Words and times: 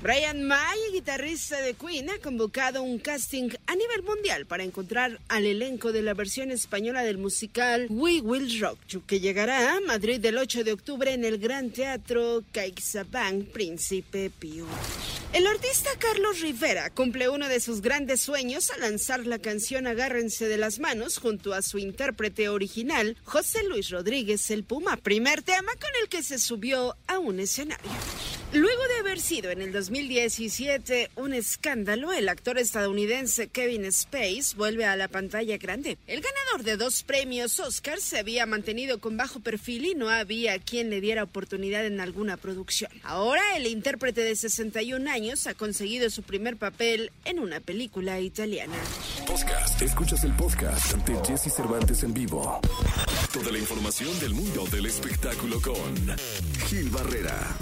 Brian 0.00 0.44
May, 0.44 0.78
guitarrista 0.92 1.60
de 1.60 1.74
Queen, 1.74 2.08
ha 2.08 2.18
convocado 2.18 2.84
un 2.84 3.00
casting 3.00 3.50
a 3.66 3.74
nivel 3.74 4.04
mundial 4.04 4.46
para 4.46 4.62
encontrar 4.62 5.18
al 5.26 5.44
elenco 5.44 5.90
de 5.90 6.02
la 6.02 6.14
versión 6.14 6.52
española 6.52 7.02
del 7.02 7.18
musical 7.18 7.88
We 7.90 8.20
Will 8.20 8.60
Rock 8.60 8.78
You, 8.88 9.04
que 9.04 9.18
llegará 9.18 9.76
a 9.76 9.80
Madrid 9.80 10.24
el 10.24 10.38
8 10.38 10.62
de 10.62 10.72
octubre 10.72 11.12
en 11.12 11.24
el 11.24 11.38
Gran 11.38 11.70
Teatro 11.70 12.44
CaixaBank 12.52 13.48
Príncipe 13.48 14.30
Pío. 14.30 14.66
El 15.32 15.48
artista 15.48 15.90
Carlos 15.98 16.40
Rivera 16.42 16.90
cumple 16.90 17.28
uno 17.28 17.48
de 17.48 17.58
sus 17.58 17.80
grandes 17.82 18.20
sueños 18.20 18.70
al 18.70 18.82
lanzar 18.82 19.26
la 19.26 19.40
canción 19.40 19.88
Agárrense 19.88 20.46
de 20.46 20.58
las 20.58 20.78
manos 20.78 21.18
junto 21.18 21.54
a 21.54 21.62
su 21.62 21.76
intérprete 21.78 22.48
original, 22.48 23.16
José 23.24 23.64
Luis 23.64 23.90
Rodríguez 23.90 24.48
el 24.52 24.62
Puma, 24.62 24.96
primer 24.96 25.42
tema 25.42 25.72
con 25.72 25.90
el 26.00 26.08
que 26.08 26.22
se 26.22 26.38
subió 26.38 26.96
a 27.08 27.18
un 27.18 27.40
escenario. 27.40 27.90
Luego 28.52 28.82
de 28.88 29.00
haber 29.00 29.20
sido 29.20 29.50
en 29.50 29.60
el 29.60 29.72
2017 29.72 31.10
un 31.16 31.34
escándalo, 31.34 32.14
el 32.14 32.30
actor 32.30 32.56
estadounidense 32.56 33.48
Kevin 33.48 33.84
Space 33.84 34.56
vuelve 34.56 34.86
a 34.86 34.96
la 34.96 35.08
pantalla 35.08 35.58
grande. 35.58 35.98
El 36.06 36.22
ganador 36.22 36.64
de 36.64 36.78
dos 36.78 37.02
premios 37.02 37.60
Oscar 37.60 38.00
se 38.00 38.18
había 38.18 38.46
mantenido 38.46 39.00
con 39.00 39.18
bajo 39.18 39.40
perfil 39.40 39.84
y 39.84 39.94
no 39.94 40.08
había 40.08 40.58
quien 40.60 40.88
le 40.88 41.02
diera 41.02 41.24
oportunidad 41.24 41.84
en 41.84 42.00
alguna 42.00 42.38
producción. 42.38 42.90
Ahora 43.02 43.42
el 43.54 43.66
intérprete 43.66 44.22
de 44.22 44.34
61 44.34 45.10
años 45.10 45.46
ha 45.46 45.52
conseguido 45.52 46.08
su 46.08 46.22
primer 46.22 46.56
papel 46.56 47.12
en 47.26 47.40
una 47.40 47.60
película 47.60 48.18
italiana. 48.18 48.76
Podcast. 49.26 49.82
Escuchas 49.82 50.24
el 50.24 50.32
podcast 50.32 50.96
de 51.06 51.18
Jesse 51.26 51.54
Cervantes 51.54 52.02
en 52.02 52.14
vivo. 52.14 52.62
Toda 53.30 53.52
la 53.52 53.58
información 53.58 54.18
del 54.20 54.32
mundo 54.32 54.64
del 54.72 54.86
espectáculo 54.86 55.60
con 55.60 56.16
Gil 56.66 56.88
Barrera. 56.88 57.54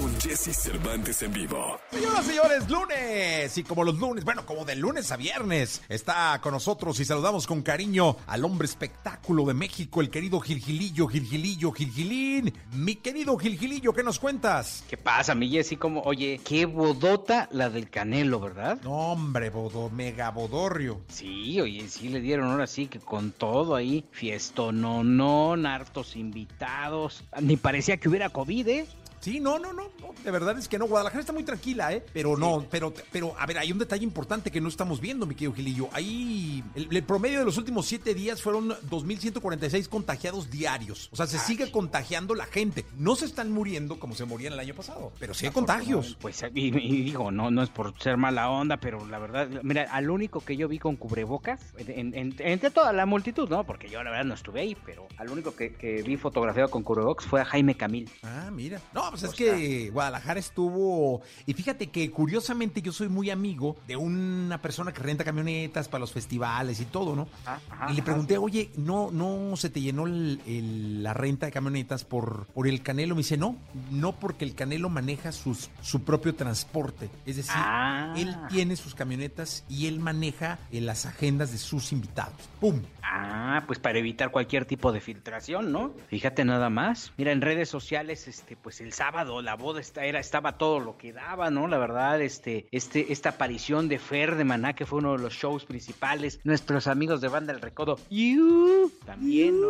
Con 0.00 0.18
Jesse 0.18 0.56
Cervantes 0.56 1.20
en 1.20 1.30
vivo. 1.30 1.78
Señoras 1.90 2.24
y 2.24 2.28
señores, 2.30 2.70
lunes. 2.70 3.58
Y 3.58 3.62
como 3.62 3.84
los 3.84 3.98
lunes, 3.98 4.24
bueno, 4.24 4.46
como 4.46 4.64
de 4.64 4.74
lunes 4.74 5.12
a 5.12 5.18
viernes, 5.18 5.82
está 5.90 6.40
con 6.42 6.54
nosotros 6.54 6.98
y 7.00 7.04
saludamos 7.04 7.46
con 7.46 7.60
cariño 7.60 8.16
al 8.26 8.46
hombre 8.46 8.64
espectáculo 8.64 9.44
de 9.44 9.52
México, 9.52 10.00
el 10.00 10.08
querido 10.08 10.40
Gilgilillo, 10.40 11.06
Gilgilillo, 11.06 11.70
Gilgilín. 11.72 12.54
Mi 12.72 12.96
querido 12.96 13.36
Gilgilillo, 13.36 13.92
¿qué 13.92 14.02
nos 14.02 14.18
cuentas? 14.18 14.84
¿Qué 14.88 14.96
pasa, 14.96 15.34
mi 15.34 15.50
Jessy? 15.50 15.76
Como, 15.76 16.00
oye, 16.00 16.40
qué 16.46 16.64
bodota 16.64 17.50
la 17.52 17.68
del 17.68 17.90
Canelo, 17.90 18.40
¿verdad? 18.40 18.80
No, 18.82 19.12
hombre, 19.12 19.50
bodo, 19.50 19.90
mega 19.90 20.30
bodorrio. 20.30 21.02
Sí, 21.08 21.60
oye, 21.60 21.86
sí 21.90 22.08
le 22.08 22.22
dieron 22.22 22.50
ahora 22.50 22.66
sí 22.66 22.86
que 22.86 23.00
con 23.00 23.32
todo 23.32 23.74
ahí, 23.74 24.06
fiesto, 24.12 24.72
no, 24.72 25.04
no, 25.04 25.52
hartos 25.68 26.16
invitados. 26.16 27.22
Ni 27.38 27.58
parecía 27.58 27.98
que 27.98 28.08
hubiera 28.08 28.30
COVID, 28.30 28.68
¿eh? 28.68 28.86
Sí, 29.20 29.38
no, 29.38 29.58
no, 29.58 29.72
no, 29.74 29.90
no, 30.00 30.14
de 30.24 30.30
verdad 30.30 30.58
es 30.58 30.66
que 30.66 30.78
no. 30.78 30.86
Guadalajara 30.86 31.20
está 31.20 31.32
muy 31.32 31.44
tranquila, 31.44 31.92
¿eh? 31.92 32.02
Pero 32.12 32.38
no, 32.38 32.66
pero, 32.70 32.92
pero, 33.12 33.34
a 33.38 33.44
ver, 33.44 33.58
hay 33.58 33.70
un 33.70 33.78
detalle 33.78 34.02
importante 34.02 34.50
que 34.50 34.62
no 34.62 34.68
estamos 34.68 35.00
viendo, 35.00 35.26
mi 35.26 35.34
querido 35.34 35.52
Gilillo. 35.52 35.88
Ahí, 35.92 36.64
el, 36.74 37.02
promedio 37.04 37.40
de 37.40 37.44
los 37.44 37.58
últimos 37.58 37.86
siete 37.86 38.14
días 38.14 38.40
fueron 38.40 38.70
2.146 38.70 39.88
contagiados 39.88 40.50
diarios. 40.50 41.10
O 41.12 41.16
sea, 41.16 41.26
se 41.26 41.38
sigue 41.38 41.70
contagiando 41.70 42.34
la 42.34 42.46
gente. 42.46 42.86
No 42.96 43.14
se 43.14 43.26
están 43.26 43.52
muriendo 43.52 43.98
como 43.98 44.14
se 44.14 44.24
morían 44.24 44.54
el 44.54 44.60
año 44.60 44.74
pasado, 44.74 45.12
pero 45.18 45.34
sí 45.34 45.46
hay 45.46 45.52
contagios. 45.52 46.16
Pues, 46.18 46.42
y, 46.54 46.70
digo, 46.70 47.30
no, 47.30 47.50
no 47.50 47.62
es 47.62 47.68
por 47.68 47.98
ser 48.00 48.16
mala 48.16 48.48
onda, 48.48 48.78
pero 48.78 49.06
la 49.06 49.18
verdad, 49.18 49.48
mira, 49.62 49.82
al 49.92 50.08
único 50.08 50.40
que 50.40 50.56
yo 50.56 50.66
vi 50.66 50.78
con 50.78 50.96
cubrebocas, 50.96 51.60
entre 51.76 52.70
toda 52.70 52.94
la 52.94 53.04
multitud, 53.04 53.50
¿no? 53.50 53.64
Porque 53.64 53.90
yo 53.90 54.02
la 54.02 54.10
verdad 54.10 54.24
no 54.24 54.34
estuve 54.34 54.60
ahí, 54.60 54.76
pero 54.86 55.06
al 55.18 55.28
único 55.28 55.54
que, 55.54 55.74
que 55.74 56.02
vi 56.02 56.16
fotografiado 56.16 56.70
con 56.70 56.82
cubrebocas 56.82 57.26
fue 57.26 57.42
a 57.42 57.44
Jaime 57.44 57.74
Camil. 57.74 58.10
Ah, 58.22 58.50
mira. 58.50 58.80
No, 58.94 59.09
pues 59.10 59.22
es 59.22 59.34
que 59.34 59.90
Guadalajara 59.90 60.40
estuvo. 60.40 61.22
Y 61.46 61.54
fíjate 61.54 61.88
que 61.88 62.10
curiosamente 62.10 62.82
yo 62.82 62.92
soy 62.92 63.08
muy 63.08 63.30
amigo 63.30 63.76
de 63.86 63.96
una 63.96 64.60
persona 64.62 64.92
que 64.92 65.02
renta 65.02 65.24
camionetas 65.24 65.88
para 65.88 66.00
los 66.00 66.12
festivales 66.12 66.80
y 66.80 66.84
todo, 66.86 67.16
¿no? 67.16 67.28
Ah, 67.46 67.88
y 67.90 67.94
le 67.94 68.02
pregunté, 68.02 68.38
oye, 68.38 68.70
¿no, 68.76 69.10
no 69.10 69.56
se 69.56 69.70
te 69.70 69.80
llenó 69.80 70.06
la 70.06 71.14
renta 71.14 71.46
de 71.46 71.52
camionetas 71.52 72.04
por, 72.04 72.46
por 72.46 72.66
el 72.66 72.82
Canelo? 72.82 73.14
Me 73.14 73.20
dice, 73.20 73.36
no, 73.36 73.56
no 73.90 74.12
porque 74.12 74.44
el 74.44 74.54
Canelo 74.54 74.88
maneja 74.88 75.32
sus, 75.32 75.70
su 75.82 76.02
propio 76.02 76.34
transporte. 76.34 77.10
Es 77.26 77.36
decir, 77.36 77.52
ah. 77.54 78.14
él 78.16 78.36
tiene 78.48 78.76
sus 78.76 78.94
camionetas 78.94 79.64
y 79.68 79.86
él 79.86 80.00
maneja 80.00 80.58
eh, 80.70 80.80
las 80.80 81.06
agendas 81.06 81.52
de 81.52 81.58
sus 81.58 81.92
invitados. 81.92 82.34
¡Pum! 82.60 82.80
Ah, 83.02 83.64
pues 83.66 83.78
para 83.78 83.98
evitar 83.98 84.30
cualquier 84.30 84.64
tipo 84.64 84.92
de 84.92 85.00
filtración, 85.00 85.72
¿no? 85.72 85.92
Fíjate 86.08 86.44
nada 86.44 86.70
más. 86.70 87.12
Mira, 87.16 87.32
en 87.32 87.40
redes 87.40 87.68
sociales, 87.68 88.28
este, 88.28 88.56
pues 88.56 88.80
el 88.80 88.92
sábado 89.00 89.40
la 89.40 89.56
boda 89.56 89.80
era, 90.02 90.20
estaba 90.20 90.58
todo 90.58 90.78
lo 90.78 90.98
que 90.98 91.14
daba, 91.14 91.50
¿no? 91.50 91.66
La 91.66 91.78
verdad, 91.78 92.20
este, 92.20 92.66
este, 92.70 93.14
esta 93.14 93.30
aparición 93.30 93.88
de 93.88 93.98
Fer 93.98 94.36
de 94.36 94.44
Maná, 94.44 94.74
que 94.74 94.84
fue 94.84 94.98
uno 94.98 95.12
de 95.12 95.22
los 95.22 95.32
shows 95.32 95.64
principales. 95.64 96.38
Nuestros 96.44 96.86
amigos 96.86 97.22
de 97.22 97.28
Banda 97.28 97.54
El 97.54 97.62
Recodo, 97.62 97.98
you, 98.10 98.92
también, 99.06 99.58
¿no? 99.58 99.68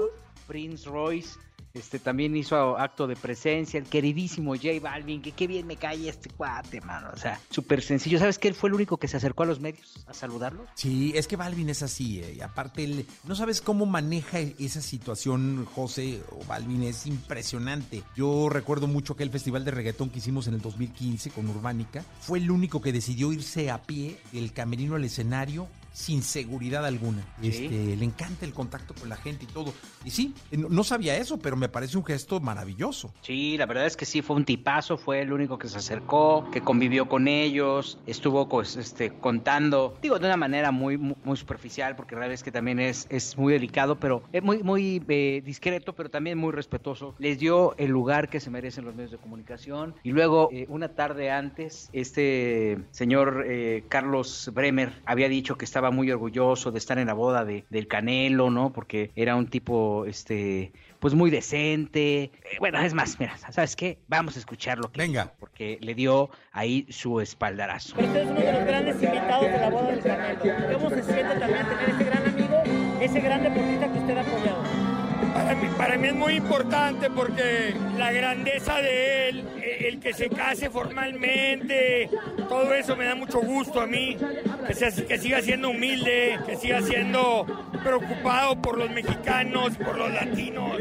Prince 0.49 0.91
Royce 0.91 1.39
este 1.75 1.99
también 1.99 2.37
hizo 2.37 2.79
acto 2.79 3.07
de 3.07 3.17
presencia, 3.17 3.79
el 3.79 3.87
queridísimo 3.87 4.55
J 4.55 4.69
Balvin, 4.81 5.23
que 5.23 5.33
qué 5.33 5.47
bien 5.47 5.67
me 5.67 5.77
cae 5.77 6.09
este 6.09 6.31
cuate, 6.31 6.81
mano. 6.81 7.11
O 7.13 7.17
sea, 7.17 7.41
súper 7.51 7.83
sencillo. 7.83 8.19
¿Sabes 8.19 8.39
que 8.39 8.49
él 8.49 8.55
fue 8.55 8.69
el 8.69 8.75
único 8.75 8.97
que 8.97 9.09
se 9.09 9.17
acercó 9.17 9.45
a 9.45 9.47
los 9.47 9.61
medios 9.61 10.05
a 10.07 10.15
saludarlo? 10.15 10.67
Sí, 10.75 11.13
es 11.15 11.27
que 11.27 11.37
Balvin 11.37 11.69
es 11.69 11.83
así, 11.83 12.21
eh, 12.21 12.35
y 12.39 12.41
aparte 12.41 12.85
él, 12.85 13.07
no 13.25 13.35
sabes 13.35 13.61
cómo 13.61 13.87
maneja 13.87 14.39
esa 14.39 14.81
situación, 14.81 15.67
José 15.75 16.23
o 16.31 16.45
Balvin, 16.45 16.83
es 16.83 17.07
impresionante. 17.07 18.03
Yo 18.17 18.49
recuerdo 18.49 18.87
mucho 18.87 19.17
que 19.17 19.23
el 19.23 19.31
festival 19.31 19.65
de 19.65 19.71
reggaetón 19.71 20.11
que 20.11 20.19
hicimos 20.19 20.49
en 20.49 20.55
el 20.55 20.61
2015 20.61 21.31
con 21.31 21.49
Urbánica, 21.49 22.05
fue 22.21 22.39
el 22.39 22.51
único 22.51 22.81
que 22.81 22.93
decidió 22.93 23.33
irse 23.33 23.71
a 23.71 23.83
pie 23.83 24.19
del 24.33 24.53
camerino 24.53 24.97
al 24.97 25.05
escenario 25.05 25.69
sin 25.93 26.23
seguridad 26.23 26.85
alguna. 26.87 27.23
Este, 27.43 27.97
le 27.97 28.05
encanta 28.05 28.45
el 28.45 28.53
contacto 28.53 28.95
con 28.95 29.09
la 29.09 29.17
gente 29.17 29.45
y 29.45 29.53
todo. 29.53 29.73
Y 30.05 30.11
sí, 30.11 30.35
no 30.53 30.85
sabía 30.85 31.17
eso, 31.17 31.39
pero 31.39 31.57
me 31.57 31.69
parece 31.69 31.99
un 31.99 32.05
gesto 32.05 32.41
maravilloso. 32.41 33.13
Sí, 33.23 33.57
la 33.59 33.67
verdad 33.67 33.87
es 33.87 33.97
que 33.97 34.07
sí, 34.07 34.23
fue 34.23 34.37
un 34.37 34.45
tipazo, 34.45 34.97
fue 34.97 35.21
el 35.21 35.33
único 35.33 35.59
que 35.59 35.69
se 35.69 35.79
acercó, 35.79 36.49
que 36.51 36.61
convivió 36.61 37.09
con 37.09 37.29
ellos, 37.29 37.99
estuvo 38.07 38.49
pues, 38.49 38.77
este, 38.77 39.11
contando, 39.11 39.97
digo, 40.01 40.19
de 40.19 40.27
una 40.27 40.37
manera 40.37 40.71
muy, 40.71 40.97
muy, 40.97 41.37
superficial, 41.37 41.97
porque 41.97 42.15
la 42.15 42.21
verdad 42.21 42.35
es 42.35 42.43
que 42.43 42.53
también 42.53 42.81
es, 42.81 43.07
es 43.09 43.37
muy 43.39 43.53
delicado, 43.53 43.99
pero 43.99 44.23
es 44.33 44.43
muy, 44.43 44.63
muy 44.63 45.03
eh, 45.09 45.43
discreto, 45.45 45.95
pero 45.95 46.11
también 46.11 46.39
muy 46.39 46.53
respetuoso. 46.53 47.15
Les 47.19 47.39
dio 47.39 47.77
el 47.79 47.91
lugar 47.91 48.29
que 48.29 48.41
se 48.41 48.51
merecen 48.51 48.85
los 48.85 48.95
medios 48.95 49.11
de 49.11 49.19
comunicación. 49.19 49.95
Y 50.03 50.13
luego, 50.13 50.51
eh, 50.53 50.67
una 50.69 50.89
tarde 50.89 51.31
antes, 51.31 51.89
este 51.93 52.79
señor 52.91 53.45
eh, 53.47 53.85
Carlos 53.89 54.51
Bremer 54.53 54.93
había 55.07 55.29
dicho 55.29 55.57
que 55.57 55.65
estaba 55.65 55.80
estaba 55.81 55.91
muy 55.97 56.11
orgulloso 56.11 56.71
de 56.71 56.79
estar 56.79 56.99
en 56.99 57.07
la 57.07 57.15
boda 57.15 57.47
de, 57.47 57.65
del 57.71 57.89
Canelo, 57.89 58.51
¿no? 58.51 58.71
Porque 58.71 59.13
era 59.17 59.35
un 59.35 59.47
tipo, 59.47 60.05
este, 60.05 60.73
pues 60.99 61.15
muy 61.15 61.31
decente. 61.31 62.25
Eh, 62.25 62.31
bueno, 62.59 62.79
es 62.81 62.93
más, 62.93 63.19
mira, 63.19 63.35
¿sabes 63.39 63.77
qué? 63.77 63.99
Vamos 64.07 64.37
a 64.37 64.41
escucharlo. 64.41 64.91
Venga. 64.95 65.33
Porque 65.41 65.79
le 65.81 65.95
dio 65.95 66.29
ahí 66.53 66.87
su 66.91 67.19
espaldarazo. 67.19 67.99
Usted 67.99 68.15
es 68.15 68.29
uno 68.29 68.41
de 68.41 68.53
los 68.53 68.65
grandes 68.67 69.03
invitados 69.03 69.47
de 69.47 69.59
la 69.59 69.71
boda 69.71 69.91
del 69.91 70.01
Canelo. 70.01 70.75
¿Cómo 70.75 70.91
se 70.91 71.03
siente 71.03 71.35
también 71.37 71.67
tener 71.67 71.89
ese 71.89 72.05
gran 72.05 72.29
amigo, 72.29 72.63
ese 73.01 73.21
gran 73.21 73.43
deportista 73.43 73.90
Para 75.81 75.97
mí, 75.97 76.09
es 76.09 76.15
muy 76.15 76.35
importante 76.35 77.09
porque 77.09 77.75
la 77.97 78.13
grandeza 78.13 78.83
de 78.83 79.31
él, 79.31 79.49
e, 79.63 79.89
el 79.89 79.99
que 79.99 80.13
se 80.13 80.29
case 80.29 80.69
formalmente, 80.69 82.11
todo 82.51 82.75
eso 82.75 82.95
me 82.97 83.07
da 83.07 83.15
mucho 83.15 83.41
gusto 83.41 83.81
a 83.81 83.87
mí, 83.87 84.15
que, 84.69 85.05
que 85.07 85.19
siga 85.19 85.41
siendo 85.41 85.71
humilde, 85.71 86.39
que 86.45 86.57
siga 86.57 86.83
siendo 86.83 87.47
preocupado 87.83 88.61
por 88.61 88.77
los 88.77 88.91
mexicanos, 88.91 89.75
por 89.79 89.97
los 89.97 90.13
latinos. 90.13 90.77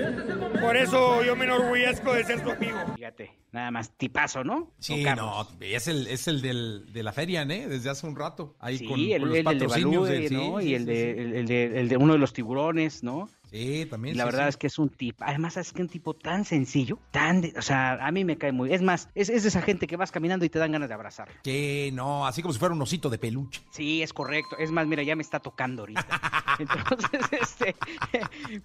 Por 0.60 0.75
eso 0.75 1.24
yo 1.24 1.34
me 1.38 1.45
enorgullezco 1.45 2.13
de 2.13 2.25
ser 2.25 2.44
su 2.44 2.52
amigo. 2.52 2.78
Fíjate, 2.98 3.31
nada 3.54 3.72
más 3.72 3.95
tipazo, 3.98 4.44
¿no? 4.44 4.74
Sí, 4.80 5.06
no, 5.16 5.48
es 5.62 5.88
el, 5.88 6.07
es 6.07 6.28
el 6.28 6.42
del, 6.42 6.92
de 6.92 7.04
la 7.04 7.13
feria, 7.13 7.44
¿eh? 7.44 7.68
Desde 7.68 7.90
hace 7.90 8.06
un 8.06 8.18
rato. 8.18 8.57
Ahí 8.60 8.80
sí, 8.80 8.86
con, 8.86 9.00
el, 9.00 9.22
los 9.22 9.38
el, 9.38 9.44
patrocinios. 9.45 10.10
De 10.10 10.30
¿no? 10.30 10.60
y 10.60 10.74
el, 10.75 10.86
de, 10.86 11.40
el, 11.40 11.45
de, 11.45 11.80
el 11.80 11.88
de 11.88 11.95
uno 11.95 12.13
de 12.13 12.19
los 12.19 12.34
tiburones, 12.34 13.02
¿no? 13.02 13.30
Sí, 13.51 13.86
también. 13.90 14.16
Y 14.16 14.18
la 14.18 14.25
sí, 14.25 14.28
verdad 14.31 14.44
sí. 14.46 14.50
es 14.50 14.57
que 14.57 14.68
es 14.68 14.78
un 14.80 14.90
tipo, 14.90 15.24
además 15.25 15.57
es 15.57 15.74
que 15.74 15.81
un 15.81 15.90
tipo 15.90 16.13
tan 16.13 16.46
sencillo, 16.46 17.00
tan, 17.12 17.42
de- 17.42 17.54
o 17.57 17.62
sea, 17.62 17.94
a 18.06 18.12
mí 18.12 18.24
me 18.25 18.38
cae 18.38 18.51
muy, 18.51 18.72
es 18.74 18.81
más, 18.81 19.10
es, 19.16 19.30
es 19.30 19.46
esa 19.46 19.62
gente 19.62 19.88
que 19.88 19.96
vas 19.98 20.12
caminando 20.12 20.46
y 20.46 20.50
te 20.50 20.60
dan 20.60 20.72
ganas 20.72 20.88
de 20.90 20.96
abrazar. 20.96 21.30
Que 21.44 21.92
no, 21.94 22.28
así 22.28 22.42
como 22.42 22.54
si 22.54 22.60
fuera 22.60 22.75
un 22.75 22.81
osito 22.81 23.10
de 23.10 23.18
peluche. 23.18 23.62
Sí, 23.72 24.01
es 24.04 24.13
correcto. 24.13 24.57
Es 24.57 24.72
más, 24.72 24.86
mira, 24.88 25.04
ya 25.04 25.16
me 25.16 25.24
está 25.24 25.40
tocando 25.40 25.81
ahorita. 25.84 26.06
Entonces, 26.60 27.22
este, 27.31 27.75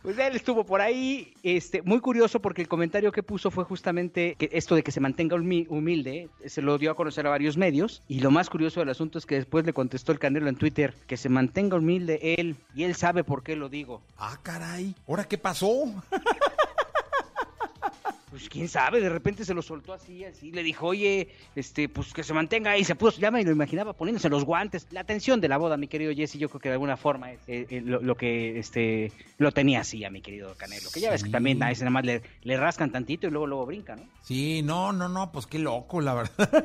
pues 0.02 0.18
él 0.18 0.36
estuvo 0.36 0.64
por 0.66 0.80
ahí, 0.80 1.32
este, 1.42 1.82
muy 1.82 2.00
curioso 2.00 2.40
porque 2.40 2.62
el 2.62 2.68
comentario 2.68 3.12
que 3.12 3.22
puso 3.22 3.50
fue 3.50 3.64
justamente 3.64 4.34
que 4.38 4.48
esto 4.52 4.74
de 4.74 4.82
que 4.82 4.90
se 4.92 5.00
mantenga 5.00 5.36
humi- 5.36 5.66
humilde, 5.68 6.28
se 6.46 6.60
lo 6.62 6.76
dio 6.78 6.90
a 6.90 6.94
conocer 6.94 7.26
a 7.26 7.30
varios 7.30 7.56
medios 7.56 8.02
y 8.08 8.20
lo 8.20 8.30
más 8.30 8.50
curioso 8.50 8.80
del 8.80 8.88
asunto 8.90 9.18
es 9.18 9.26
que 9.26 9.36
después 9.36 9.64
le 9.64 9.72
contestó 9.72 10.12
el 10.12 10.18
Canelo 10.18 10.48
en 10.48 10.56
Twitter 10.56 10.94
que 11.06 11.16
se 11.16 11.28
mantenga 11.28 11.76
humilde 11.76 12.34
él 12.38 12.56
y 12.74 12.82
él 12.82 12.94
sabe 12.96 13.22
por 13.24 13.42
qué 13.42 13.56
lo 13.56 13.68
digo. 13.68 14.02
Ah, 14.18 14.38
caray. 14.42 14.73
¿Ahora 15.06 15.24
qué 15.24 15.38
pasó? 15.38 15.92
Pues 18.30 18.48
quién 18.48 18.68
sabe, 18.68 19.00
de 19.00 19.08
repente 19.08 19.44
se 19.44 19.54
lo 19.54 19.62
soltó 19.62 19.92
así, 19.92 20.24
así, 20.24 20.50
le 20.50 20.64
dijo, 20.64 20.88
oye, 20.88 21.28
este, 21.54 21.88
pues 21.88 22.12
que 22.12 22.24
se 22.24 22.32
mantenga 22.34 22.72
ahí, 22.72 22.82
se 22.82 22.96
puso, 22.96 23.20
ya 23.20 23.30
me 23.30 23.44
lo 23.44 23.52
imaginaba 23.52 23.92
poniéndose 23.92 24.28
los 24.28 24.44
guantes. 24.44 24.88
La 24.90 25.02
atención 25.02 25.40
de 25.40 25.46
la 25.46 25.56
boda, 25.56 25.76
mi 25.76 25.86
querido 25.86 26.12
Jesse, 26.12 26.36
yo 26.36 26.48
creo 26.48 26.60
que 26.60 26.68
de 26.68 26.72
alguna 26.72 26.96
forma 26.96 27.30
es 27.30 27.38
eh, 27.46 27.68
eh, 27.70 27.80
lo, 27.84 28.00
lo 28.00 28.16
que 28.16 28.58
este 28.58 29.12
lo 29.38 29.52
tenía 29.52 29.82
así 29.82 30.04
a 30.04 30.10
mi 30.10 30.20
querido 30.20 30.52
Canelo. 30.56 30.90
Que 30.92 30.98
ya 30.98 31.12
ves 31.12 31.22
que 31.22 31.30
también 31.30 31.62
a 31.62 31.70
ese 31.70 31.84
nada 31.84 31.92
más 31.92 32.04
le, 32.04 32.22
le 32.42 32.56
rascan 32.56 32.90
tantito 32.90 33.28
y 33.28 33.30
luego 33.30 33.46
luego 33.46 33.66
brinca, 33.66 33.94
¿no? 33.94 34.02
Sí, 34.22 34.62
no, 34.64 34.92
no, 34.92 35.08
no, 35.08 35.30
pues 35.30 35.46
qué 35.46 35.60
loco, 35.60 36.00
la 36.00 36.14
verdad. 36.14 36.64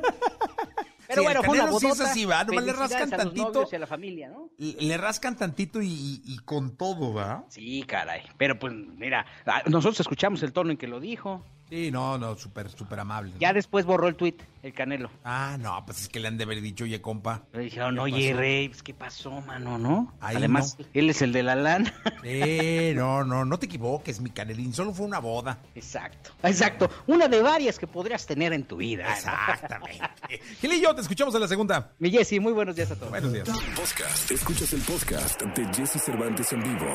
Pero 1.10 1.22
Sí, 1.22 1.26
bueno, 1.26 1.40
el 1.40 1.46
fue 1.46 1.60
una 1.60 1.78
sí 1.80 1.86
es 1.88 2.00
así, 2.00 2.24
¿va? 2.24 2.44
Nomás 2.44 2.64
le 2.64 2.72
rascan 2.72 3.12
a 3.12 3.16
tantito. 3.16 3.68
y 3.70 3.74
a 3.74 3.78
la 3.80 3.86
familia, 3.88 4.28
¿no? 4.28 4.48
Le 4.58 4.96
rascan 4.96 5.36
tantito 5.36 5.82
y, 5.82 5.88
y- 5.88 6.22
y 6.24 6.38
con 6.38 6.76
todo, 6.76 7.12
¿va? 7.12 7.44
Sí, 7.48 7.82
caray. 7.82 8.22
Pero 8.38 8.58
pues 8.58 8.72
mira, 8.72 9.26
ah, 9.46 9.62
nosotros 9.66 9.98
escuchamos 10.00 10.42
el 10.44 10.52
tono 10.52 10.70
en 10.70 10.76
que 10.76 10.86
lo 10.86 11.00
dijo. 11.00 11.44
Sí, 11.70 11.90
no, 11.92 12.18
no, 12.18 12.36
súper, 12.36 12.68
súper 12.68 12.98
amable. 12.98 13.32
Ya 13.38 13.52
después 13.52 13.84
borró 13.86 14.08
el 14.08 14.16
tuit, 14.16 14.42
el 14.64 14.72
Canelo. 14.74 15.08
Ah, 15.24 15.56
no, 15.60 15.84
pues 15.86 16.02
es 16.02 16.08
que 16.08 16.18
le 16.18 16.26
han 16.26 16.36
de 16.36 16.42
haber 16.42 16.60
dicho, 16.60 16.82
oye, 16.82 17.00
compa. 17.00 17.44
Le 17.52 17.60
dijeron, 17.60 17.94
¿Qué 17.94 18.00
oye, 18.00 18.28
pasó? 18.30 18.40
Rey, 18.40 18.68
pues, 18.68 18.82
¿qué 18.82 18.92
pasó, 18.92 19.30
mano, 19.42 19.78
no? 19.78 20.12
Ahí 20.20 20.34
Además, 20.36 20.76
no. 20.80 20.86
él 20.92 21.10
es 21.10 21.22
el 21.22 21.32
de 21.32 21.44
la 21.44 21.54
lana. 21.54 21.94
Eh, 22.24 22.92
no, 22.96 23.24
no, 23.24 23.44
no 23.44 23.58
te 23.58 23.66
equivoques, 23.66 24.20
mi 24.20 24.30
canelín, 24.30 24.74
solo 24.74 24.92
fue 24.92 25.06
una 25.06 25.20
boda. 25.20 25.58
Exacto, 25.76 26.32
exacto. 26.42 26.90
Una 27.06 27.28
de 27.28 27.40
varias 27.40 27.78
que 27.78 27.86
podrías 27.86 28.26
tener 28.26 28.52
en 28.52 28.64
tu 28.64 28.76
vida. 28.78 29.10
Exactamente. 29.12 30.00
Gil 30.60 30.72
y 30.72 30.80
yo, 30.82 30.92
te 30.94 31.02
escuchamos 31.02 31.34
en 31.36 31.40
la 31.40 31.48
segunda. 31.48 31.92
Mi 32.00 32.10
Jessy, 32.10 32.40
muy 32.40 32.52
buenos 32.52 32.74
días 32.74 32.90
a 32.90 32.96
todos. 32.96 33.10
Buenos 33.10 33.32
días. 33.32 33.48
Podcast. 33.48 34.30
Escuchas 34.30 34.72
el 34.72 34.80
podcast 34.80 35.40
de 35.40 35.64
Jesse 35.72 36.02
Cervantes 36.02 36.52
en 36.52 36.62
vivo. 36.64 36.86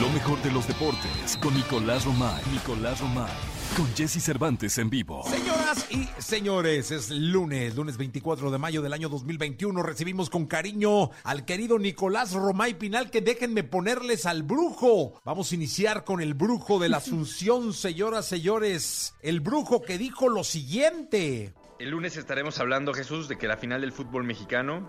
Lo 0.00 0.08
mejor 0.10 0.40
de 0.42 0.52
los 0.52 0.66
deportes 0.68 1.36
con 1.42 1.54
Nicolás 1.54 2.04
Romay. 2.04 2.42
Nicolás 2.52 3.00
Romay. 3.00 3.32
Con 3.76 3.92
Jesse 3.96 4.22
Cervantes 4.22 4.78
en 4.78 4.88
vivo. 4.88 5.24
Señoras 5.28 5.86
y 5.90 6.08
señores, 6.22 6.92
es 6.92 7.10
lunes, 7.10 7.74
lunes 7.74 7.96
24 7.96 8.52
de 8.52 8.58
mayo 8.58 8.82
del 8.82 8.92
año 8.92 9.08
2021. 9.08 9.82
Recibimos 9.82 10.30
con 10.30 10.46
cariño 10.46 11.10
al 11.24 11.44
querido 11.44 11.80
Nicolás 11.80 12.34
Romay 12.34 12.74
Pinal, 12.74 13.10
que 13.10 13.20
déjenme 13.20 13.64
ponerles 13.64 14.26
al 14.26 14.44
brujo. 14.44 15.20
Vamos 15.24 15.50
a 15.50 15.54
iniciar 15.56 16.04
con 16.04 16.20
el 16.20 16.34
brujo 16.34 16.78
de 16.78 16.88
la 16.88 16.98
Asunción, 17.04 17.72
señoras, 17.72 18.26
señores. 18.26 19.16
El 19.22 19.40
brujo 19.40 19.82
que 19.82 19.98
dijo 19.98 20.28
lo 20.28 20.44
siguiente. 20.44 21.52
El 21.80 21.90
lunes 21.90 22.16
estaremos 22.16 22.60
hablando, 22.60 22.94
Jesús, 22.94 23.26
de 23.26 23.36
que 23.36 23.48
la 23.48 23.56
final 23.56 23.80
del 23.80 23.90
fútbol 23.90 24.22
mexicano 24.22 24.88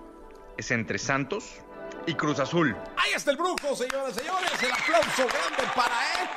es 0.60 0.69
entre 0.69 1.00
Santos 1.00 1.45
y 2.06 2.13
Cruz 2.13 2.38
Azul. 2.38 2.77
Ahí 2.98 3.13
está 3.16 3.31
el 3.31 3.38
brujo, 3.38 3.75
señoras 3.75 4.16
y 4.16 4.19
señores. 4.19 4.51
El 4.62 4.72
aplauso 4.72 5.25
grande 5.27 5.74
para 5.75 6.22
él. 6.22 6.30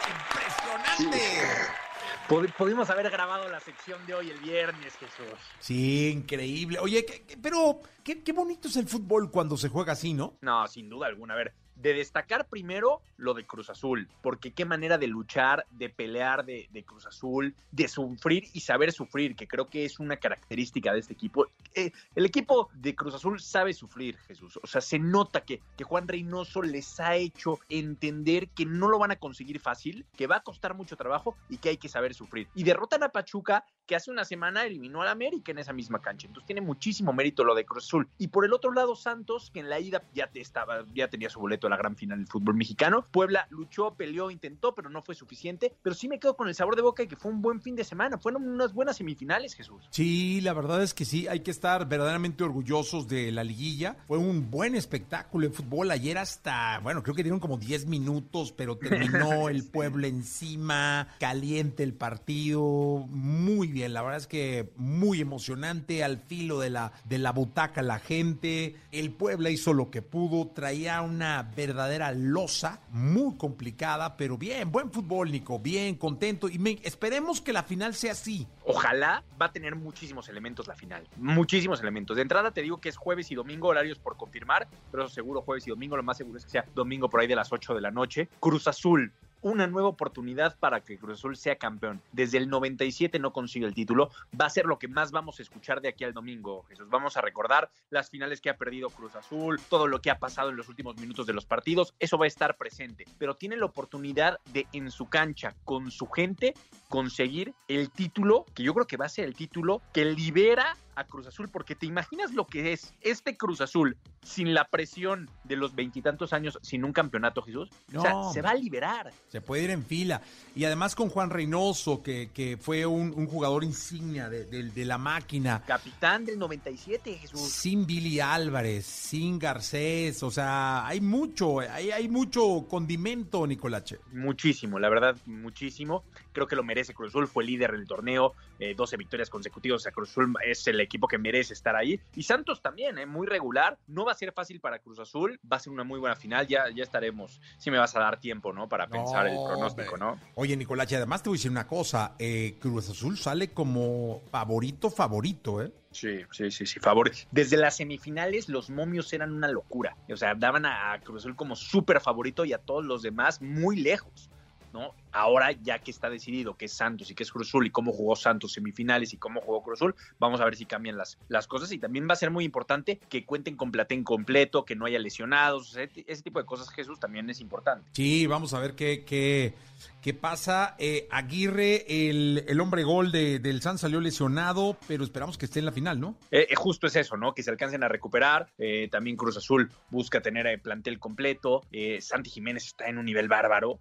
Impresionante. 0.96 1.78
Pod- 2.28 2.52
Pudimos 2.56 2.90
haber 2.90 3.10
grabado 3.10 3.48
la 3.48 3.58
sección 3.60 4.04
de 4.06 4.14
hoy 4.14 4.30
el 4.30 4.38
viernes, 4.40 4.94
Jesús. 4.96 5.38
Sí, 5.60 6.10
increíble. 6.10 6.78
Oye, 6.78 7.04
¿qué- 7.06 7.22
qué- 7.26 7.36
pero 7.38 7.80
qué, 8.04 8.22
qué 8.22 8.32
bonito 8.32 8.68
es 8.68 8.76
el 8.76 8.86
fútbol 8.86 9.30
cuando 9.30 9.56
se 9.56 9.68
juega 9.68 9.92
así, 9.92 10.12
¿no? 10.12 10.36
No, 10.42 10.66
sin 10.68 10.88
duda 10.90 11.06
alguna. 11.06 11.34
A 11.34 11.36
ver, 11.38 11.54
de 11.80 11.94
destacar 11.94 12.46
primero 12.48 13.00
lo 13.16 13.34
de 13.34 13.46
Cruz 13.46 13.70
Azul, 13.70 14.08
porque 14.22 14.52
qué 14.52 14.64
manera 14.64 14.98
de 14.98 15.06
luchar, 15.06 15.66
de 15.70 15.88
pelear 15.88 16.44
de, 16.44 16.68
Cruz 16.86 17.06
Azul, 17.06 17.54
de 17.72 17.88
sufrir 17.88 18.44
y 18.52 18.60
saber 18.60 18.92
sufrir, 18.92 19.34
que 19.36 19.48
creo 19.48 19.66
que 19.66 19.84
es 19.84 19.98
una 19.98 20.16
característica 20.16 20.92
de 20.92 21.00
este 21.00 21.12
equipo. 21.12 21.46
Eh, 21.74 21.92
el 22.14 22.24
equipo 22.24 22.70
de 22.74 22.94
Cruz 22.94 23.14
Azul 23.14 23.40
sabe 23.40 23.72
sufrir, 23.74 24.16
Jesús. 24.26 24.58
O 24.62 24.66
sea, 24.66 24.80
se 24.80 24.98
nota 24.98 25.40
que, 25.42 25.60
que 25.76 25.84
Juan 25.84 26.08
Reynoso 26.08 26.62
les 26.62 27.00
ha 27.00 27.16
hecho 27.16 27.58
entender 27.68 28.48
que 28.48 28.64
no 28.64 28.88
lo 28.88 28.98
van 28.98 29.10
a 29.10 29.16
conseguir 29.16 29.60
fácil, 29.60 30.06
que 30.16 30.26
va 30.26 30.36
a 30.36 30.42
costar 30.42 30.74
mucho 30.74 30.96
trabajo 30.96 31.36
y 31.48 31.58
que 31.58 31.70
hay 31.70 31.76
que 31.76 31.88
saber 31.88 32.14
sufrir. 32.14 32.48
Y 32.54 32.64
derrotan 32.64 33.02
a 33.02 33.08
Pachuca, 33.10 33.64
que 33.86 33.96
hace 33.96 34.10
una 34.10 34.24
semana 34.24 34.64
eliminó 34.64 35.02
al 35.02 35.08
América 35.08 35.52
en 35.52 35.58
esa 35.58 35.72
misma 35.72 36.00
cancha. 36.00 36.26
Entonces 36.26 36.46
tiene 36.46 36.60
muchísimo 36.60 37.12
mérito 37.12 37.44
lo 37.44 37.54
de 37.54 37.64
Cruz 37.64 37.86
Azul. 37.86 38.08
Y 38.18 38.28
por 38.28 38.44
el 38.44 38.52
otro 38.52 38.72
lado, 38.72 38.94
Santos, 38.94 39.50
que 39.52 39.60
en 39.60 39.68
la 39.68 39.80
ida 39.80 40.02
ya 40.14 40.28
te 40.28 40.40
estaba, 40.40 40.84
ya 40.94 41.08
tenía 41.08 41.30
su 41.30 41.40
boleto 41.40 41.67
a 41.68 41.70
la 41.70 41.76
gran 41.76 41.96
final 41.96 42.18
del 42.18 42.26
fútbol 42.26 42.54
mexicano. 42.54 43.06
Puebla 43.10 43.46
luchó, 43.50 43.94
peleó, 43.94 44.30
intentó, 44.30 44.74
pero 44.74 44.90
no 44.90 45.02
fue 45.02 45.14
suficiente. 45.14 45.74
Pero 45.82 45.94
sí 45.94 46.08
me 46.08 46.18
quedo 46.18 46.36
con 46.36 46.48
el 46.48 46.54
sabor 46.54 46.76
de 46.76 46.82
boca 46.82 47.02
y 47.02 47.08
que 47.08 47.16
fue 47.16 47.30
un 47.30 47.40
buen 47.40 47.60
fin 47.60 47.76
de 47.76 47.84
semana. 47.84 48.18
Fueron 48.18 48.46
unas 48.46 48.72
buenas 48.72 48.96
semifinales, 48.96 49.54
Jesús. 49.54 49.88
Sí, 49.90 50.40
la 50.40 50.52
verdad 50.52 50.82
es 50.82 50.94
que 50.94 51.04
sí, 51.04 51.28
hay 51.28 51.40
que 51.40 51.50
estar 51.50 51.88
verdaderamente 51.88 52.44
orgullosos 52.44 53.08
de 53.08 53.30
la 53.32 53.44
liguilla. 53.44 53.96
Fue 54.06 54.18
un 54.18 54.50
buen 54.50 54.74
espectáculo 54.74 55.46
en 55.46 55.52
fútbol. 55.52 55.90
Ayer 55.90 56.18
hasta, 56.18 56.80
bueno, 56.80 57.02
creo 57.02 57.14
que 57.14 57.22
dieron 57.22 57.40
como 57.40 57.58
10 57.58 57.86
minutos, 57.86 58.52
pero 58.52 58.76
terminó 58.76 59.48
el 59.48 59.64
pueblo 59.64 60.06
encima, 60.06 61.08
caliente 61.20 61.82
el 61.82 61.94
partido, 61.94 63.06
muy 63.08 63.68
bien. 63.68 63.92
La 63.92 64.02
verdad 64.02 64.18
es 64.18 64.26
que 64.26 64.72
muy 64.76 65.20
emocionante, 65.20 66.04
al 66.04 66.18
filo 66.18 66.58
de 66.60 66.70
la, 66.70 66.92
de 67.04 67.18
la 67.18 67.32
butaca 67.32 67.82
la 67.82 67.98
gente. 67.98 68.76
El 68.92 69.12
Puebla 69.12 69.50
hizo 69.50 69.72
lo 69.72 69.90
que 69.90 70.02
pudo, 70.02 70.48
traía 70.48 71.02
una 71.02 71.42
verdadera 71.66 72.12
losa, 72.12 72.80
muy 72.90 73.36
complicada, 73.36 74.16
pero 74.16 74.38
bien, 74.38 74.70
buen 74.70 74.92
fútbol, 74.92 75.30
Nico, 75.32 75.58
bien, 75.58 75.96
contento. 75.96 76.48
Y 76.48 76.58
me- 76.58 76.78
esperemos 76.84 77.40
que 77.40 77.52
la 77.52 77.64
final 77.64 77.94
sea 77.94 78.12
así. 78.12 78.46
Ojalá 78.64 79.24
va 79.40 79.46
a 79.46 79.52
tener 79.52 79.74
muchísimos 79.74 80.28
elementos 80.28 80.68
la 80.68 80.76
final. 80.76 81.06
Muchísimos 81.16 81.80
elementos. 81.80 82.16
De 82.16 82.22
entrada 82.22 82.52
te 82.52 82.62
digo 82.62 82.80
que 82.80 82.88
es 82.88 82.96
jueves 82.96 83.30
y 83.32 83.34
domingo, 83.34 83.68
horarios 83.68 83.98
por 83.98 84.16
confirmar, 84.16 84.68
pero 84.90 85.04
eso 85.04 85.12
seguro 85.14 85.42
jueves 85.42 85.66
y 85.66 85.70
domingo. 85.70 85.96
Lo 85.96 86.02
más 86.04 86.16
seguro 86.16 86.38
es 86.38 86.44
que 86.44 86.50
sea 86.52 86.64
domingo 86.74 87.10
por 87.10 87.20
ahí 87.20 87.26
de 87.26 87.36
las 87.36 87.52
8 87.52 87.74
de 87.74 87.80
la 87.80 87.90
noche. 87.90 88.28
Cruz 88.40 88.68
Azul. 88.68 89.12
Una 89.40 89.66
nueva 89.66 89.88
oportunidad 89.88 90.58
para 90.58 90.80
que 90.80 90.98
Cruz 90.98 91.18
Azul 91.18 91.36
sea 91.36 91.56
campeón. 91.56 92.02
Desde 92.12 92.38
el 92.38 92.48
97 92.48 93.18
no 93.18 93.32
consigue 93.32 93.66
el 93.66 93.74
título. 93.74 94.10
Va 94.38 94.46
a 94.46 94.50
ser 94.50 94.66
lo 94.66 94.78
que 94.78 94.88
más 94.88 95.12
vamos 95.12 95.38
a 95.38 95.42
escuchar 95.42 95.80
de 95.80 95.88
aquí 95.88 96.04
al 96.04 96.12
domingo, 96.12 96.64
Jesús. 96.68 96.88
Vamos 96.88 97.16
a 97.16 97.20
recordar 97.20 97.70
las 97.90 98.10
finales 98.10 98.40
que 98.40 98.50
ha 98.50 98.56
perdido 98.56 98.90
Cruz 98.90 99.14
Azul, 99.14 99.60
todo 99.68 99.86
lo 99.86 100.00
que 100.00 100.10
ha 100.10 100.18
pasado 100.18 100.50
en 100.50 100.56
los 100.56 100.68
últimos 100.68 100.96
minutos 100.96 101.26
de 101.26 101.32
los 101.32 101.46
partidos. 101.46 101.94
Eso 101.98 102.18
va 102.18 102.24
a 102.24 102.28
estar 102.28 102.56
presente. 102.56 103.04
Pero 103.18 103.36
tiene 103.36 103.56
la 103.56 103.66
oportunidad 103.66 104.38
de 104.52 104.66
en 104.72 104.90
su 104.90 105.08
cancha, 105.08 105.54
con 105.64 105.90
su 105.90 106.06
gente, 106.08 106.54
conseguir 106.88 107.54
el 107.68 107.90
título, 107.90 108.44
que 108.54 108.62
yo 108.62 108.74
creo 108.74 108.86
que 108.86 108.96
va 108.96 109.06
a 109.06 109.10
ser 109.10 109.24
el 109.24 109.34
título 109.34 109.82
que 109.92 110.04
libera 110.04 110.76
a 110.98 111.04
Cruz 111.04 111.26
Azul, 111.26 111.48
porque 111.48 111.74
te 111.74 111.86
imaginas 111.86 112.32
lo 112.34 112.46
que 112.46 112.72
es 112.72 112.92
este 113.00 113.36
Cruz 113.36 113.60
Azul 113.60 113.96
sin 114.22 114.52
la 114.52 114.64
presión 114.68 115.30
de 115.44 115.56
los 115.56 115.74
veintitantos 115.74 116.32
años, 116.32 116.58
sin 116.62 116.84
un 116.84 116.92
campeonato, 116.92 117.40
Jesús. 117.42 117.70
O 117.94 118.00
sea, 118.02 118.12
No. 118.12 118.32
se 118.32 118.42
va 118.42 118.50
a 118.50 118.54
liberar. 118.54 119.12
Se 119.28 119.40
puede 119.40 119.64
ir 119.64 119.70
en 119.70 119.84
fila. 119.84 120.20
Y 120.54 120.64
además 120.64 120.94
con 120.94 121.08
Juan 121.08 121.30
Reynoso, 121.30 122.02
que, 122.02 122.30
que 122.34 122.56
fue 122.60 122.84
un, 122.84 123.12
un 123.16 123.26
jugador 123.26 123.64
insignia 123.64 124.28
de, 124.28 124.44
de- 124.44 124.64
de 124.70 124.84
la 124.84 124.98
máquina. 124.98 125.62
Capitán 125.66 126.24
del 126.24 126.38
97, 126.38 127.14
Jesús. 127.14 127.40
Sin 127.40 127.86
Billy 127.86 128.20
Álvarez, 128.20 128.84
sin 128.86 129.38
Garcés, 129.38 130.22
o 130.22 130.30
sea, 130.30 130.86
hay 130.86 131.00
mucho, 131.00 131.60
hay, 131.60 131.90
hay 131.90 132.08
mucho 132.08 132.66
condimento, 132.68 133.46
Nicolache. 133.46 133.98
Muchísimo, 134.12 134.78
la 134.78 134.88
verdad, 134.88 135.16
muchísimo. 135.26 136.04
Creo 136.32 136.46
que 136.46 136.56
lo 136.56 136.64
merece 136.64 136.94
Cruz 136.94 137.10
Azul, 137.10 137.26
fue 137.26 137.44
líder 137.44 137.72
del 137.72 137.86
torneo, 137.86 138.34
eh, 138.58 138.74
12 138.74 138.96
victorias 138.96 139.30
consecutivas. 139.30 139.76
O 139.76 139.82
sea, 139.82 139.92
Cruz 139.92 140.10
Azul 140.10 140.34
es 140.44 140.66
el 140.66 140.80
equipo 140.80 141.06
que 141.06 141.18
merece 141.18 141.54
estar 141.54 141.76
ahí. 141.76 142.00
Y 142.14 142.22
Santos 142.22 142.62
también, 142.62 142.98
eh, 142.98 143.06
muy 143.06 143.26
regular. 143.26 143.78
No 143.86 144.04
va 144.04 144.12
a 144.12 144.14
ser 144.14 144.32
fácil 144.32 144.60
para 144.60 144.78
Cruz 144.78 144.98
Azul, 144.98 145.38
va 145.50 145.58
a 145.58 145.60
ser 145.60 145.72
una 145.72 145.84
muy 145.84 146.00
buena 146.00 146.16
final. 146.16 146.46
Ya, 146.46 146.64
ya 146.74 146.82
estaremos. 146.82 147.40
Si 147.58 147.70
me 147.70 147.78
vas 147.78 147.94
a 147.96 148.00
dar 148.00 148.20
tiempo, 148.20 148.52
¿no? 148.52 148.68
Para 148.68 148.88
pensar 148.88 149.26
el 149.26 149.34
pronóstico, 149.34 149.94
hombre. 149.94 150.06
¿no? 150.06 150.20
Oye, 150.34 150.56
Nicolache, 150.56 150.96
además 150.96 151.22
te 151.22 151.28
voy 151.28 151.36
a 151.36 151.38
decir 151.38 151.50
una 151.50 151.66
cosa, 151.66 152.14
eh, 152.18 152.56
Cruz 152.60 152.88
Azul 152.90 153.18
sale 153.18 153.52
como 153.52 154.22
favorito, 154.30 154.90
favorito, 154.90 155.62
¿eh? 155.62 155.72
Sí, 155.90 156.20
sí, 156.30 156.50
sí, 156.50 156.66
sí, 156.66 156.80
favor. 156.80 157.10
Desde 157.30 157.56
las 157.56 157.76
semifinales 157.76 158.48
los 158.48 158.70
momios 158.70 159.12
eran 159.12 159.32
una 159.32 159.48
locura. 159.48 159.96
O 160.08 160.16
sea, 160.16 160.34
daban 160.34 160.66
a 160.66 160.78
a 160.92 161.00
Cruz 161.00 161.22
Azul 161.22 161.36
como 161.36 161.56
súper 161.56 162.00
favorito 162.00 162.44
y 162.44 162.52
a 162.52 162.58
todos 162.58 162.84
los 162.84 163.02
demás 163.02 163.40
muy 163.42 163.76
lejos. 163.76 164.30
¿no? 164.72 164.94
Ahora, 165.18 165.50
ya 165.50 165.80
que 165.80 165.90
está 165.90 166.08
decidido 166.08 166.56
que 166.56 166.66
es 166.66 166.72
Santos 166.72 167.10
y 167.10 167.16
que 167.16 167.24
es 167.24 167.32
Cruzul 167.32 167.66
y 167.66 167.70
cómo 167.70 167.92
jugó 167.92 168.14
Santos 168.14 168.52
semifinales 168.52 169.12
y 169.12 169.16
cómo 169.16 169.40
jugó 169.40 169.64
Cruzul, 169.64 169.96
vamos 170.20 170.40
a 170.40 170.44
ver 170.44 170.54
si 170.54 170.64
cambian 170.64 170.96
las, 170.96 171.18
las 171.26 171.48
cosas. 171.48 171.72
Y 171.72 171.78
también 171.78 172.06
va 172.08 172.12
a 172.12 172.16
ser 172.16 172.30
muy 172.30 172.44
importante 172.44 173.00
que 173.08 173.24
cuenten 173.24 173.56
con 173.56 173.72
platén 173.72 174.04
completo, 174.04 174.64
que 174.64 174.76
no 174.76 174.86
haya 174.86 175.00
lesionados. 175.00 175.76
Ese, 175.76 176.04
ese 176.06 176.22
tipo 176.22 176.38
de 176.38 176.46
cosas, 176.46 176.70
Jesús, 176.70 177.00
también 177.00 177.28
es 177.30 177.40
importante. 177.40 177.84
Sí, 177.94 178.28
vamos 178.28 178.54
a 178.54 178.60
ver 178.60 178.76
qué, 178.76 179.04
qué, 179.04 179.54
qué 180.00 180.14
pasa. 180.14 180.76
Eh, 180.78 181.08
Aguirre, 181.10 182.08
el, 182.08 182.44
el 182.46 182.60
hombre 182.60 182.84
gol 182.84 183.10
de, 183.10 183.40
del 183.40 183.60
San 183.60 183.76
salió 183.76 184.00
lesionado, 184.00 184.76
pero 184.86 185.02
esperamos 185.02 185.36
que 185.36 185.46
esté 185.46 185.58
en 185.58 185.64
la 185.64 185.72
final, 185.72 185.98
¿no? 185.98 186.16
Eh, 186.30 186.46
eh, 186.48 186.54
justo 186.54 186.86
es 186.86 186.94
eso, 186.94 187.16
¿no? 187.16 187.34
Que 187.34 187.42
se 187.42 187.50
alcancen 187.50 187.82
a 187.82 187.88
recuperar. 187.88 188.52
Eh, 188.56 188.86
también 188.88 189.16
Cruz 189.16 189.36
Azul 189.36 189.68
busca 189.90 190.20
tener 190.20 190.46
el 190.46 190.60
plantel 190.60 191.00
completo. 191.00 191.62
Santi 191.98 192.30
Jiménez 192.30 192.66
está 192.66 192.86
en 192.88 192.98
un 192.98 193.04
nivel 193.04 193.26
bárbaro. 193.26 193.80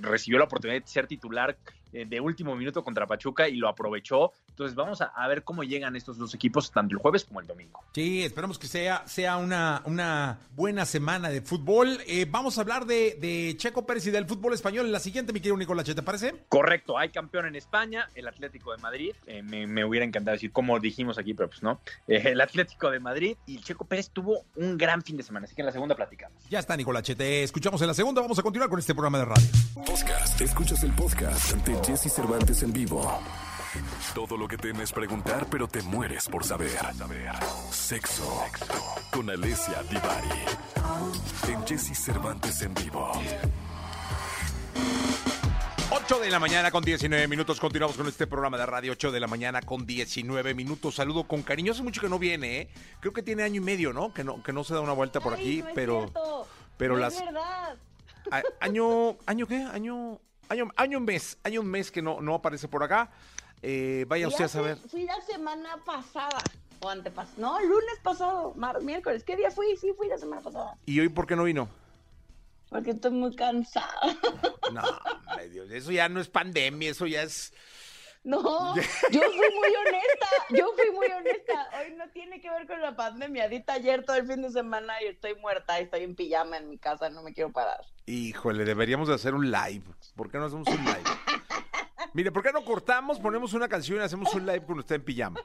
Recibió 0.00 0.38
la 0.38 0.43
oportunidad 0.44 0.80
de 0.80 0.86
ser 0.86 1.06
titular 1.06 1.56
de 2.06 2.20
último 2.20 2.56
minuto 2.56 2.82
contra 2.82 3.06
Pachuca 3.06 3.48
y 3.48 3.56
lo 3.56 3.68
aprovechó. 3.68 4.32
Entonces 4.48 4.74
vamos 4.74 5.00
a, 5.00 5.06
a 5.06 5.28
ver 5.28 5.44
cómo 5.44 5.62
llegan 5.62 5.96
estos 5.96 6.18
dos 6.18 6.34
equipos 6.34 6.70
tanto 6.70 6.94
el 6.94 7.00
jueves 7.00 7.24
como 7.24 7.40
el 7.40 7.46
domingo. 7.46 7.80
Sí, 7.94 8.22
esperamos 8.22 8.58
que 8.58 8.66
sea, 8.66 9.06
sea 9.06 9.36
una, 9.36 9.82
una 9.84 10.38
buena 10.54 10.84
semana 10.84 11.28
de 11.30 11.40
fútbol. 11.40 11.98
Eh, 12.06 12.26
vamos 12.28 12.58
a 12.58 12.62
hablar 12.62 12.86
de, 12.86 13.16
de 13.20 13.54
Checo 13.56 13.86
Pérez 13.86 14.06
y 14.06 14.10
del 14.10 14.26
fútbol 14.26 14.54
español 14.54 14.86
en 14.86 14.92
la 14.92 15.00
siguiente, 15.00 15.32
mi 15.32 15.40
querido 15.40 15.56
Nicolás, 15.56 15.84
¿te 15.84 16.02
parece? 16.02 16.34
Correcto, 16.48 16.98
hay 16.98 17.10
campeón 17.10 17.46
en 17.46 17.56
España, 17.56 18.08
el 18.14 18.26
Atlético 18.26 18.72
de 18.72 18.78
Madrid. 18.78 19.12
Eh, 19.26 19.42
me, 19.42 19.66
me 19.66 19.84
hubiera 19.84 20.04
encantado 20.04 20.34
decir 20.34 20.52
como 20.52 20.80
dijimos 20.80 21.18
aquí, 21.18 21.34
pero 21.34 21.48
pues 21.48 21.62
no. 21.62 21.80
Eh, 22.08 22.22
el 22.24 22.40
Atlético 22.40 22.90
de 22.90 23.00
Madrid 23.00 23.36
y 23.46 23.56
el 23.56 23.64
Checo 23.64 23.84
Pérez 23.84 24.10
tuvo 24.10 24.44
un 24.56 24.76
gran 24.76 25.02
fin 25.02 25.16
de 25.16 25.22
semana, 25.22 25.44
así 25.44 25.54
que 25.54 25.62
en 25.62 25.66
la 25.66 25.72
segunda 25.72 25.94
platicamos. 25.94 26.42
Ya 26.48 26.58
está, 26.58 26.76
Nicolás, 26.76 27.04
te 27.04 27.42
escuchamos 27.42 27.80
en 27.82 27.88
la 27.88 27.94
segunda. 27.94 28.20
Vamos 28.20 28.38
a 28.38 28.42
continuar 28.42 28.70
con 28.70 28.78
este 28.78 28.94
programa 28.94 29.18
de 29.18 29.24
radio. 29.26 29.46
Podcast. 29.74 30.40
Escuchas 30.40 30.82
el 30.82 30.92
podcast 30.92 31.52
ante 31.52 31.72
Jesse 31.86 32.10
Cervantes 32.10 32.62
en 32.62 32.72
vivo. 32.72 33.20
Todo 34.14 34.36
lo 34.36 34.46
que 34.46 34.56
temes 34.56 34.92
preguntar, 34.92 35.46
pero 35.50 35.66
te 35.68 35.82
mueres 35.82 36.28
por 36.28 36.44
saber. 36.44 36.70
Sexo. 37.70 38.42
Con 39.12 39.28
Alessia 39.30 39.82
Divari. 39.84 41.52
En 41.52 41.66
Jesse 41.66 41.94
Cervantes 41.96 42.62
en 42.62 42.74
vivo. 42.74 43.10
8 45.90 46.18
de 46.20 46.30
la 46.30 46.38
mañana 46.38 46.70
con 46.70 46.82
19 46.84 47.28
minutos. 47.28 47.60
Continuamos 47.60 47.96
con 47.96 48.06
este 48.08 48.26
programa 48.26 48.56
de 48.58 48.66
radio. 48.66 48.92
8 48.92 49.10
de 49.12 49.20
la 49.20 49.26
mañana 49.26 49.60
con 49.62 49.86
19 49.86 50.54
minutos. 50.54 50.94
Saludo 50.96 51.24
con 51.26 51.42
cariño. 51.42 51.72
Hace 51.72 51.82
mucho 51.82 52.00
que 52.00 52.08
no 52.08 52.18
viene, 52.18 52.60
¿eh? 52.62 52.68
Creo 53.00 53.12
que 53.12 53.22
tiene 53.22 53.42
año 53.42 53.56
y 53.60 53.64
medio, 53.64 53.92
¿no? 53.92 54.12
Que 54.14 54.24
no, 54.24 54.42
que 54.42 54.52
no 54.52 54.64
se 54.64 54.74
da 54.74 54.80
una 54.80 54.92
vuelta 54.92 55.20
por 55.20 55.34
Ay, 55.34 55.40
aquí, 55.40 55.62
no 55.62 55.68
es 55.68 55.74
pero. 55.74 55.98
cierto. 56.00 56.48
pero 56.76 56.94
No 56.94 57.00
las- 57.00 57.14
Es 57.14 57.24
verdad. 57.24 57.76
a- 58.30 58.42
año. 58.60 59.16
¿Año 59.26 59.46
qué? 59.46 59.56
Año. 59.72 60.20
Año, 60.48 60.68
año 60.76 60.98
un 60.98 61.04
mes. 61.04 61.38
Año 61.42 61.60
un 61.60 61.66
mes 61.68 61.90
que 61.90 62.02
no, 62.02 62.20
no 62.20 62.34
aparece 62.34 62.68
por 62.68 62.82
acá. 62.82 63.10
Eh, 63.62 64.04
vaya 64.08 64.28
usted 64.28 64.44
a 64.44 64.48
saber. 64.48 64.76
Fui 64.88 65.04
la 65.04 65.20
semana 65.22 65.76
pasada. 65.84 66.38
O 66.80 66.88
antepasado. 66.88 67.36
No, 67.40 67.60
lunes 67.60 67.98
pasado. 68.02 68.52
mar- 68.56 68.82
miércoles. 68.82 69.24
¿Qué 69.24 69.36
día 69.36 69.50
fui? 69.50 69.76
Sí, 69.76 69.92
fui 69.96 70.08
la 70.08 70.18
semana 70.18 70.42
pasada. 70.42 70.76
¿Y 70.84 71.00
hoy 71.00 71.08
por 71.08 71.26
qué 71.26 71.34
no 71.36 71.44
vino? 71.44 71.68
Porque 72.68 72.90
estoy 72.90 73.12
muy 73.12 73.34
cansada. 73.36 73.94
No, 74.72 74.82
Dios, 75.50 75.70
eso 75.70 75.92
ya 75.92 76.08
no 76.08 76.20
es 76.20 76.28
pandemia, 76.28 76.90
eso 76.90 77.06
ya 77.06 77.22
es. 77.22 77.52
No, 78.24 78.74
yo 79.12 79.20
fui 79.20 79.48
muy 79.54 79.74
honesta. 79.86 80.26
Yo 80.48 80.72
fui 80.74 80.90
muy 80.92 81.06
honesta. 81.06 81.68
Hoy 81.78 81.94
no 81.94 82.08
tiene 82.08 82.40
que 82.40 82.48
ver 82.48 82.66
con 82.66 82.80
la 82.80 82.96
pandemia. 82.96 83.48
Dita 83.48 83.74
ayer 83.74 84.02
todo 84.02 84.16
el 84.16 84.26
fin 84.26 84.40
de 84.40 84.50
semana 84.50 84.94
y 85.02 85.08
estoy 85.08 85.34
muerta. 85.34 85.78
y 85.78 85.84
Estoy 85.84 86.04
en 86.04 86.16
pijama 86.16 86.56
en 86.56 86.70
mi 86.70 86.78
casa. 86.78 87.10
No 87.10 87.22
me 87.22 87.34
quiero 87.34 87.52
parar. 87.52 87.84
Híjole, 88.06 88.64
deberíamos 88.64 89.08
de 89.08 89.14
hacer 89.14 89.34
un 89.34 89.50
live. 89.50 89.84
¿Por 90.16 90.30
qué 90.30 90.38
no 90.38 90.46
hacemos 90.46 90.66
un 90.68 90.84
live? 90.84 91.02
Mire, 92.14 92.32
¿por 92.32 92.42
qué 92.42 92.52
no 92.52 92.64
cortamos, 92.64 93.18
ponemos 93.18 93.52
una 93.52 93.68
canción 93.68 93.98
y 93.98 94.02
hacemos 94.02 94.32
un 94.34 94.46
live 94.46 94.62
cuando 94.62 94.80
está 94.80 94.94
en 94.94 95.04
pijama? 95.04 95.40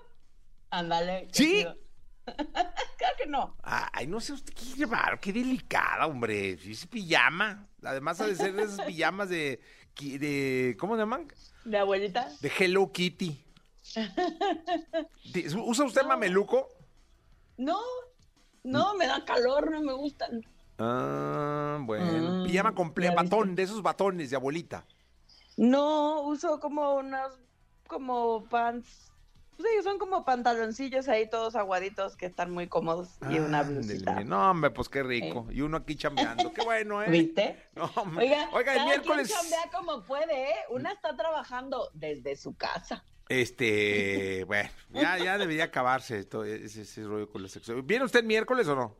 Ándale. 0.70 1.28
¿Sí? 1.34 1.66
claro 2.26 3.16
que 3.18 3.26
no. 3.28 3.58
Ay, 3.62 4.08
no 4.08 4.22
sé 4.22 4.34
usted 4.34 4.54
qué 4.54 4.66
llevar, 4.78 5.20
qué 5.20 5.34
delicada, 5.34 6.08
hombre. 6.08 6.52
Es 6.52 6.86
pijama. 6.88 7.68
Además 7.84 8.22
ha 8.22 8.28
de 8.28 8.36
ser 8.36 8.54
de 8.54 8.64
esas 8.64 8.86
pijamas 8.86 9.30
de, 9.30 9.60
de 10.00 10.78
¿cómo 10.80 10.96
se 10.96 11.00
llaman? 11.02 11.28
De 11.70 11.78
abuelita. 11.78 12.28
De 12.42 12.52
Hello 12.58 12.92
Kitty. 12.92 13.46
¿Usa 15.66 15.86
usted 15.86 16.04
mameluco? 16.04 16.72
No, 17.58 17.78
no, 18.64 18.96
me 18.96 19.06
da 19.06 19.24
calor, 19.24 19.70
no 19.70 19.80
me 19.82 19.94
gustan. 19.94 20.42
Ah, 20.80 21.78
bueno. 21.82 22.06
Mm, 22.42 22.48
Pijama 22.48 22.72
viste. 22.72 23.12
batón, 23.12 23.54
de 23.54 23.62
esos 23.64 23.84
batones 23.84 24.32
de 24.32 24.36
abuelita. 24.36 24.84
No, 25.58 26.22
uso 26.22 26.60
como 26.60 26.96
unos, 26.96 27.38
como 27.88 28.46
pants. 28.46 29.12
Sí, 29.60 29.84
son 29.84 30.00
como 30.00 30.24
pantaloncillos 30.24 31.10
ahí 31.10 31.30
todos 31.30 31.58
aguaditos 31.58 32.16
que 32.16 32.26
están 32.26 32.50
muy 32.50 32.68
cómodos 32.68 33.18
y 33.30 33.40
una 33.40 33.62
blusita. 33.64 34.24
No, 34.24 34.52
hombre, 34.52 34.72
pues 34.72 34.88
qué 34.88 35.04
rico. 35.04 35.48
Y 35.52 35.60
uno 35.60 35.76
aquí 35.76 35.98
chambeando. 35.98 36.54
Qué 36.54 36.64
bueno, 36.64 37.04
¿eh? 37.04 37.10
¿Viste? 37.10 37.68
No, 37.76 37.92
hombre. 37.96 38.26
Oiga, 38.26 38.50
Oiga, 38.54 38.76
el 38.76 38.86
miércoles. 38.86 39.28
quien 39.28 39.38
chambea 39.38 39.70
como 39.78 40.02
puede, 40.06 40.52
¿eh? 40.52 40.56
Una 40.70 40.94
está 40.94 41.14
trabajando 41.18 41.90
desde 41.94 42.38
su 42.38 42.56
casa. 42.56 43.04
Este, 43.28 44.44
bueno, 44.48 44.70
ya, 44.92 45.18
ya 45.18 45.38
debería 45.38 45.66
acabarse 45.66 46.24
todo 46.24 46.46
ese, 46.46 46.84
ese 46.84 47.04
rollo 47.04 47.30
con 47.30 47.44
la 47.44 47.50
sexo. 47.50 47.84
¿Viene 47.84 48.06
usted 48.06 48.22
el 48.22 48.28
miércoles 48.28 48.66
o 48.70 48.76
no? 48.76 48.96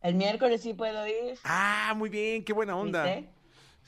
El 0.00 0.16
miércoles 0.16 0.60
sí 0.60 0.74
puedo 0.74 1.06
ir. 1.06 1.38
Ah, 1.44 1.94
muy 1.96 2.10
bien, 2.10 2.44
qué 2.44 2.52
buena 2.52 2.76
onda. 2.76 3.04
¿Viste? 3.04 3.31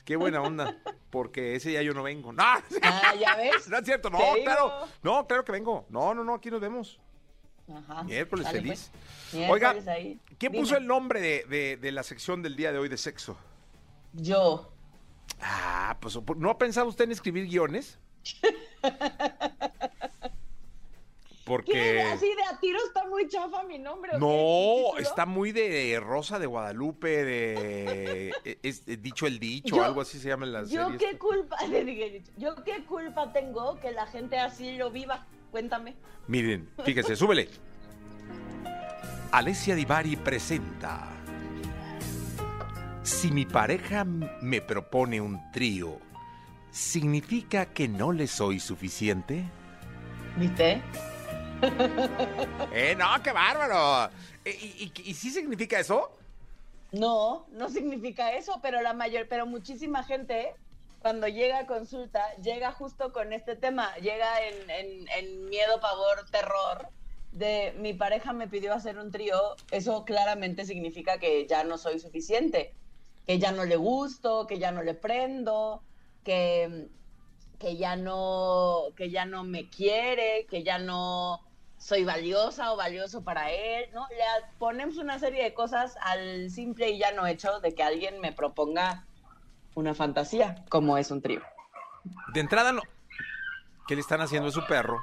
Qué 0.05 0.15
buena 0.15 0.41
onda. 0.41 0.77
Porque 1.09 1.55
ese 1.55 1.69
día 1.69 1.81
yo 1.81 1.93
no 1.93 2.03
vengo. 2.03 2.31
No, 2.31 2.43
Ah, 2.43 3.13
¿ya 3.19 3.35
ves? 3.35 3.67
no 3.69 3.77
es 3.79 3.85
cierto, 3.85 4.09
no, 4.09 4.17
digo. 4.19 4.43
claro. 4.43 4.87
No, 5.03 5.25
claro 5.27 5.43
que 5.43 5.51
vengo. 5.51 5.85
No, 5.89 6.13
no, 6.13 6.23
no, 6.23 6.35
aquí 6.35 6.49
nos 6.51 6.61
vemos. 6.61 6.99
Ajá. 7.73 8.03
Miércoles 8.03 8.47
feliz. 8.49 8.91
pues. 9.31 9.49
Oiga, 9.49 9.75
ahí. 9.87 10.19
¿quién 10.37 10.51
Dime. 10.51 10.63
puso 10.63 10.77
el 10.77 10.85
nombre 10.85 11.19
de, 11.19 11.45
de- 11.49 11.77
de 11.77 11.91
la 11.91 12.03
sección 12.03 12.43
del 12.43 12.55
día 12.55 12.71
de 12.71 12.77
hoy 12.77 12.87
de 12.89 12.97
sexo? 12.97 13.35
Yo. 14.13 14.71
Ah, 15.41 15.97
pues, 15.99 16.17
¿no 16.37 16.49
ha 16.51 16.57
pensado 16.59 16.87
usted 16.87 17.05
en 17.05 17.11
escribir 17.11 17.47
guiones? 17.47 17.97
¿Qué? 21.45 21.51
Porque... 21.51 22.01
Así 22.01 22.25
de 22.25 22.43
a 22.55 22.59
tiro 22.59 22.79
está 22.87 23.05
muy 23.07 23.27
chafa 23.27 23.61
mi 23.63 23.77
nombre. 23.77 24.11
¿o 24.15 24.19
qué? 24.19 24.25
¿Mi 24.25 24.93
No, 24.93 24.97
está 24.97 25.25
muy 25.27 25.51
de 25.51 25.99
Rosa 26.03 26.39
de 26.39 26.47
Guadalupe, 26.47 27.23
de 27.23 28.33
es- 28.63 28.83
es 28.87 29.01
dicho 29.01 29.27
el 29.27 29.37
dicho, 29.39 29.75
Yo- 29.75 29.83
algo 29.83 30.01
así 30.01 30.17
se 30.19 30.29
llama 30.29 30.45
en 30.45 30.53
las 30.53 30.69
Yo 30.71 30.85
series. 30.89 30.99
qué 31.11 31.17
culpa, 31.19 31.55
le 31.69 31.85
dije, 31.85 32.23
yo 32.37 32.55
qué 32.63 32.83
culpa 32.85 33.31
tengo 33.31 33.79
que 33.79 33.91
la 33.91 34.07
gente 34.07 34.39
así 34.39 34.75
lo 34.77 34.89
viva. 34.89 35.27
Cuéntame. 35.51 35.95
Miren, 36.27 36.67
fíjese, 36.83 37.15
súbele. 37.15 37.47
Alessia 39.31 39.75
Divari 39.75 40.15
presenta. 40.15 41.09
Si 43.03 43.29
mi 43.31 43.45
pareja 43.45 44.03
me 44.03 44.61
propone 44.61 45.21
un 45.21 45.39
trío, 45.51 45.99
¿significa 46.71 47.67
que 47.67 47.87
no 47.87 48.11
le 48.11 48.25
soy 48.27 48.59
suficiente? 48.59 49.43
¿Viste? 50.37 50.81
¡Eh, 52.73 52.95
no, 52.97 53.05
qué 53.23 53.31
bárbaro! 53.31 54.11
¿Y, 54.45 55.13
sí 55.13 55.31
significa 55.31 55.79
eso? 55.79 56.11
No, 56.91 57.45
no 57.51 57.69
significa 57.69 58.33
eso, 58.33 58.59
pero 58.61 58.81
la 58.81 58.93
mayor, 58.93 59.27
pero 59.27 59.45
muchísima 59.45 60.03
gente 60.03 60.53
cuando 61.01 61.27
llega 61.27 61.59
a 61.59 61.67
consulta 61.67 62.23
llega 62.41 62.71
justo 62.71 63.13
con 63.13 63.33
este 63.33 63.55
tema, 63.55 63.95
llega 63.97 64.27
en 64.41 65.49
miedo, 65.49 65.79
pavor, 65.79 66.25
terror 66.31 66.89
de 67.35 67.73
mi 67.77 67.93
pareja 67.93 68.31
me 68.31 68.47
pidió 68.47 68.73
hacer 68.73 68.97
un 68.97 69.11
trío, 69.11 69.37
eso 69.69 70.05
claramente 70.05 70.65
significa 70.65 71.19
que 71.19 71.45
ya 71.45 71.65
no 71.65 71.77
soy 71.77 71.99
suficiente, 71.99 72.73
que 73.27 73.39
ya 73.39 73.51
no 73.51 73.65
le 73.65 73.75
gusto, 73.75 74.47
que 74.47 74.57
ya 74.57 74.71
no 74.71 74.81
le 74.83 74.93
prendo, 74.93 75.83
que, 76.23 76.87
que 77.59 77.77
ya 77.77 77.95
no, 77.95 78.83
que 78.95 79.09
ya 79.09 79.25
no 79.25 79.43
me 79.43 79.69
quiere, 79.69 80.45
que 80.49 80.63
ya 80.63 80.77
no 80.77 81.41
soy 81.77 82.03
valiosa 82.03 82.73
o 82.73 82.77
valioso 82.77 83.23
para 83.23 83.51
él, 83.51 83.89
¿no? 83.93 84.07
Le 84.09 84.23
ponemos 84.57 84.97
una 84.97 85.19
serie 85.19 85.43
de 85.43 85.53
cosas 85.53 85.95
al 86.01 86.49
simple 86.49 86.89
y 86.89 86.97
llano 86.97 87.27
hecho 87.27 87.59
de 87.59 87.75
que 87.75 87.83
alguien 87.83 88.19
me 88.21 88.31
proponga 88.31 89.05
una 89.75 89.93
fantasía, 89.93 90.63
como 90.69 90.97
es 90.97 91.11
un 91.11 91.21
trío. 91.21 91.41
De 92.33 92.39
entrada, 92.39 92.71
no. 92.71 92.81
¿Qué 93.87 93.95
le 93.95 94.01
están 94.01 94.21
haciendo 94.21 94.49
a 94.49 94.51
su 94.51 94.65
perro? 94.65 94.99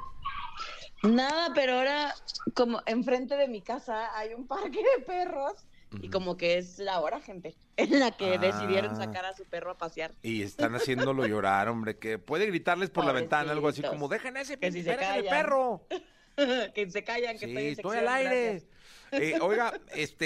Nada, 1.03 1.51
pero 1.53 1.77
ahora, 1.77 2.15
como 2.55 2.81
enfrente 2.85 3.35
de 3.35 3.47
mi 3.47 3.61
casa 3.61 4.17
hay 4.17 4.33
un 4.33 4.47
parque 4.47 4.79
de 4.97 5.03
perros 5.03 5.53
y 6.01 6.09
como 6.09 6.37
que 6.37 6.57
es 6.57 6.79
la 6.79 6.99
hora, 6.99 7.19
gente, 7.21 7.55
en 7.77 7.99
la 7.99 8.11
que 8.11 8.35
Ah. 8.35 8.37
decidieron 8.37 8.95
sacar 8.95 9.25
a 9.25 9.33
su 9.33 9.43
perro 9.45 9.71
a 9.71 9.77
pasear. 9.77 10.11
Y 10.23 10.41
están 10.41 10.75
haciéndolo 10.75 11.25
llorar, 11.27 11.67
hombre, 11.69 11.97
que 11.97 12.17
puede 12.19 12.45
gritarles 12.47 12.89
por 12.89 13.05
la 13.05 13.11
ventana 13.13 13.51
algo 13.51 13.67
así 13.67 13.81
como, 13.81 14.07
dejen 14.07 14.37
ese, 14.37 14.57
Que 14.57 14.71
si 14.71 14.83
se 14.83 14.95
callan. 14.95 15.25
perro. 15.29 15.85
que 16.73 16.89
se 16.89 17.03
callan, 17.03 17.37
que 17.37 17.45
Sí, 17.45 17.51
estoy 17.51 17.63
en 17.65 17.71
estoy 17.73 17.97
al 17.97 18.07
aire. 18.07 18.63
Eh, 19.11 19.37
oiga, 19.41 19.79
este, 19.95 20.25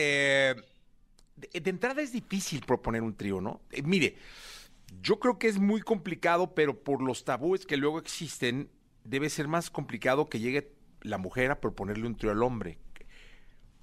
de, 1.36 1.60
de 1.62 1.70
entrada 1.70 2.02
es 2.02 2.12
difícil 2.14 2.62
proponer 2.66 3.02
un 3.02 3.16
trío, 3.16 3.42
¿no? 3.42 3.62
Eh, 3.72 3.82
mire, 3.84 4.16
Yo 5.02 5.20
creo 5.20 5.38
que 5.38 5.48
es 5.50 5.60
muy 5.60 5.82
complicado, 5.82 6.56
pero 6.56 6.82
por 6.82 7.02
los 7.02 7.26
tabúes 7.26 7.66
que 7.66 7.76
luego 7.76 8.00
existen, 8.00 8.70
debe 9.04 9.30
ser 9.30 9.48
más 9.50 9.70
complicado 9.70 10.28
que 10.28 10.40
llegue 10.40 10.72
la 11.02 11.18
mujer 11.18 11.52
a 11.52 11.60
proponerle 11.60 12.08
un 12.08 12.16
trío 12.16 12.32
al 12.32 12.42
hombre. 12.42 12.78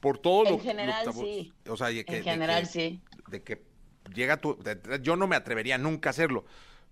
Por 0.04 0.18
todo 0.18 0.44
En 0.46 0.52
lo 0.52 0.58
general, 0.61 1.12
sí. 1.14 1.52
O 1.68 1.76
sea, 1.78 1.87
de 1.88 2.04
que, 2.04 2.18
En 2.18 2.25
de 2.25 2.30
general, 2.30 2.61
que- 2.64 2.68
sí. 2.68 3.00
De 3.28 3.42
que 3.42 3.62
llega 4.14 4.37
tu. 4.37 4.54
de- 4.62 5.00
yo 5.02 5.16
no 5.16 5.26
me 5.26 5.34
atrevería 5.34 5.78
nunca 5.78 6.11
a 6.11 6.12
hacerlo, 6.12 6.44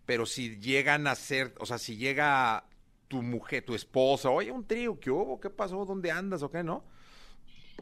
pero 0.07 0.25
si 0.25 0.57
llegan 0.61 1.07
a 1.07 1.15
ser, 1.15 1.55
o 1.61 1.67
sea, 1.67 1.77
si 1.77 1.97
llega 1.99 2.65
tu 3.09 3.21
mujer, 3.21 3.65
tu 3.67 3.75
esposa, 3.75 4.31
oye, 4.31 4.51
un 4.51 4.67
trío, 4.67 4.99
¿qué 4.99 5.11
hubo? 5.11 5.39
¿Qué 5.39 5.51
pasó? 5.51 5.85
¿Dónde 5.85 6.11
andas 6.11 6.43
o 6.43 6.51
qué, 6.51 6.65
no? 6.65 6.85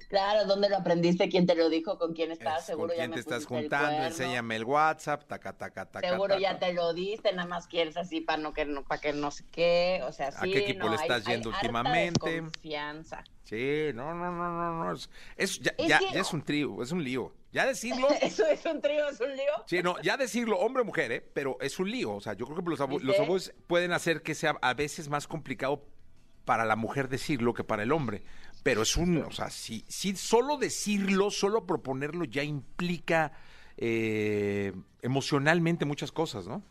Claro, 0.08 0.44
¿dónde 0.46 0.68
lo 0.68 0.76
aprendiste? 0.78 1.28
¿Quién 1.28 1.46
te 1.46 1.54
lo 1.54 1.68
dijo? 1.68 1.98
¿Con 1.98 2.14
quién 2.14 2.32
estás? 2.32 2.60
Es, 2.60 2.66
Seguro 2.66 2.88
¿Con 2.88 2.96
ya 2.96 3.02
quién 3.02 3.10
me 3.10 3.14
te 3.14 3.20
estás 3.20 3.42
el 3.42 3.46
juntando? 3.48 4.04
Enséñame 4.04 4.56
el 4.56 4.64
WhatsApp, 4.64 5.24
taca, 5.26 5.56
taca, 5.56 5.86
taca. 5.86 6.08
Seguro 6.08 6.38
ya 6.38 6.54
taca. 6.54 6.66
te 6.66 6.72
lo 6.74 6.92
diste, 6.92 7.32
nada 7.32 7.48
más 7.48 7.66
quieres 7.68 7.96
así 7.96 8.20
para 8.20 8.38
no 8.42 8.52
que 8.52 8.64
no, 8.64 8.82
para 8.84 9.00
que 9.00 9.12
no 9.12 9.30
sé 9.30 9.44
qué, 9.52 10.00
o 10.06 10.12
sea, 10.12 10.28
¿A 10.36 10.42
qué 10.44 10.58
equipo 10.58 10.80
no, 10.86 10.90
le 10.90 10.96
hay- 10.96 11.02
estás 11.02 11.26
hay 11.26 11.34
yendo 11.34 11.50
harta 11.50 11.60
últimamente? 11.60 12.30
desconfianza. 12.30 13.24
Sí, 13.44 13.90
no, 13.94 14.14
no, 14.14 14.30
no, 14.32 14.50
no, 14.52 14.84
no. 14.84 14.92
Es, 14.92 15.08
es- 15.36 15.60
ya, 15.60 15.72
ya- 15.76 15.98
que- 15.98 16.12
ya 16.14 16.20
es 16.20 16.32
un 16.32 16.42
trío, 16.42 16.82
es 16.82 16.92
un 16.92 17.02
lío. 17.04 17.32
Ya 17.52 17.66
decirlo, 17.66 18.08
Eso 18.22 18.46
es 18.46 18.64
un 18.64 18.80
trío, 18.80 19.08
es 19.08 19.20
un 19.20 19.30
lío. 19.36 19.52
sí, 19.66 19.82
no, 19.82 20.00
ya 20.02 20.16
decirlo 20.16 20.58
hombre 20.58 20.82
o 20.82 20.84
mujer, 20.84 21.10
¿eh? 21.12 21.20
Pero 21.34 21.56
es 21.60 21.78
un 21.80 21.90
lío. 21.90 22.12
O 22.14 22.20
sea, 22.20 22.34
yo 22.34 22.46
creo 22.46 22.62
que 22.64 22.70
los, 22.70 22.80
abu- 22.80 22.98
¿Viste? 22.98 23.06
los 23.06 23.18
abusos 23.18 23.52
pueden 23.66 23.92
hacer 23.92 24.22
que 24.22 24.34
sea 24.36 24.56
a 24.62 24.74
veces 24.74 25.08
más 25.08 25.26
complicado 25.26 25.84
para 26.44 26.64
la 26.64 26.76
mujer 26.76 27.08
decirlo 27.08 27.54
que 27.54 27.64
para 27.64 27.82
el 27.82 27.92
hombre. 27.92 28.22
Pero 28.62 28.82
es 28.82 28.96
un, 28.96 29.18
o 29.18 29.30
sea, 29.30 29.50
sí, 29.50 29.84
sí, 29.88 30.16
solo 30.16 30.56
decirlo, 30.56 31.30
solo 31.30 31.66
proponerlo 31.66 32.24
ya 32.24 32.42
implica 32.42 33.32
eh, 33.76 34.72
emocionalmente 35.00 35.84
muchas 35.86 36.12
cosas, 36.12 36.46
¿no? 36.46 36.62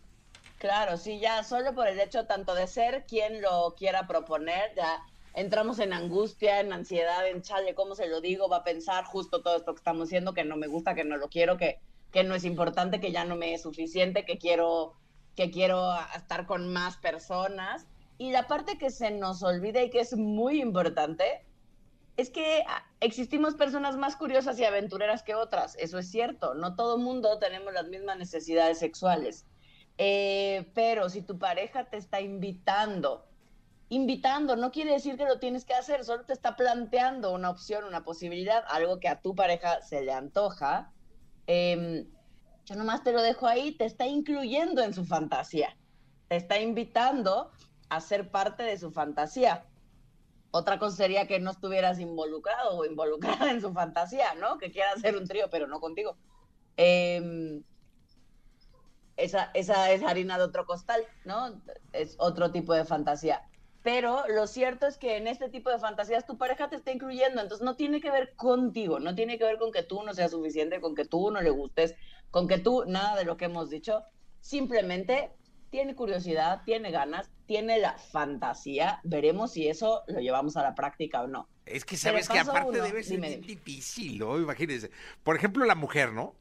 Claro, 0.59 0.97
sí, 0.97 1.19
ya 1.19 1.43
solo 1.43 1.73
por 1.73 1.87
el 1.87 1.99
hecho 1.99 2.25
tanto 2.25 2.53
de 2.53 2.67
ser 2.67 3.05
quien 3.07 3.41
lo 3.41 3.73
quiera 3.77 4.05
proponer, 4.07 4.73
ya 4.75 5.01
entramos 5.33 5.79
en 5.79 5.93
angustia, 5.93 6.59
en 6.59 6.73
ansiedad, 6.73 7.27
en 7.27 7.41
chale, 7.41 7.73
¿cómo 7.73 7.95
se 7.95 8.07
lo 8.07 8.19
digo? 8.19 8.49
Va 8.49 8.57
a 8.57 8.63
pensar 8.63 9.05
justo 9.05 9.41
todo 9.41 9.55
esto 9.55 9.73
que 9.73 9.79
estamos 9.79 10.09
haciendo, 10.09 10.33
que 10.33 10.43
no 10.43 10.57
me 10.57 10.67
gusta, 10.67 10.95
que 10.95 11.05
no 11.05 11.17
lo 11.17 11.29
quiero, 11.29 11.57
que, 11.57 11.79
que 12.11 12.23
no 12.23 12.35
es 12.35 12.43
importante, 12.43 12.99
que 12.99 13.11
ya 13.11 13.23
no 13.23 13.37
me 13.37 13.53
es 13.53 13.61
suficiente, 13.61 14.25
que 14.25 14.37
quiero, 14.37 14.93
que 15.35 15.49
quiero 15.49 15.93
estar 16.15 16.45
con 16.45 16.71
más 16.71 16.97
personas. 16.97 17.87
Y 18.19 18.31
la 18.31 18.47
parte 18.47 18.77
que 18.77 18.91
se 18.91 19.11
nos 19.11 19.41
olvida 19.43 19.81
y 19.81 19.89
que 19.89 20.01
es 20.01 20.15
muy 20.15 20.61
importante 20.61 21.45
es 22.17 22.29
que 22.29 22.65
ah, 22.67 22.83
existimos 22.99 23.55
personas 23.55 23.95
más 23.95 24.17
curiosas 24.17 24.59
y 24.59 24.65
aventureras 24.65 25.23
que 25.23 25.35
otras, 25.35 25.77
eso 25.79 25.97
es 25.97 26.11
cierto, 26.11 26.53
no 26.53 26.75
todo 26.75 26.97
mundo 26.97 27.39
tenemos 27.39 27.73
las 27.73 27.87
mismas 27.87 28.17
necesidades 28.17 28.77
sexuales. 28.77 29.45
Eh, 29.97 30.69
pero 30.75 31.09
si 31.09 31.21
tu 31.21 31.39
pareja 31.39 31.85
te 31.89 31.95
está 31.95 32.19
invitando, 32.19 33.25
invitando, 33.87 34.57
no 34.57 34.69
quiere 34.69 34.91
decir 34.91 35.15
que 35.15 35.23
lo 35.23 35.39
tienes 35.39 35.63
que 35.63 35.73
hacer, 35.73 36.03
solo 36.03 36.25
te 36.25 36.33
está 36.33 36.57
planteando 36.57 37.33
una 37.33 37.49
opción, 37.49 37.85
una 37.85 38.03
posibilidad, 38.03 38.65
algo 38.67 38.99
que 38.99 39.07
a 39.07 39.21
tu 39.21 39.33
pareja 39.33 39.81
se 39.81 40.01
le 40.01 40.11
antoja. 40.11 40.91
em, 41.47 42.05
yo 42.65 42.75
nomás 42.75 43.01
te 43.01 43.13
lo 43.13 43.21
dejo 43.21 43.47
ahí, 43.47 43.71
te 43.77 43.85
está 43.85 44.05
incluyendo 44.05 44.83
en 44.83 44.93
su 44.93 45.05
fantasía, 45.05 45.75
te 46.27 46.35
está 46.35 46.59
invitando 46.59 47.51
a 47.89 47.99
ser 48.01 48.31
parte 48.31 48.63
de 48.63 48.77
su 48.77 48.91
fantasía. 48.91 49.65
Otra 50.51 50.79
cosa 50.79 50.97
sería 50.97 51.27
que 51.27 51.39
no 51.39 51.51
estuvieras 51.51 51.99
involucrado 51.99 52.77
o 52.77 52.85
involucrada 52.85 53.51
en 53.51 53.61
su 53.61 53.73
fantasía, 53.73 54.33
¿no? 54.35 54.57
Que 54.57 54.71
quiera 54.71 54.91
hacer 54.93 55.15
un 55.15 55.27
trío, 55.27 55.49
pero 55.49 55.67
no 55.67 55.79
contigo. 55.79 56.17
Em, 56.77 57.63
esa, 59.17 59.51
esa 59.53 59.91
es 59.91 60.03
harina 60.03 60.37
de 60.37 60.45
otro 60.45 60.65
costal, 60.65 61.01
¿no? 61.25 61.61
Es 61.91 62.15
otro 62.19 62.51
tipo 62.51 62.73
de 62.73 62.85
fantasía. 62.85 63.43
Pero 63.83 64.27
lo 64.27 64.47
cierto 64.47 64.87
es 64.87 64.97
que 64.97 65.17
en 65.17 65.27
este 65.27 65.49
tipo 65.49 65.69
de 65.69 65.79
fantasías 65.79 66.25
tu 66.25 66.37
pareja 66.37 66.69
te 66.69 66.75
está 66.75 66.91
incluyendo, 66.91 67.41
entonces 67.41 67.63
no 67.63 67.75
tiene 67.75 68.01
que 68.01 68.11
ver 68.11 68.35
contigo, 68.35 68.99
no 68.99 69.15
tiene 69.15 69.37
que 69.37 69.45
ver 69.45 69.57
con 69.57 69.71
que 69.71 69.83
tú 69.83 70.03
no 70.03 70.13
seas 70.13 70.31
suficiente, 70.31 70.81
con 70.81 70.95
que 70.95 71.05
tú 71.05 71.31
no 71.31 71.41
le 71.41 71.49
gustes, 71.49 71.95
con 72.29 72.47
que 72.47 72.57
tú, 72.57 72.83
nada 72.85 73.15
de 73.15 73.23
lo 73.23 73.37
que 73.37 73.45
hemos 73.45 73.69
dicho, 73.69 74.03
simplemente 74.41 75.31
tiene 75.69 75.95
curiosidad, 75.95 76.61
tiene 76.65 76.91
ganas, 76.91 77.29
tiene 77.45 77.79
la 77.79 77.97
fantasía, 77.97 78.99
veremos 79.03 79.53
si 79.53 79.67
eso 79.67 80.03
lo 80.07 80.19
llevamos 80.19 80.57
a 80.57 80.63
la 80.63 80.75
práctica 80.75 81.21
o 81.21 81.27
no. 81.27 81.47
Es 81.65 81.85
que 81.85 81.97
sabes 81.97 82.27
que 82.27 82.39
aparte 82.39 82.69
uno, 82.69 82.83
debe 82.83 83.03
ser 83.03 83.19
bien 83.19 83.41
difícil, 83.41 84.17
¿no? 84.17 84.39
Imagínense. 84.39 84.89
Por 85.23 85.35
ejemplo, 85.35 85.65
la 85.65 85.75
mujer, 85.75 86.13
¿no? 86.13 86.35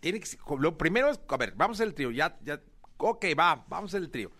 Tiene 0.00 0.20
que, 0.20 0.28
lo 0.58 0.78
primero 0.78 1.10
es, 1.10 1.20
a 1.28 1.36
ver, 1.36 1.52
vamos 1.56 1.80
al 1.80 1.94
trío, 1.94 2.10
ya, 2.10 2.38
ya, 2.42 2.60
ok, 2.96 3.26
va, 3.38 3.64
vamos 3.68 3.94
al 3.94 4.10
trío. 4.10 4.30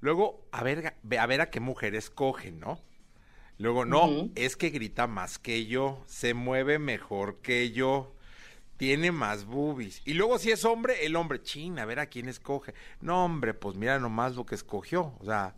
Luego, 0.00 0.46
a 0.52 0.62
ver, 0.62 0.94
a 1.18 1.26
ver 1.26 1.40
a 1.40 1.50
qué 1.50 1.60
mujer 1.60 1.94
escogen, 1.94 2.60
¿no? 2.60 2.80
Luego, 3.58 3.84
no, 3.84 4.30
es 4.36 4.56
que 4.56 4.70
grita 4.70 5.08
más 5.08 5.40
que 5.40 5.66
yo, 5.66 6.02
se 6.06 6.32
mueve 6.32 6.78
mejor 6.78 7.40
que 7.40 7.72
yo, 7.72 8.14
tiene 8.78 9.12
más 9.12 9.44
boobies. 9.44 10.00
Y 10.06 10.14
luego, 10.14 10.38
si 10.38 10.50
es 10.50 10.64
hombre, 10.64 11.04
el 11.04 11.14
hombre, 11.16 11.42
chin, 11.42 11.78
a 11.78 11.84
ver 11.84 11.98
a 12.00 12.06
quién 12.06 12.28
escoge. 12.28 12.72
No, 13.02 13.24
hombre, 13.26 13.52
pues 13.52 13.76
mira 13.76 13.98
nomás 13.98 14.34
lo 14.36 14.46
que 14.46 14.54
escogió. 14.54 15.14
O 15.20 15.24
sea, 15.26 15.54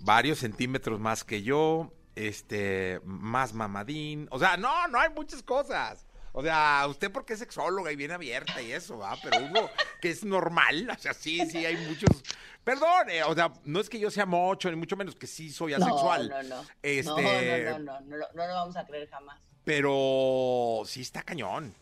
varios 0.00 0.38
centímetros 0.40 1.00
más 1.00 1.24
que 1.24 1.42
yo, 1.42 1.92
este, 2.16 3.00
más 3.04 3.54
mamadín. 3.54 4.26
O 4.30 4.38
sea, 4.38 4.56
no, 4.56 4.88
no 4.88 4.98
hay 4.98 5.08
muchas 5.10 5.42
cosas. 5.42 6.04
O 6.32 6.42
sea, 6.42 6.84
usted 6.88 7.10
porque 7.10 7.32
es 7.32 7.38
sexóloga 7.38 7.90
y 7.90 7.96
bien 7.96 8.10
abierta 8.10 8.60
y 8.60 8.70
eso, 8.72 8.98
¿va? 8.98 9.16
Pero 9.22 9.38
uno 9.46 9.68
que 10.00 10.10
es 10.10 10.24
normal, 10.24 10.88
o 10.94 10.98
sea, 11.00 11.14
sí, 11.14 11.40
sí, 11.50 11.64
hay 11.64 11.76
muchos... 11.88 12.22
Perdón, 12.62 13.08
eh, 13.10 13.22
o 13.24 13.34
sea, 13.34 13.52
no 13.64 13.80
es 13.80 13.88
que 13.88 13.98
yo 13.98 14.10
sea 14.10 14.26
mocho, 14.26 14.68
ni 14.70 14.76
mucho 14.76 14.94
menos 14.94 15.16
que 15.16 15.26
sí 15.26 15.50
soy 15.50 15.72
asexual. 15.72 16.28
No, 16.28 16.42
no, 16.42 16.48
no. 16.62 16.64
Este- 16.82 17.68
No, 17.68 17.78
no, 17.78 17.78
no, 17.78 18.00
no, 18.00 18.00
no, 18.02 18.16
lo- 18.18 18.28
no 18.34 18.46
lo 18.46 18.54
vamos 18.54 18.76
a 18.76 18.84
creer 18.86 19.08
jamás. 19.08 19.40
Pero 19.64 20.82
sí 20.84 21.00
está 21.00 21.22
cañón. 21.22 21.74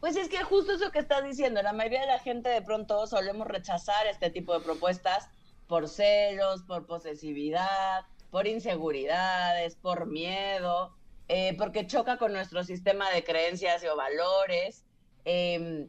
Pues 0.00 0.16
es 0.16 0.28
que 0.28 0.42
justo 0.44 0.72
eso 0.72 0.92
que 0.92 1.00
estás 1.00 1.24
diciendo, 1.24 1.62
la 1.62 1.72
mayoría 1.72 2.00
de 2.02 2.06
la 2.06 2.20
gente 2.20 2.48
de 2.50 2.62
pronto 2.62 3.06
solemos 3.06 3.48
rechazar 3.48 4.06
este 4.06 4.30
tipo 4.30 4.54
de 4.54 4.60
propuestas 4.64 5.28
por 5.66 5.88
celos, 5.88 6.62
por 6.64 6.86
posesividad, 6.86 8.02
por 8.30 8.46
inseguridades, 8.46 9.76
por 9.76 10.06
miedo, 10.06 10.96
eh, 11.28 11.56
porque 11.58 11.86
choca 11.86 12.16
con 12.18 12.32
nuestro 12.32 12.62
sistema 12.64 13.10
de 13.10 13.24
creencias 13.24 13.84
o 13.84 13.96
valores. 13.96 14.86
eh, 15.24 15.88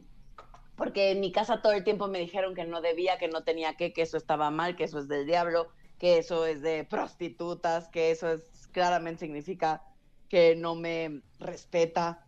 porque 0.76 1.10
en 1.10 1.20
mi 1.20 1.32
casa 1.32 1.60
todo 1.62 1.72
el 1.72 1.84
tiempo 1.84 2.08
me 2.08 2.18
dijeron 2.20 2.54
que 2.54 2.64
no 2.64 2.80
debía, 2.80 3.18
que 3.18 3.28
no 3.28 3.44
tenía 3.44 3.76
que, 3.76 3.92
que 3.92 4.02
eso 4.02 4.16
estaba 4.16 4.50
mal, 4.50 4.76
que 4.76 4.84
eso 4.84 4.98
es 4.98 5.08
del 5.08 5.26
diablo, 5.26 5.68
que 5.98 6.18
eso 6.18 6.46
es 6.46 6.62
de 6.62 6.84
prostitutas, 6.84 7.88
que 7.90 8.10
eso 8.10 8.30
es 8.32 8.68
claramente 8.72 9.20
significa 9.26 9.84
que 10.28 10.56
no 10.56 10.74
me 10.74 11.22
respeta, 11.38 12.26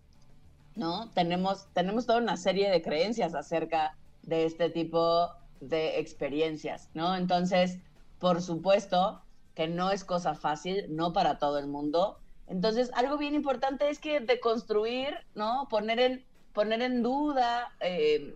¿no? 0.76 1.10
Tenemos, 1.10 1.66
tenemos 1.72 2.06
toda 2.06 2.18
una 2.18 2.36
serie 2.36 2.70
de 2.70 2.82
creencias 2.82 3.34
acerca 3.34 3.96
de 4.22 4.44
este 4.44 4.70
tipo 4.70 5.30
de 5.60 6.00
experiencias, 6.00 6.90
¿no? 6.94 7.14
Entonces, 7.16 7.78
por 8.18 8.42
supuesto 8.42 9.22
que 9.54 9.68
no 9.68 9.90
es 9.90 10.04
cosa 10.04 10.34
fácil, 10.34 10.86
no 10.88 11.12
para 11.12 11.38
todo 11.38 11.58
el 11.58 11.66
mundo. 11.66 12.18
Entonces, 12.46 12.90
algo 12.94 13.18
bien 13.18 13.34
importante 13.34 13.90
es 13.90 13.98
que 13.98 14.20
deconstruir, 14.20 15.14
¿no? 15.34 15.68
Poner 15.68 16.00
en, 16.00 16.24
poner 16.52 16.82
en 16.82 17.02
duda, 17.02 17.72
eh, 17.80 18.34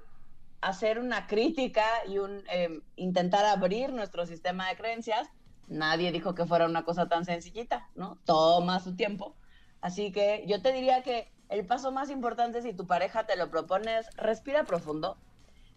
hacer 0.61 0.99
una 0.99 1.27
crítica 1.27 1.85
y 2.07 2.17
eh, 2.53 2.81
intentar 2.97 3.45
abrir 3.45 3.93
nuestro 3.93 4.27
sistema 4.27 4.69
de 4.69 4.77
creencias. 4.77 5.29
Nadie 5.69 6.13
dijo 6.13 6.35
que 6.35 6.47
fuera 6.47 6.67
una 6.67 6.85
cosa 6.85 7.09
tan 7.09 7.25
sencillita, 7.25 7.89
¿no? 7.95 8.19
Toma 8.25 8.81
su 8.81 8.95
tiempo. 8.95 9.37
Así 9.81 10.13
que 10.13 10.45
yo 10.47 10.63
te 10.63 10.73
diría 10.73 11.03
que 11.03 11.33
el 11.49 11.67
paso 11.67 11.93
más 11.93 12.11
importante 12.11 12.63
si 12.63 12.73
tu 12.73 12.87
pareja 12.87 13.27
te 13.27 13.37
lo 13.37 13.51
propone 13.51 13.99
es 13.99 14.07
respira 14.17 14.65
profundo. 14.65 15.17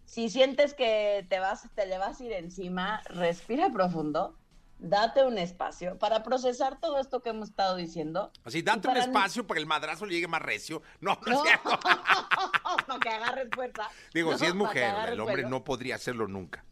Si 0.05 0.29
sientes 0.29 0.73
que 0.73 1.25
te 1.29 1.39
vas, 1.39 1.67
te 1.75 1.85
le 1.85 1.97
vas 1.99 2.19
a 2.19 2.23
ir 2.23 2.33
encima, 2.33 3.03
respira 3.05 3.69
profundo, 3.69 4.35
date 4.79 5.23
un 5.23 5.37
espacio 5.37 5.99
para 5.99 6.23
procesar 6.23 6.79
todo 6.79 6.99
esto 6.99 7.21
que 7.21 7.29
hemos 7.29 7.49
estado 7.49 7.75
diciendo. 7.75 8.31
Así, 8.43 8.63
date 8.63 8.87
un 8.87 8.97
espacio 8.97 9.45
para 9.45 9.57
que 9.57 9.61
el 9.61 9.67
madrazo 9.67 10.05
le 10.05 10.15
llegue 10.15 10.27
más 10.27 10.41
recio. 10.41 10.81
No, 10.99 11.19
no, 11.25 11.31
No, 11.31 11.43
es 11.43 11.49
cierto. 11.49 11.79
para 12.87 12.99
que 12.99 13.09
agarres 13.09 13.49
fuerza. 13.53 13.89
Digo, 14.13 14.31
No, 14.31 14.37
si 14.37 14.45
es 14.45 14.55
mujer, 14.55 15.09
el 15.09 15.19
hombre 15.19 15.43
no 15.43 15.63
podría 15.63 15.95
hacerlo 15.95 16.27
nunca. 16.27 16.65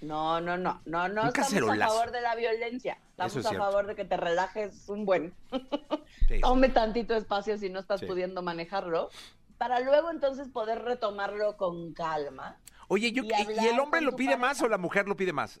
No, 0.00 0.40
no, 0.40 0.56
no, 0.56 0.80
no, 0.84 1.08
no 1.08 1.22
Un 1.22 1.28
estamos 1.28 1.70
a 1.70 1.86
favor 1.86 2.10
de 2.10 2.20
la 2.20 2.34
violencia. 2.34 2.98
Estamos 3.26 3.36
es 3.36 3.46
a 3.46 3.48
cierto. 3.50 3.64
favor 3.66 3.86
de 3.86 3.94
que 3.94 4.04
te 4.04 4.16
relajes 4.16 4.88
un 4.88 5.04
buen. 5.04 5.34
Sí. 6.28 6.40
Tome 6.40 6.68
tantito 6.68 7.14
espacio 7.14 7.58
si 7.58 7.68
no 7.68 7.80
estás 7.80 8.00
Sí. 8.00 8.06
pudiendo 8.06 8.42
manejarlo, 8.42 9.10
para 9.58 9.80
luego 9.80 10.10
entonces 10.10 10.48
poder 10.48 10.82
retomarlo 10.82 11.56
con 11.56 11.92
calma. 11.94 12.58
Oye, 12.88 13.12
yo, 13.12 13.22
Y 13.24 13.26
¿y, 13.26 13.30
y 13.30 13.34
hablar 13.34 13.66
el 13.66 13.80
hombre 13.80 14.00
lo 14.00 14.14
pide 14.16 14.36
más 14.36 14.60
o 14.62 14.68
la 14.68 14.78
mujer 14.78 15.06
lo 15.08 15.16
pide 15.16 15.32
más? 15.32 15.60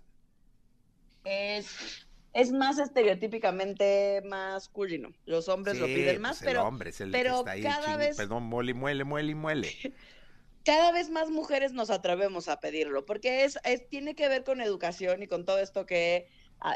Es, 1.24 2.06
es 2.32 2.52
más 2.52 2.78
estereotípicamente 2.78 4.22
masculino. 4.26 5.12
Los 5.26 5.48
hombres 5.48 5.78
lo 5.78 5.86
piden 5.86 6.20
más, 6.20 6.38
pues 6.38 6.42
el 6.42 6.46
pero, 6.56 6.66
hombre 6.66 6.90
es 6.90 7.00
el 7.00 7.10
pero 7.10 7.32
que 7.32 7.38
está 7.38 7.50
ahí. 7.52 7.62
cada 7.62 7.86
ching- 7.94 7.98
vez 7.98 8.16
Perdón, 8.16 8.44
muele, 8.44 8.74
muele, 8.74 9.04
muele, 9.04 9.34
muele. 9.34 9.68
cada 10.64 10.92
vez 10.92 11.10
más 11.10 11.30
mujeres 11.30 11.72
nos 11.72 11.90
atrevemos 11.90 12.48
a 12.48 12.60
pedirlo, 12.60 13.04
porque 13.04 13.44
es, 13.44 13.58
es 13.64 13.88
tiene 13.88 14.14
que 14.14 14.28
ver 14.28 14.44
con 14.44 14.60
educación 14.60 15.22
y 15.22 15.26
con 15.26 15.44
todo 15.44 15.58
esto 15.58 15.86
que 15.86 16.28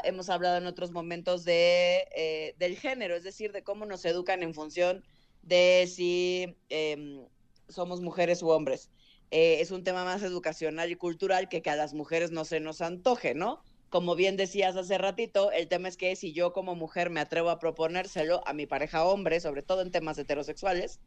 hemos 0.03 0.29
hablado 0.29 0.57
en 0.57 0.67
otros 0.67 0.91
momentos 0.91 1.43
de, 1.43 2.07
eh, 2.15 2.55
del 2.57 2.77
género, 2.77 3.15
es 3.15 3.23
decir, 3.23 3.51
de 3.51 3.63
cómo 3.63 3.85
nos 3.85 4.05
educan 4.05 4.43
en 4.43 4.53
función 4.53 5.03
de 5.43 5.87
si 5.87 6.57
em, 6.69 7.25
somos 7.69 8.01
mujeres 8.01 8.41
u 8.43 8.49
hombres. 8.49 8.89
Eh, 9.31 9.59
es 9.59 9.71
un 9.71 9.83
tema 9.83 10.05
más 10.05 10.23
educacional 10.23 10.91
y 10.91 10.95
cultural 10.95 11.49
que 11.49 11.61
que 11.61 11.69
a 11.69 11.75
las 11.75 11.93
mujeres 11.93 12.31
no 12.31 12.45
se 12.45 12.59
nos 12.59 12.81
antoje, 12.81 13.33
¿no? 13.33 13.61
Como 13.89 14.15
bien 14.15 14.35
decías 14.37 14.75
hace 14.75 14.97
ratito, 14.97 15.51
el 15.51 15.67
tema 15.67 15.87
es 15.87 15.97
que 15.97 16.15
si 16.15 16.33
yo 16.33 16.53
como 16.53 16.75
mujer 16.75 17.09
me 17.09 17.21
atrevo 17.21 17.49
a 17.49 17.59
proponérselo 17.59 18.45
a 18.45 18.53
mi 18.53 18.65
pareja 18.65 19.05
hombre, 19.05 19.39
sobre 19.39 19.63
todo 19.63 19.81
en 19.81 19.91
temas 19.91 20.17
heterosexuales, 20.17 20.99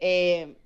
eh, 0.00 0.56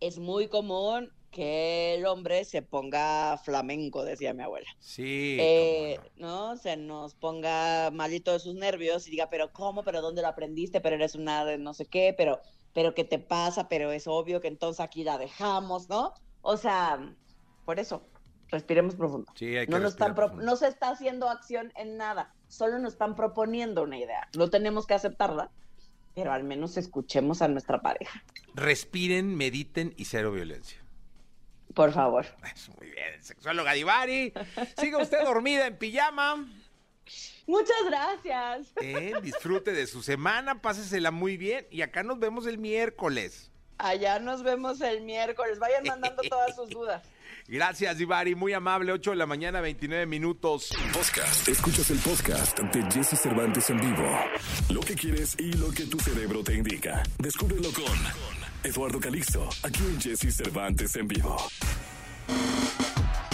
es 0.00 0.18
muy 0.18 0.48
común 0.48 1.10
que 1.34 1.96
el 1.96 2.06
hombre 2.06 2.44
se 2.44 2.62
ponga 2.62 3.36
flamenco, 3.38 4.04
decía 4.04 4.32
mi 4.32 4.44
abuela. 4.44 4.68
Sí. 4.78 5.36
Eh, 5.40 6.00
no. 6.16 6.56
Se 6.56 6.76
nos 6.76 7.14
ponga 7.14 7.90
malito 7.90 8.32
de 8.32 8.38
sus 8.38 8.54
nervios 8.54 9.08
y 9.08 9.10
diga, 9.10 9.28
pero 9.28 9.52
¿cómo? 9.52 9.82
¿Pero 9.82 10.00
dónde 10.00 10.22
lo 10.22 10.28
aprendiste? 10.28 10.80
Pero 10.80 10.94
eres 10.94 11.16
una 11.16 11.44
de 11.44 11.58
no 11.58 11.74
sé 11.74 11.86
qué, 11.86 12.14
pero, 12.16 12.40
pero 12.72 12.94
¿qué 12.94 13.02
te 13.02 13.18
pasa? 13.18 13.68
Pero 13.68 13.90
es 13.90 14.06
obvio 14.06 14.40
que 14.40 14.46
entonces 14.46 14.78
aquí 14.78 15.02
la 15.02 15.18
dejamos, 15.18 15.88
¿no? 15.88 16.14
O 16.40 16.56
sea, 16.56 17.12
por 17.64 17.80
eso, 17.80 18.06
respiremos 18.48 18.94
profundo. 18.94 19.32
Sí, 19.34 19.56
hay 19.56 19.66
que 19.66 19.72
no, 19.72 19.80
nos 19.80 19.94
están 19.94 20.14
profundo. 20.14 20.44
no 20.44 20.54
se 20.54 20.68
está 20.68 20.90
haciendo 20.90 21.28
acción 21.28 21.72
en 21.74 21.96
nada, 21.96 22.32
solo 22.46 22.78
nos 22.78 22.92
están 22.92 23.16
proponiendo 23.16 23.82
una 23.82 23.98
idea. 23.98 24.28
No 24.36 24.50
tenemos 24.50 24.86
que 24.86 24.94
aceptarla, 24.94 25.50
pero 26.14 26.32
al 26.32 26.44
menos 26.44 26.76
escuchemos 26.76 27.42
a 27.42 27.48
nuestra 27.48 27.82
pareja. 27.82 28.22
Respiren, 28.54 29.34
mediten 29.34 29.94
y 29.96 30.04
cero 30.04 30.30
violencia. 30.30 30.83
Por 31.74 31.92
favor. 31.92 32.26
Eso, 32.54 32.72
muy 32.78 32.90
bien. 32.90 33.22
Sexóloga 33.22 33.72
Divari. 33.72 34.32
Siga 34.78 34.98
usted 34.98 35.22
dormida 35.24 35.66
en 35.66 35.76
pijama. 35.76 36.46
Muchas 37.46 37.84
gracias. 37.84 38.72
Eh, 38.80 39.12
disfrute 39.22 39.72
de 39.72 39.86
su 39.86 40.02
semana, 40.02 40.62
pásesela 40.62 41.10
muy 41.10 41.36
bien. 41.36 41.66
Y 41.70 41.82
acá 41.82 42.02
nos 42.02 42.18
vemos 42.18 42.46
el 42.46 42.58
miércoles. 42.58 43.50
Allá 43.76 44.18
nos 44.18 44.42
vemos 44.42 44.80
el 44.80 45.02
miércoles. 45.02 45.58
Vayan 45.58 45.84
mandando 45.84 46.22
todas 46.22 46.54
sus 46.54 46.70
dudas. 46.70 47.02
Gracias, 47.46 47.98
Divari. 47.98 48.34
Muy 48.34 48.52
amable. 48.54 48.92
8 48.92 49.10
de 49.10 49.16
la 49.16 49.26
mañana, 49.26 49.60
29 49.60 50.06
minutos. 50.06 50.70
Podcast. 50.92 51.46
Escuchas 51.48 51.90
el 51.90 51.98
podcast 51.98 52.58
de 52.58 52.82
Jesse 52.90 53.20
Cervantes 53.20 53.68
en 53.68 53.80
vivo. 53.80 54.18
Lo 54.70 54.80
que 54.80 54.94
quieres 54.94 55.38
y 55.38 55.52
lo 55.52 55.70
que 55.70 55.84
tu 55.84 55.98
cerebro 55.98 56.42
te 56.42 56.54
indica. 56.54 57.02
Descúbrelo 57.18 57.70
con 57.72 58.43
Eduardo 58.64 58.98
Calixto, 58.98 59.46
aquí 59.62 59.80
en 59.80 60.00
Jesse 60.00 60.34
Cervantes 60.34 60.96
en 60.96 61.06
vivo. 61.06 61.36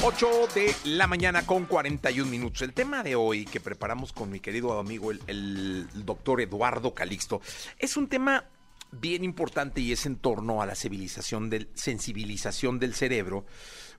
8 0.02 0.26
de 0.56 0.74
la 0.86 1.06
mañana 1.06 1.46
con 1.46 1.66
41 1.66 2.28
minutos. 2.28 2.62
El 2.62 2.72
tema 2.72 3.04
de 3.04 3.14
hoy 3.14 3.44
que 3.44 3.60
preparamos 3.60 4.12
con 4.12 4.28
mi 4.28 4.40
querido 4.40 4.76
amigo 4.76 5.12
el, 5.12 5.86
doctor 6.04 6.40
Eduardo 6.40 6.94
Calixto 6.94 7.40
es 7.78 7.96
un 7.96 8.08
tema 8.08 8.44
bien 8.90 9.22
importante 9.22 9.80
y 9.80 9.92
es 9.92 10.04
en 10.04 10.16
torno 10.16 10.62
a 10.62 10.66
la 10.66 10.74
civilización 10.74 11.48
del, 11.48 11.68
sensibilización 11.74 12.80
del 12.80 12.94
cerebro 12.94 13.46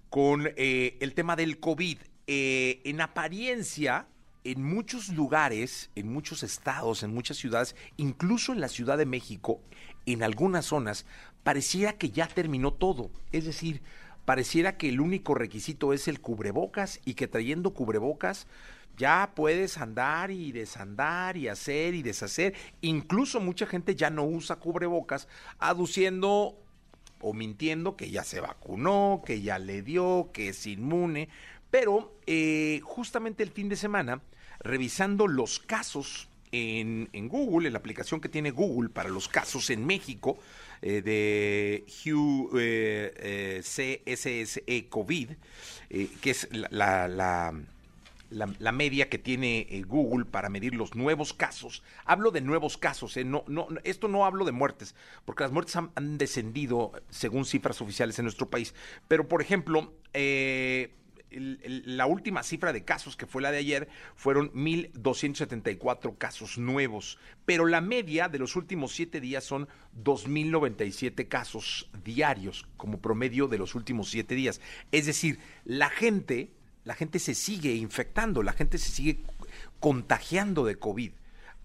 con 0.09 0.49
eh, 0.57 0.97
el 0.99 1.13
tema 1.13 1.37
del 1.37 1.61
COVID. 1.61 1.97
Eh, 2.27 2.81
en 2.83 2.99
apariencia, 2.99 4.05
en 4.43 4.63
muchos 4.63 5.07
lugares, 5.07 5.91
en 5.95 6.11
muchos 6.11 6.43
estados, 6.43 7.03
en 7.03 7.13
muchas 7.13 7.37
ciudades, 7.37 7.75
incluso 7.95 8.51
en 8.51 8.59
la 8.59 8.67
Ciudad 8.67 8.97
de 8.97 9.05
México, 9.05 9.61
en 10.05 10.23
algunas 10.23 10.65
zonas, 10.65 11.05
pareciera 11.43 11.93
que 11.93 12.09
ya 12.09 12.27
terminó 12.27 12.73
todo. 12.73 13.11
Es 13.31 13.45
decir, 13.45 13.81
pareciera 14.25 14.77
que 14.77 14.89
el 14.89 15.01
único 15.01 15.35
requisito 15.35 15.93
es 15.93 16.07
el 16.07 16.21
cubrebocas 16.21 16.99
y 17.05 17.15
que 17.15 17.27
trayendo 17.27 17.73
cubrebocas 17.73 18.47
ya 18.97 19.31
puedes 19.35 19.77
andar 19.77 20.31
y 20.31 20.51
desandar 20.51 21.37
y 21.37 21.47
hacer 21.47 21.93
y 21.95 22.03
deshacer. 22.03 22.53
Incluso 22.81 23.39
mucha 23.39 23.65
gente 23.65 23.95
ya 23.95 24.09
no 24.09 24.23
usa 24.25 24.57
cubrebocas, 24.57 25.27
aduciendo 25.59 26.57
o 27.19 27.33
mintiendo 27.33 27.95
que 27.95 28.09
ya 28.09 28.23
se 28.23 28.41
vacunó, 28.41 29.21
que 29.25 29.41
ya 29.41 29.59
le 29.59 29.81
dio, 29.81 30.29
que 30.33 30.49
es 30.49 30.67
inmune. 30.67 31.29
Pero 31.69 32.15
eh, 32.27 32.81
justamente 32.83 33.43
el 33.43 33.51
fin 33.51 33.69
de 33.69 33.75
semana, 33.75 34.21
revisando 34.59 35.27
los 35.27 35.59
casos 35.59 36.29
en, 36.51 37.09
Google, 37.29 37.67
en 37.67 37.73
la 37.73 37.79
aplicación 37.79 38.19
que 38.21 38.29
tiene 38.29 38.51
Google 38.51 38.89
para 38.89 39.09
los 39.09 39.27
casos 39.27 39.69
en 39.69 39.85
México, 39.85 40.37
eh, 40.81 41.01
de 41.01 41.85
Hugh 42.05 42.51
eh, 42.59 43.13
eh, 43.17 43.61
CSSE 43.63 44.87
COVID, 44.89 45.29
eh, 45.89 46.07
que 46.21 46.31
es 46.31 46.47
la, 46.51 47.07
la- 47.07 47.53
media 48.71 49.09
que 49.09 49.17
tiene 49.17 49.67
eh, 49.69 49.81
Google 49.83 50.25
para 50.25 50.49
medir 50.49 50.73
los 50.73 50.95
nuevos 50.95 51.33
casos. 51.33 51.83
Hablo 52.05 52.31
de 52.31 52.41
nuevos 52.41 52.77
casos, 52.77 53.15
eh, 53.17 53.23
no, 53.25 53.43
no, 53.47 53.67
esto 53.83 54.07
no 54.07 54.25
hablo 54.25 54.45
de 54.45 54.51
muertes, 54.53 54.95
porque 55.25 55.43
las 55.43 55.51
muertes 55.51 55.75
han, 55.75 55.91
han 55.95 56.17
descendido 56.17 56.91
según 57.09 57.45
cifras 57.45 57.81
oficiales 57.81 58.17
en 58.19 58.25
nuestro 58.25 58.49
país. 58.49 58.73
Pero, 59.07 59.27
por 59.27 59.41
ejemplo, 59.41 59.93
la 61.31 62.05
última 62.05 62.43
cifra 62.43 62.73
de 62.73 62.83
casos, 62.83 63.15
que 63.15 63.25
fue 63.25 63.41
la 63.41 63.51
de 63.51 63.57
ayer, 63.57 63.89
fueron 64.15 64.51
1.274 64.53 66.17
casos 66.17 66.57
nuevos. 66.57 67.17
Pero 67.45 67.65
la 67.65 67.81
media 67.81 68.27
de 68.27 68.39
los 68.39 68.55
últimos 68.55 68.93
siete 68.93 69.21
días 69.21 69.43
son 69.43 69.67
2.097 70.03 71.27
casos 71.27 71.89
diarios, 72.03 72.67
como 72.77 72.99
promedio 72.99 73.47
de 73.47 73.57
los 73.57 73.75
últimos 73.75 74.09
siete 74.09 74.35
días. 74.35 74.61
Es 74.91 75.05
decir, 75.05 75.39
la 75.65 75.89
gente, 75.89 76.51
la 76.83 76.95
gente 76.95 77.19
se 77.19 77.35
sigue 77.35 77.73
infectando, 77.75 78.43
la 78.43 78.53
gente 78.53 78.77
se 78.77 78.91
sigue 78.91 79.19
contagiando 79.79 80.65
de 80.65 80.75
COVID. 80.75 81.11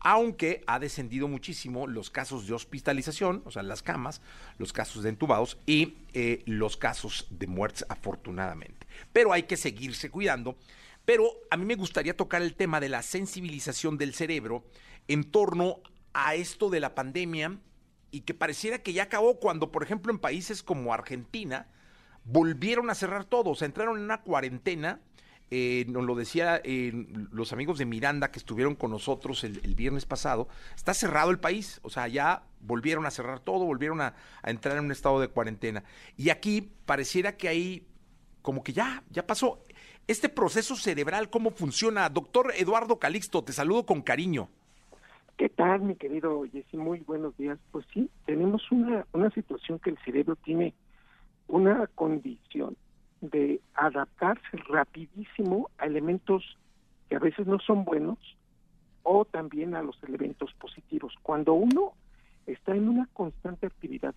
Aunque 0.00 0.62
ha 0.66 0.78
descendido 0.78 1.26
muchísimo 1.26 1.86
los 1.86 2.10
casos 2.10 2.46
de 2.46 2.54
hospitalización, 2.54 3.42
o 3.44 3.50
sea, 3.50 3.62
las 3.62 3.82
camas, 3.82 4.20
los 4.58 4.72
casos 4.72 5.02
de 5.02 5.08
entubados 5.08 5.58
y 5.66 5.94
eh, 6.12 6.42
los 6.46 6.76
casos 6.76 7.26
de 7.30 7.46
muertes, 7.46 7.84
afortunadamente. 7.88 8.86
Pero 9.12 9.32
hay 9.32 9.44
que 9.44 9.56
seguirse 9.56 10.10
cuidando. 10.10 10.56
Pero 11.04 11.30
a 11.50 11.56
mí 11.56 11.64
me 11.64 11.76
gustaría 11.76 12.16
tocar 12.16 12.42
el 12.42 12.54
tema 12.54 12.80
de 12.80 12.88
la 12.88 13.02
sensibilización 13.02 13.96
del 13.96 14.12
cerebro 14.12 14.64
en 15.08 15.24
torno 15.24 15.80
a 16.12 16.34
esto 16.34 16.68
de 16.68 16.80
la 16.80 16.94
pandemia 16.94 17.58
y 18.10 18.22
que 18.22 18.34
pareciera 18.34 18.78
que 18.78 18.92
ya 18.92 19.04
acabó 19.04 19.38
cuando, 19.38 19.70
por 19.70 19.82
ejemplo, 19.82 20.12
en 20.12 20.18
países 20.18 20.62
como 20.62 20.92
Argentina 20.92 21.68
volvieron 22.24 22.90
a 22.90 22.94
cerrar 22.94 23.24
todo, 23.24 23.50
o 23.50 23.54
sea, 23.54 23.66
entraron 23.66 23.98
en 23.98 24.04
una 24.04 24.22
cuarentena. 24.22 25.00
Eh, 25.50 25.84
nos 25.88 26.04
lo 26.04 26.14
decía 26.14 26.60
eh, 26.64 26.92
los 27.30 27.52
amigos 27.52 27.78
de 27.78 27.86
Miranda 27.86 28.30
que 28.30 28.38
estuvieron 28.38 28.74
con 28.74 28.90
nosotros 28.90 29.44
el, 29.44 29.60
el 29.64 29.74
viernes 29.74 30.04
pasado, 30.04 30.48
está 30.74 30.92
cerrado 30.92 31.30
el 31.30 31.38
país, 31.38 31.80
o 31.82 31.90
sea, 31.90 32.08
ya 32.08 32.42
volvieron 32.60 33.06
a 33.06 33.10
cerrar 33.10 33.40
todo, 33.40 33.64
volvieron 33.64 34.00
a, 34.00 34.14
entrar 34.44 34.76
en 34.76 34.84
un 34.84 34.92
estado 34.92 35.20
de 35.20 35.28
cuarentena. 35.28 35.84
Y 36.16 36.30
aquí 36.30 36.68
pareciera 36.84 37.36
que 37.36 37.48
ahí 37.48 37.86
como 38.42 38.62
que 38.62 38.72
ya, 38.72 39.02
ya 39.10 39.26
pasó. 39.26 39.62
Este 40.06 40.28
proceso 40.28 40.76
cerebral, 40.76 41.30
¿cómo 41.30 41.50
funciona? 41.50 42.08
Doctor 42.08 42.52
Eduardo 42.56 42.98
Calixto, 42.98 43.42
te 43.42 43.52
saludo 43.52 43.86
con 43.86 44.02
cariño. 44.02 44.48
¿Qué 45.36 45.48
tal, 45.48 45.82
mi 45.82 45.96
querido 45.96 46.44
Jesse? 46.50 46.74
Muy 46.74 47.00
buenos 47.00 47.36
días. 47.36 47.58
Pues 47.70 47.84
sí, 47.92 48.08
tenemos 48.24 48.70
una, 48.70 49.04
una 49.12 49.30
situación 49.30 49.78
que 49.80 49.90
el 49.90 49.98
cerebro 50.04 50.36
tiene 50.36 50.74
una 51.48 51.86
condición 51.88 52.76
de 53.20 53.60
adaptarse 53.74 54.56
rapidísimo 54.68 55.70
a 55.78 55.86
elementos 55.86 56.56
que 57.08 57.16
a 57.16 57.20
veces 57.20 57.46
no 57.46 57.58
son 57.60 57.84
buenos 57.84 58.18
o 59.02 59.24
también 59.24 59.74
a 59.74 59.82
los 59.82 60.02
elementos 60.02 60.52
positivos. 60.54 61.14
Cuando 61.22 61.54
uno 61.54 61.92
está 62.46 62.74
en 62.74 62.88
una 62.88 63.06
constante 63.12 63.66
actividad 63.66 64.14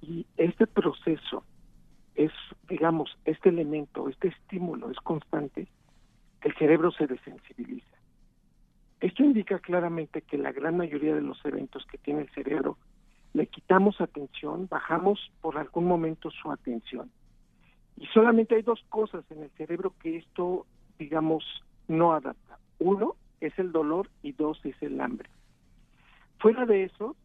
y 0.00 0.26
este 0.36 0.66
proceso 0.66 1.44
es, 2.14 2.32
digamos, 2.68 3.16
este 3.24 3.48
elemento, 3.48 4.08
este 4.08 4.28
estímulo 4.28 4.90
es 4.90 4.98
constante, 4.98 5.68
el 6.42 6.54
cerebro 6.56 6.90
se 6.90 7.06
desensibiliza. 7.06 7.96
Esto 9.00 9.22
indica 9.22 9.60
claramente 9.60 10.22
que 10.22 10.36
la 10.36 10.50
gran 10.50 10.76
mayoría 10.76 11.14
de 11.14 11.22
los 11.22 11.42
eventos 11.44 11.86
que 11.86 11.98
tiene 11.98 12.22
el 12.22 12.30
cerebro 12.30 12.76
le 13.32 13.46
quitamos 13.46 14.00
atención, 14.00 14.66
bajamos 14.68 15.30
por 15.40 15.58
algún 15.58 15.84
momento 15.84 16.30
su 16.30 16.50
atención. 16.50 17.10
Y 17.98 18.06
solamente 18.06 18.54
hay 18.54 18.62
dos 18.62 18.84
cosas 18.88 19.24
en 19.30 19.42
el 19.42 19.50
cerebro 19.50 19.92
que 20.00 20.18
esto, 20.18 20.66
digamos, 20.98 21.44
no 21.88 22.12
adapta. 22.12 22.58
Uno 22.78 23.16
es 23.40 23.58
el 23.58 23.72
dolor 23.72 24.08
y 24.22 24.32
dos 24.32 24.60
es 24.64 24.80
el 24.82 25.00
hambre. 25.00 25.28
Fuera 26.38 26.64
de 26.64 26.84
eso, 26.84 27.16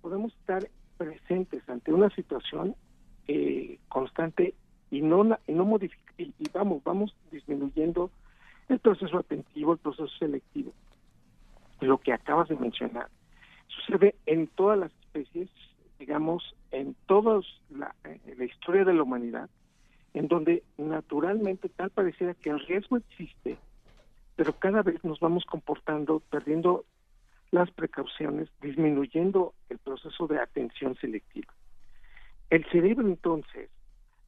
podemos 0.00 0.32
estar 0.34 0.66
presentes 0.96 1.68
ante 1.68 1.92
una 1.92 2.08
situación 2.10 2.74
eh, 3.28 3.78
constante 3.88 4.54
y 4.90 5.02
no, 5.02 5.24
no 5.24 5.78
y, 6.16 6.22
y 6.38 6.48
vamos, 6.52 6.82
vamos 6.84 7.14
disminuyendo 7.30 8.10
el 8.68 8.78
proceso 8.78 9.18
atentivo, 9.18 9.72
el 9.72 9.78
proceso 9.78 10.08
selectivo. 10.18 10.72
Lo 11.80 11.98
que 11.98 12.12
acabas 12.12 12.48
de 12.48 12.56
mencionar 12.56 13.08
sucede 13.68 14.14
en 14.26 14.46
todas 14.48 14.78
las 14.78 14.92
especies, 14.92 15.50
digamos, 15.98 16.54
en 16.70 16.94
toda 17.06 17.40
la, 17.70 17.94
la 18.36 18.44
historia 18.44 18.84
de 18.84 18.94
la 18.94 19.02
humanidad, 19.02 19.50
en 20.14 20.28
donde 20.28 20.62
naturalmente 20.76 21.68
tal 21.68 21.90
pareciera 21.90 22.34
que 22.34 22.50
el 22.50 22.60
riesgo 22.60 22.96
existe, 22.98 23.56
pero 24.36 24.52
cada 24.58 24.82
vez 24.82 25.02
nos 25.04 25.20
vamos 25.20 25.44
comportando, 25.44 26.20
perdiendo 26.20 26.84
las 27.50 27.70
precauciones, 27.70 28.48
disminuyendo 28.60 29.54
el 29.68 29.78
proceso 29.78 30.26
de 30.26 30.40
atención 30.40 30.96
selectiva. 30.96 31.52
El 32.50 32.64
cerebro 32.70 33.06
entonces, 33.06 33.70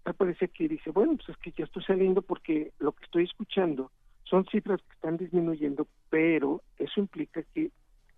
tal 0.03 0.15
parece 0.15 0.49
que 0.49 0.69
dice, 0.69 0.91
bueno, 0.91 1.17
pues 1.17 1.31
es 1.31 1.37
que 1.39 1.53
ya 1.53 1.65
estoy 1.65 1.83
saliendo 1.85 2.23
porque 2.23 2.73
lo 2.79 2.93
que 2.93 3.05
estoy 3.05 3.25
escuchando 3.25 3.91
son 4.25 4.47
cifras 4.47 4.81
que 4.83 4.95
están 4.95 5.17
disminuyendo, 5.17 5.87
pero 6.11 6.63
eso 6.79 7.01
implica 7.01 7.43
que 7.55 7.71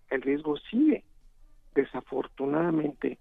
el 0.09 0.21
riesgo 0.21 0.57
sigue. 0.69 1.03
Desafortunadamente, 1.75 3.17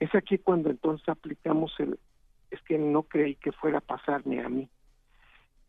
es 0.00 0.14
aquí 0.14 0.38
cuando 0.38 0.70
entonces 0.70 1.08
aplicamos 1.08 1.72
el, 1.78 1.98
es 2.50 2.60
que 2.62 2.78
no 2.78 3.02
creí 3.02 3.34
que 3.36 3.52
fuera 3.52 3.78
a 3.78 3.82
pasarme 3.82 4.40
a 4.40 4.48
mí. 4.48 4.68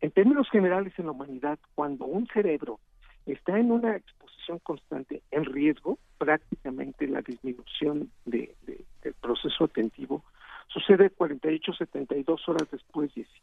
En 0.00 0.10
términos 0.10 0.48
generales 0.50 0.92
en 0.98 1.06
la 1.06 1.12
humanidad, 1.12 1.58
cuando 1.74 2.04
un 2.04 2.26
cerebro 2.28 2.78
está 3.26 3.58
en 3.58 3.72
una 3.72 3.96
exposición 3.96 4.58
constante 4.60 5.22
en 5.30 5.44
riesgo, 5.44 5.98
prácticamente 6.18 7.06
la 7.06 7.20
disminución 7.22 8.10
de, 8.24 8.54
del 9.02 9.14
proceso 9.14 9.64
atentivo 9.64 10.24
sucede 10.68 11.10
48, 11.10 11.72
72 11.72 12.48
horas 12.48 12.70
después, 12.70 13.12
Jessy. 13.12 13.40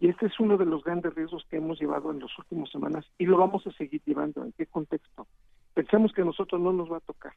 Y 0.00 0.08
este 0.08 0.26
es 0.26 0.40
uno 0.40 0.56
de 0.56 0.66
los 0.66 0.82
grandes 0.82 1.14
riesgos 1.14 1.44
que 1.48 1.58
hemos 1.58 1.80
llevado 1.80 2.10
en 2.10 2.18
las 2.18 2.36
últimas 2.36 2.68
semanas 2.70 3.06
y 3.18 3.26
lo 3.26 3.36
vamos 3.36 3.64
a 3.66 3.72
seguir 3.72 4.02
llevando. 4.04 4.44
¿En 4.44 4.52
qué 4.52 4.66
contexto? 4.66 5.28
Pensamos 5.74 6.12
que 6.12 6.22
a 6.22 6.24
nosotros 6.24 6.60
no 6.60 6.72
nos 6.72 6.90
va 6.90 6.96
a 6.96 7.00
tocar. 7.00 7.34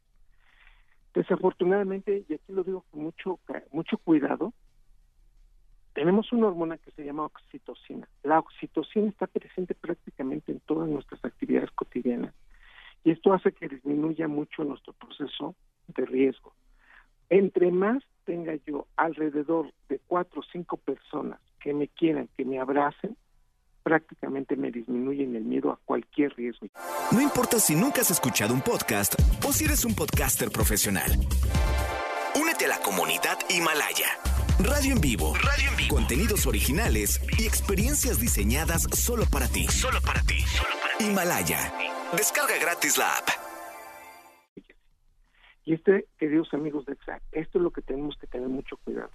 Desafortunadamente, 1.14 2.26
y 2.28 2.34
aquí 2.34 2.52
lo 2.52 2.64
digo 2.64 2.84
con 2.90 3.04
mucho, 3.04 3.40
mucho 3.72 3.98
cuidado, 4.00 4.52
tenemos 5.96 6.32
una 6.34 6.48
hormona 6.48 6.78
que 6.78 6.92
se 6.92 7.06
llama 7.06 7.24
oxitocina. 7.24 8.08
La 8.22 8.38
oxitocina 8.38 9.08
está 9.08 9.28
presente 9.28 9.74
prácticamente 9.74 10.52
en 10.52 10.60
todas 10.60 10.88
nuestras 10.90 11.24
actividades 11.24 11.72
cotidianas 11.72 12.36
y 13.04 13.12
esto 13.12 13.34
hace 13.34 13.54
que 13.54 13.70
disminuya 13.70 14.28
mucho 14.28 14.64
nuestro 14.64 14.94
proceso 14.94 15.56
de 15.88 16.06
riesgo. 16.06 16.54
Entre 17.30 17.72
más 17.72 18.04
tenga 18.26 18.54
yo 18.68 18.88
alrededor 18.98 19.72
de 19.88 20.00
cuatro 20.06 20.42
o 20.42 20.44
cinco 20.52 20.78
personas 20.78 21.40
que 21.62 21.74
me 21.74 21.88
quieran, 21.88 22.28
que 22.36 22.44
me 22.44 22.60
abracen, 22.60 23.16
prácticamente 23.82 24.58
me 24.58 24.72
disminuyen 24.72 25.36
el 25.36 25.44
miedo 25.44 25.72
a 25.72 25.80
cualquier 25.86 26.36
riesgo. 26.36 26.68
No 27.12 27.22
importa 27.22 27.58
si 27.60 27.74
nunca 27.74 28.02
has 28.02 28.12
escuchado 28.12 28.54
un 28.54 28.62
podcast 28.62 29.16
o 29.48 29.54
si 29.54 29.64
eres 29.64 29.86
un 29.86 29.96
podcaster 29.96 30.50
profesional. 30.52 31.12
Únete 32.36 32.66
a 32.66 32.70
la 32.70 32.80
comunidad 32.80 33.38
Himalaya. 33.50 34.35
Radio 34.60 34.94
en 34.94 35.02
vivo. 35.02 35.34
Radio 35.36 35.70
en 35.70 35.78
vivo. 35.78 35.96
Contenidos 35.96 36.48
originales 36.48 37.22
y 37.38 37.46
experiencias 37.46 38.20
diseñadas 38.20 38.84
solo 38.94 39.26
para 39.32 39.48
ti. 39.48 39.66
Solo 39.68 40.00
para 40.02 40.22
ti. 40.22 40.44
Himalaya. 41.00 41.74
Descarga 42.16 42.58
gratis 42.60 42.98
la 42.98 43.18
app. 43.18 43.30
Y 45.66 45.74
este, 45.74 46.08
queridos 46.18 46.54
amigos 46.54 46.86
de 46.86 46.94
EXA, 46.94 47.22
esto 47.32 47.58
es 47.58 47.64
lo 47.64 47.72
que 47.72 47.82
tenemos 47.82 48.16
que 48.18 48.28
tener 48.28 48.48
mucho 48.48 48.78
cuidado. 48.78 49.10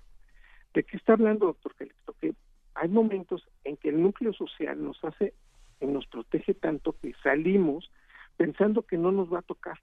¿De 0.74 0.83
qué 0.83 0.96
está 0.96 1.14
hablando, 1.14 1.46
doctor 1.46 1.74
Calixto? 1.76 2.14
Que 2.20 2.35
hay 2.74 2.88
momentos 2.88 3.46
en 3.64 3.76
que 3.76 3.88
el 3.88 4.03
núcleo 4.03 4.33
social 4.33 4.83
nos 4.83 5.03
hace, 5.05 5.33
y 5.81 5.87
nos 5.87 6.07
protege 6.07 6.55
tanto 6.55 6.94
que 7.00 7.14
salimos 7.22 7.90
pensando 8.37 8.83
que 8.83 8.98
no 8.98 9.12
nos 9.12 9.33
va 9.33 9.38
a 9.38 9.42
tocar 9.42 9.81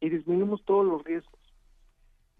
y 0.00 0.10
disminuimos 0.10 0.64
todos 0.64 0.84
los 0.84 1.02
riesgos. 1.04 1.41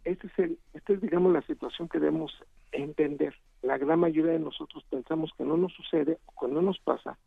Este 0.04 0.26
es 0.26 0.38
el, 0.38 0.58
esta 0.74 0.92
es 0.92 1.00
digamos 1.00 1.32
la 1.32 1.42
situación 1.42 1.88
que 1.88 1.98
debemos 1.98 2.32
entender. 2.72 3.34
La 3.62 3.78
gran 3.78 4.00
mayoría 4.00 4.32
de 4.32 4.38
nosotros 4.38 4.84
pensamos 4.90 5.30
que 5.36 5.44
no 5.44 5.56
nos 5.56 5.72
sucede 5.72 6.18
o 6.26 6.40
que 6.40 6.52
no 6.52 6.62
nos 6.62 6.78
pasa 6.80 7.18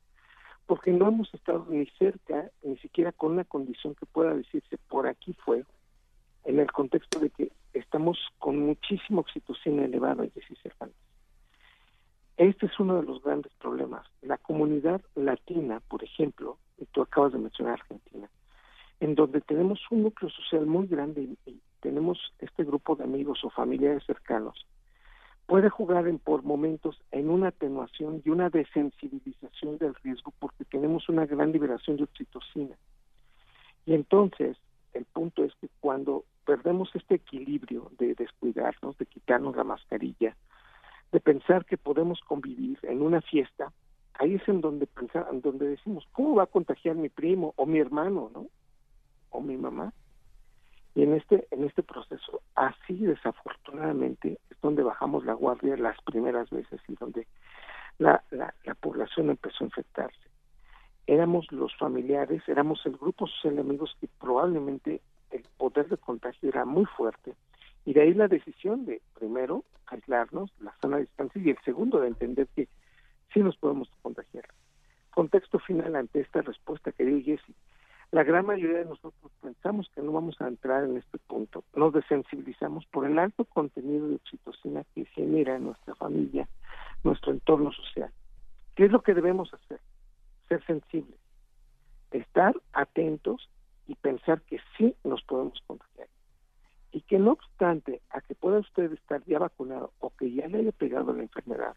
porque 0.65 0.91
no 0.91 1.07
hemos 1.07 1.31
estado 1.33 1.65
ni 1.69 1.85
cerca, 1.97 2.49
ni 2.63 2.77
siquiera 2.77 3.11
con 3.11 3.33
una 3.33 3.43
condición 3.43 3.95
que 3.95 4.05
pueda 4.05 4.33
decirse 4.33 4.77
por 4.89 5.07
aquí 5.07 5.33
fue, 5.45 5.63
en 6.43 6.59
el 6.59 6.71
contexto 6.71 7.19
de 7.19 7.29
que 7.29 7.51
estamos 7.73 8.17
con 8.39 8.59
muchísimo 8.59 9.21
oxitocina 9.21 9.85
elevada, 9.85 10.25
y 10.25 10.29
decir 10.29 10.57
Cervantes. 10.61 10.97
Este 12.37 12.65
es 12.65 12.79
uno 12.79 12.97
de 12.97 13.03
los 13.03 13.23
grandes 13.23 13.53
problemas. 13.55 14.05
La 14.21 14.37
comunidad 14.37 15.01
latina, 15.15 15.81
por 15.87 16.03
ejemplo, 16.03 16.57
y 16.77 16.85
tú 16.85 17.01
acabas 17.01 17.33
de 17.33 17.39
mencionar 17.39 17.73
Argentina, 17.73 18.29
en 18.99 19.15
donde 19.15 19.41
tenemos 19.41 19.79
un 19.89 20.03
núcleo 20.03 20.29
social 20.29 20.65
muy 20.65 20.87
grande 20.87 21.21
y 21.21 21.61
tenemos 21.85 22.17
este 22.39 22.63
grupo 22.63 22.95
de 22.95 23.03
amigos 23.03 23.43
o 23.43 23.51
familiares 23.51 24.03
cercanos, 24.07 24.65
puede 25.45 25.69
jugar 25.69 26.07
en, 26.07 26.17
por 26.17 26.41
momentos 26.41 26.99
en 27.11 27.29
una 27.29 27.49
atenuación 27.49 28.23
y 28.25 28.31
una 28.31 28.49
desensibilización 28.49 29.77
del 29.77 29.93
riesgo 30.03 30.33
porque 30.39 30.65
tenemos 30.65 31.07
una 31.09 31.27
gran 31.27 31.51
liberación 31.51 31.97
de 31.97 32.05
oxitocina. 32.05 32.75
Y 33.85 33.93
entonces, 33.93 34.57
el 34.95 35.05
punto 35.05 35.43
es 35.43 35.53
que 35.61 35.69
cuando 35.79 36.25
perdemos 36.43 36.89
este 36.95 37.15
equilibrio 37.15 37.91
de 37.99 38.15
descuidarnos, 38.15 38.97
de 38.97 39.05
quitarnos 39.05 39.55
la 39.55 39.63
mascarilla, 39.63 40.35
de 41.11 41.19
pensar 41.19 41.65
que 41.65 41.77
podemos 41.77 42.19
convivir 42.21 42.79
en 42.81 43.03
una 43.03 43.21
fiesta, 43.21 43.71
ahí 44.15 44.33
es 44.33 44.49
en 44.49 44.59
donde 44.59 44.87
pensar, 44.87 45.27
en 45.31 45.41
donde 45.41 45.67
decimos, 45.67 46.03
¿cómo 46.13 46.33
va 46.33 46.45
a 46.45 46.47
contagiar 46.47 46.95
mi 46.95 47.09
primo 47.09 47.53
o 47.57 47.67
mi 47.67 47.77
hermano, 47.77 48.31
no? 48.33 48.47
O 49.29 49.39
mi 49.39 49.55
mamá. 49.55 49.93
Y 50.95 51.03
en 51.03 51.13
este, 51.13 51.45
en 51.51 51.65
este 51.65 51.83
proceso, 51.83 52.41
así 52.55 52.95
desafortunadamente, 52.95 54.39
es 54.49 54.61
donde 54.61 54.81
bajamos 54.81 55.25
la 55.25 55.33
guardia 55.33 55.75
las 55.75 56.01
primeras 56.01 56.49
veces 56.49 56.79
y 56.87 56.95
donde 56.95 57.27
la, 57.97 58.23
la, 58.31 58.75
población 58.75 59.29
empezó 59.29 59.63
a 59.63 59.67
infectarse. 59.67 60.17
Éramos 61.05 61.51
los 61.51 61.75
familiares, 61.77 62.41
éramos 62.47 62.83
el 62.85 62.97
grupo 62.97 63.27
social 63.27 63.55
de 63.55 63.61
amigos 63.61 63.95
que 63.99 64.07
probablemente 64.19 65.01
el 65.31 65.43
poder 65.57 65.89
de 65.89 65.97
contagio 65.97 66.47
era 66.47 66.63
muy 66.63 66.85
fuerte. 66.85 67.35
Y 67.83 67.93
de 67.93 68.01
ahí 68.01 68.13
la 68.13 68.29
decisión 68.29 68.85
de, 68.85 69.01
primero, 69.13 69.65
aislarnos, 69.87 70.49
la 70.61 70.73
zona 70.81 70.97
de 70.97 71.03
distancia, 71.03 71.41
y 71.43 71.49
el 71.49 71.59
segundo, 71.65 71.99
de 71.99 72.07
entender 72.07 72.47
que 72.55 72.69
sí 73.33 73.41
nos 73.41 73.57
podemos 73.57 73.89
contagiar. 74.01 74.45
Contexto 75.13 75.59
final 75.59 75.95
ante 75.97 76.21
esta 76.21 76.41
respuesta 76.41 76.93
que 76.93 77.05
dio 77.05 77.21
Jesse 77.21 77.53
la 78.15 78.23
gran 78.23 78.45
mayoría 78.45 78.77
de 78.77 78.85
nosotros 78.85 79.29
pensamos 79.41 79.89
que 79.93 80.01
no 80.01 80.13
vamos 80.13 80.39
a 80.39 80.47
entrar 80.47 80.85
en 80.85 80.95
este 80.95 81.17
punto. 81.17 81.65
Nos 81.75 81.91
desensibilizamos 81.91 82.85
por 82.85 83.05
el 83.05 83.19
alto 83.19 83.43
contenido 83.43 84.07
de 84.07 84.15
oxitocina 84.15 84.85
que 84.95 85.03
genera 85.07 85.57
en 85.57 85.65
nuestra 85.65 85.95
familia, 85.95 86.47
nuestro 87.03 87.33
entorno 87.33 87.73
social. 87.73 88.09
¿Qué 88.73 88.85
es 88.85 88.91
lo 88.93 89.01
que 89.01 89.13
debemos 89.13 89.53
hacer? 89.53 89.81
Ser 90.47 90.65
sensibles, 90.65 91.19
estar 92.11 92.55
atentos 92.71 93.49
y 93.85 93.95
pensar 93.95 94.39
que 94.43 94.61
sí 94.77 94.95
nos 95.03 95.21
podemos 95.23 95.61
contagiar. 95.67 96.07
Y 96.93 97.01
que 97.01 97.19
no 97.19 97.33
obstante 97.33 98.01
a 98.11 98.21
que 98.21 98.33
pueda 98.33 98.59
usted 98.59 98.93
estar 98.93 99.25
ya 99.25 99.39
vacunado 99.39 99.91
o 99.99 100.11
que 100.11 100.31
ya 100.31 100.47
le 100.47 100.59
haya 100.59 100.71
pegado 100.71 101.11
la 101.11 101.23
enfermedad, 101.23 101.75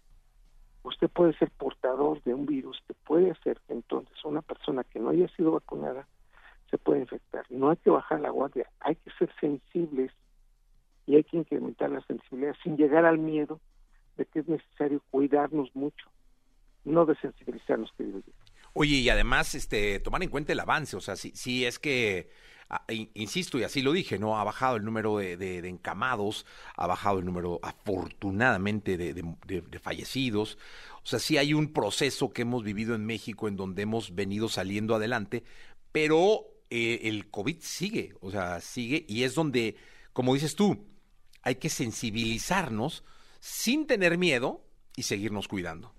usted 0.85 1.09
puede 1.09 1.37
ser 1.37 1.51
portador 1.51 2.23
de 2.23 2.33
un 2.33 2.47
virus 2.47 2.81
que 2.87 2.95
puede 2.95 3.33
hacer 3.33 3.61
que 3.67 3.73
entonces 3.73 4.25
una 4.25 4.43
persona 4.43 4.85
que 4.85 5.01
no 5.01 5.09
haya 5.09 5.27
sido 5.31 5.51
vacunada 5.51 6.07
se 6.71 6.79
puede 6.79 7.01
infectar. 7.01 7.45
No 7.51 7.71
hay 7.71 7.77
que 7.77 7.91
bajar 7.91 8.21
la 8.21 8.31
guardia, 8.31 8.71
hay 8.81 8.97
que 8.97 9.11
ser 9.19 9.31
sensibles 9.41 10.13
y 11.07 11.17
hay 11.17 11.25
que 11.25 11.39
incrementar 11.39 11.91
la 11.91 12.03
sensibilidad 12.03 12.55
sin 12.63 12.77
llegar 12.77 13.05
al 13.05 13.19
miedo 13.19 13.61
de 14.17 14.27
que 14.27 14.41
es 14.41 14.49
necesario 14.49 15.03
cuidarnos 15.11 15.75
mucho, 15.75 16.07
no 16.85 17.07
desensibilizarnos, 17.07 17.91
queridos. 17.97 18.25
Oye, 18.75 18.97
y 18.97 19.09
además, 19.09 19.55
este, 19.55 19.99
tomar 20.01 20.23
en 20.23 20.29
cuenta 20.29 20.53
el 20.53 20.61
avance, 20.61 20.97
o 20.97 21.01
sea, 21.01 21.17
si, 21.17 21.31
si 21.31 21.65
es 21.65 21.79
que, 21.79 22.31
ah, 22.69 22.85
insisto, 23.15 23.59
y 23.59 23.63
así 23.63 23.81
lo 23.81 23.93
dije, 23.93 24.19
¿no? 24.19 24.39
Ha 24.39 24.45
bajado 24.45 24.77
el 24.77 24.85
número 24.85 25.17
de, 25.17 25.37
de, 25.37 25.67
encamados, 25.67 26.45
ha 26.77 26.87
bajado 26.87 27.19
el 27.19 27.25
número, 27.25 27.59
afortunadamente, 27.63 28.97
de, 28.97 29.15
de, 29.15 29.79
fallecidos. 29.79 30.59
O 31.03 31.07
sea, 31.07 31.19
sí 31.19 31.39
hay 31.39 31.55
un 31.55 31.73
proceso 31.73 32.31
que 32.31 32.43
hemos 32.43 32.63
vivido 32.63 32.95
en 32.95 33.07
México 33.07 33.49
en 33.49 33.57
donde 33.57 33.83
hemos 33.83 34.15
venido 34.15 34.49
saliendo 34.49 34.95
adelante, 34.95 35.43
pero 35.91 36.45
eh, 36.71 37.01
el 37.05 37.31
COVID 37.31 37.59
sigue, 37.61 38.15
o 38.21 38.31
sea, 38.31 38.61
sigue 38.61 39.05
y 39.09 39.23
es 39.23 39.35
donde, 39.35 39.77
como 40.13 40.35
dices 40.35 40.55
tú, 40.55 40.77
hay 41.43 41.57
que 41.57 41.69
sensibilizarnos 41.69 43.05
sin 43.41 43.87
tener 43.87 44.19
miedo 44.19 44.61
y 44.97 45.03
seguirnos 45.03 45.49
cuidando. 45.49 45.93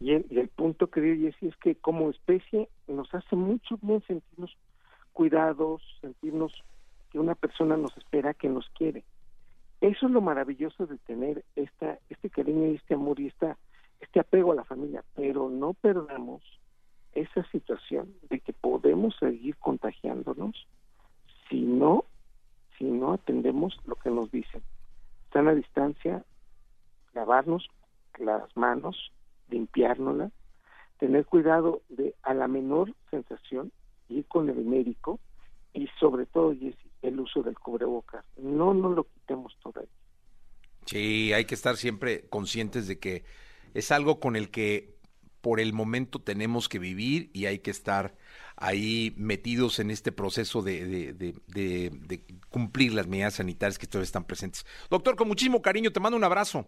Y 0.00 0.12
el, 0.12 0.48
punto 0.48 0.90
que 0.90 1.00
digo, 1.00 1.30
Jessy, 1.30 1.46
es 1.46 1.56
que 1.56 1.76
como 1.76 2.10
especie 2.10 2.68
nos 2.88 3.14
hace 3.14 3.36
mucho 3.36 3.78
bien 3.80 4.02
sentirnos 4.06 4.54
cuidados, 5.12 5.80
sentirnos 6.00 6.52
que 7.10 7.18
una 7.18 7.34
persona 7.34 7.76
nos 7.76 7.96
espera, 7.96 8.34
que 8.34 8.48
nos 8.48 8.68
quiere. 8.70 9.04
Eso 9.80 10.06
es 10.06 10.12
lo 10.12 10.20
maravilloso 10.20 10.86
de 10.86 10.98
tener 10.98 11.44
esta, 11.56 11.98
este 12.10 12.28
cariño 12.28 12.68
y 12.68 12.74
este 12.74 12.94
amor 12.94 13.20
y 13.20 13.28
esta, 13.28 13.56
este 14.00 14.20
apego 14.20 14.52
a 14.52 14.56
la 14.56 14.64
familia, 14.64 15.04
pero 15.14 15.48
no 15.48 15.72
perdamos 15.74 16.42
esa 17.14 17.44
situación 17.50 18.14
de 18.28 18.40
que 18.40 18.52
podemos 18.52 19.16
seguir 19.18 19.56
contagiándonos 19.56 20.66
si 21.48 21.60
no, 21.60 22.04
si 22.78 22.84
no 22.84 23.12
atendemos 23.12 23.78
lo 23.86 23.96
que 23.96 24.10
nos 24.10 24.30
dicen. 24.30 24.62
Están 25.26 25.48
a 25.48 25.54
distancia, 25.54 26.24
lavarnos 27.12 27.68
las 28.18 28.56
manos, 28.56 29.12
limpiárnoslas, 29.48 30.32
tener 30.98 31.26
cuidado 31.26 31.82
de 31.88 32.14
a 32.22 32.34
la 32.34 32.48
menor 32.48 32.94
sensación 33.10 33.72
ir 34.08 34.26
con 34.26 34.48
el 34.48 34.64
médico 34.64 35.18
y 35.72 35.88
sobre 35.98 36.26
todo 36.26 36.54
el 37.02 37.20
uso 37.20 37.42
del 37.42 37.58
cubrebocas. 37.58 38.24
No 38.36 38.74
nos 38.74 38.94
lo 38.94 39.04
quitemos 39.04 39.56
todavía. 39.62 39.90
Sí, 40.86 41.32
hay 41.32 41.46
que 41.46 41.54
estar 41.54 41.76
siempre 41.76 42.28
conscientes 42.28 42.86
de 42.86 42.98
que 42.98 43.24
es 43.72 43.90
algo 43.90 44.20
con 44.20 44.36
el 44.36 44.50
que 44.50 44.93
por 45.44 45.60
el 45.60 45.74
momento 45.74 46.22
tenemos 46.22 46.70
que 46.70 46.78
vivir 46.78 47.28
y 47.34 47.44
hay 47.44 47.58
que 47.58 47.70
estar 47.70 48.14
ahí 48.56 49.12
metidos 49.18 49.78
en 49.78 49.90
este 49.90 50.10
proceso 50.10 50.62
de, 50.62 51.34
cumplir 52.48 52.94
las 52.94 53.06
medidas 53.06 53.34
sanitarias 53.34 53.78
que 53.78 53.86
todavía 53.86 54.04
están 54.04 54.24
presentes. 54.24 54.64
Doctor, 54.88 55.16
con 55.16 55.28
muchísimo 55.28 55.60
cariño, 55.60 55.92
te 55.92 56.00
mando 56.00 56.16
un 56.16 56.24
abrazo. 56.24 56.66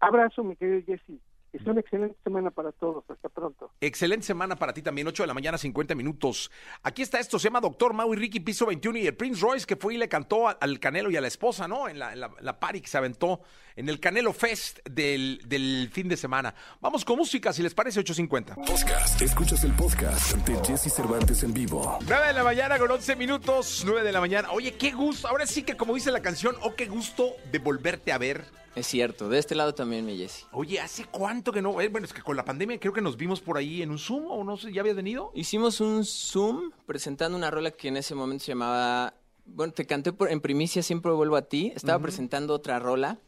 Abrazo, 0.00 0.42
mi 0.42 0.56
querido 0.56 0.80
Jesse. 0.86 1.20
Es 1.52 1.66
una 1.66 1.80
excelente 1.80 2.16
semana 2.22 2.50
para 2.50 2.70
todos. 2.72 3.04
Hasta 3.08 3.28
pronto. 3.28 3.70
Excelente 3.80 4.26
semana 4.26 4.56
para 4.56 4.72
ti 4.72 4.82
también. 4.82 5.08
8 5.08 5.24
de 5.24 5.26
la 5.26 5.34
mañana, 5.34 5.58
50 5.58 5.94
minutos. 5.94 6.50
Aquí 6.82 7.02
está 7.02 7.18
esto. 7.18 7.38
Se 7.38 7.48
llama 7.48 7.60
Doctor 7.60 7.92
Maui 7.92 8.16
Ricky, 8.16 8.40
piso 8.40 8.66
21. 8.66 8.98
Y 8.98 9.06
el 9.08 9.16
Prince 9.16 9.40
Royce 9.40 9.66
que 9.66 9.76
fue 9.76 9.94
y 9.94 9.98
le 9.98 10.08
cantó 10.08 10.48
al 10.48 10.78
Canelo 10.78 11.10
y 11.10 11.16
a 11.16 11.20
la 11.20 11.28
esposa, 11.28 11.66
¿no? 11.66 11.88
En 11.88 11.98
la, 11.98 12.14
la, 12.14 12.60
party 12.60 12.80
que 12.80 12.88
se 12.88 12.98
aventó 12.98 13.40
en 13.74 13.88
el 13.88 13.98
Canelo 13.98 14.32
Fest 14.32 14.78
del, 14.88 15.42
del 15.46 15.90
fin 15.92 16.08
de 16.08 16.16
semana. 16.16 16.54
Vamos 16.80 17.04
con 17.04 17.16
música, 17.16 17.52
si 17.52 17.62
les 17.62 17.74
parece, 17.74 18.00
8.50. 18.00 18.54
Podcast. 18.54 19.20
Escuchas 19.20 19.64
el 19.64 19.72
podcast 19.72 20.36
de 20.46 20.56
Jesse 20.64 20.92
Cervantes 20.92 21.42
en 21.42 21.52
vivo. 21.52 21.98
9 22.06 22.26
de 22.28 22.32
la 22.32 22.44
mañana 22.44 22.78
con 22.78 22.90
11 22.90 23.16
minutos. 23.16 23.82
9 23.84 24.04
de 24.04 24.12
la 24.12 24.20
mañana. 24.20 24.50
Oye, 24.52 24.74
qué 24.74 24.92
gusto. 24.92 25.26
Ahora 25.26 25.46
sí 25.46 25.62
que, 25.64 25.76
como 25.76 25.94
dice 25.94 26.12
la 26.12 26.22
canción, 26.22 26.54
oh, 26.62 26.74
qué 26.74 26.86
gusto 26.86 27.32
de 27.50 27.58
volverte 27.58 28.12
a 28.12 28.18
ver 28.18 28.44
es 28.74 28.86
cierto, 28.86 29.28
de 29.28 29.38
este 29.38 29.54
lado 29.54 29.74
también, 29.74 30.06
mi 30.06 30.16
Jesse. 30.16 30.46
Oye, 30.52 30.80
¿hace 30.80 31.04
cuánto 31.04 31.52
que 31.52 31.60
no? 31.60 31.80
Eh, 31.80 31.88
bueno, 31.88 32.06
es 32.06 32.12
que 32.12 32.22
con 32.22 32.36
la 32.36 32.44
pandemia 32.44 32.78
creo 32.78 32.92
que 32.92 33.00
nos 33.00 33.16
vimos 33.16 33.40
por 33.40 33.56
ahí 33.56 33.82
en 33.82 33.90
un 33.90 33.98
Zoom, 33.98 34.26
o 34.30 34.44
no 34.44 34.56
sé, 34.56 34.72
¿ya 34.72 34.80
habías 34.80 34.96
venido? 34.96 35.32
Hicimos 35.34 35.80
un 35.80 36.04
Zoom 36.04 36.70
presentando 36.86 37.36
una 37.36 37.50
rola 37.50 37.70
que 37.70 37.88
en 37.88 37.96
ese 37.96 38.14
momento 38.14 38.44
se 38.44 38.52
llamaba. 38.52 39.14
Bueno, 39.44 39.72
te 39.72 39.84
canté 39.86 40.12
por, 40.12 40.30
en 40.30 40.40
primicia, 40.40 40.82
siempre 40.82 41.10
vuelvo 41.12 41.36
a 41.36 41.42
ti. 41.42 41.72
Estaba 41.74 41.98
presentando 41.98 42.54
otra 42.54 42.78
rola. 42.78 43.18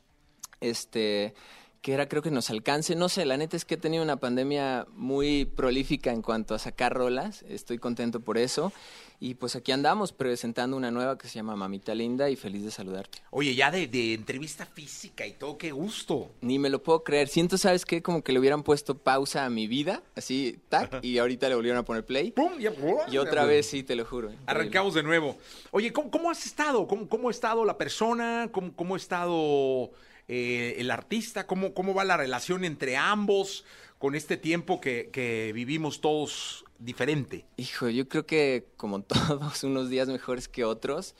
Este 0.61 1.35
que 1.83 1.92
era 1.92 2.09
creo 2.09 2.22
que 2.22 2.31
nos 2.31 2.48
alcance. 2.48 2.94
No 2.94 3.09
sé, 3.09 3.26
la 3.26 3.37
neta 3.37 3.57
es 3.57 3.64
que 3.64 3.74
he 3.74 3.78
tenido 3.78 4.02
una 4.05 4.16
pandemia 4.16 4.87
muy 4.94 5.44
prolífica 5.44 6.12
en 6.12 6.22
cuanto 6.22 6.55
a 6.55 6.59
sacar 6.59 6.94
rolas. 6.94 7.44
Estoy 7.48 7.78
contento 7.78 8.20
por 8.20 8.38
eso. 8.38 8.72
Y 9.24 9.35
pues 9.35 9.54
aquí 9.54 9.70
andamos 9.70 10.11
presentando 10.11 10.76
una 10.76 10.90
nueva 10.90 11.16
que 11.16 11.28
se 11.28 11.35
llama 11.35 11.54
Mamita 11.54 11.94
Linda 11.94 12.28
y 12.28 12.35
feliz 12.35 12.64
de 12.64 12.72
saludarte. 12.72 13.18
Oye, 13.30 13.54
ya 13.54 13.70
de, 13.70 13.85
entrevista 14.14 14.66
física 14.66 15.24
y 15.24 15.35
todo, 15.35 15.56
qué 15.56 15.70
gusto. 15.70 16.32
Ni 16.40 16.58
me 16.58 16.68
lo 16.68 16.82
puedo 16.82 17.04
creer. 17.04 17.28
Siento, 17.28 17.56
¿sabes 17.56 17.87
qué? 17.87 18.02
Como 18.02 18.24
que 18.24 18.32
le 18.32 18.40
hubieran 18.40 18.64
puesto 18.64 18.98
pausa 18.98 19.44
a 19.44 19.48
mi 19.48 19.68
vida, 19.68 20.02
así, 20.16 20.58
tac, 20.68 21.04
y 21.04 21.18
ahorita 21.18 21.48
le 21.48 21.54
volvieron 21.54 21.78
a 21.78 21.85
poner 21.85 22.04
play. 22.04 22.32
¡Pum! 22.32 22.54
y 22.58 23.16
otra 23.16 23.44
vez, 23.44 23.66
sí, 23.66 23.85
te 23.85 23.94
lo 23.94 24.04
juro. 24.04 24.32
Arrancamos 24.44 24.94
de 24.94 25.04
nuevo. 25.04 25.38
Oye, 25.70 25.92
¿cómo, 25.92 26.28
has 26.28 26.44
estado? 26.44 26.88
¿Cómo, 26.88 27.08
¿Cómo, 27.08 27.28
ha 27.28 27.30
estado 27.30 27.64
la 27.64 27.78
persona? 27.78 28.48
¿Cómo, 28.50 28.74
cómo 28.74 28.94
ha 28.94 28.98
estado 28.98 29.92
eh, 30.26 30.74
el 30.78 30.90
artista? 30.90 31.46
¿Cómo, 31.46 31.74
¿Cómo 31.74 31.94
va 31.94 32.02
la 32.02 32.16
relación 32.16 32.64
entre 32.64 32.96
ambos 32.96 33.64
con 34.00 34.16
este 34.16 34.37
tiempo 34.37 34.80
que, 34.80 35.11
que 35.12 35.52
vivimos 35.54 36.00
todos 36.00 36.62
diferente? 36.85 37.47
Hijo, 37.57 37.88
yo 37.88 38.09
creo 38.09 38.27
que 38.27 38.66
como 38.77 39.03
todos, 39.03 39.64
unos 39.64 39.88
días 39.88 40.09
mejores 40.09 40.49
que 40.49 40.64
otros. 40.64 41.14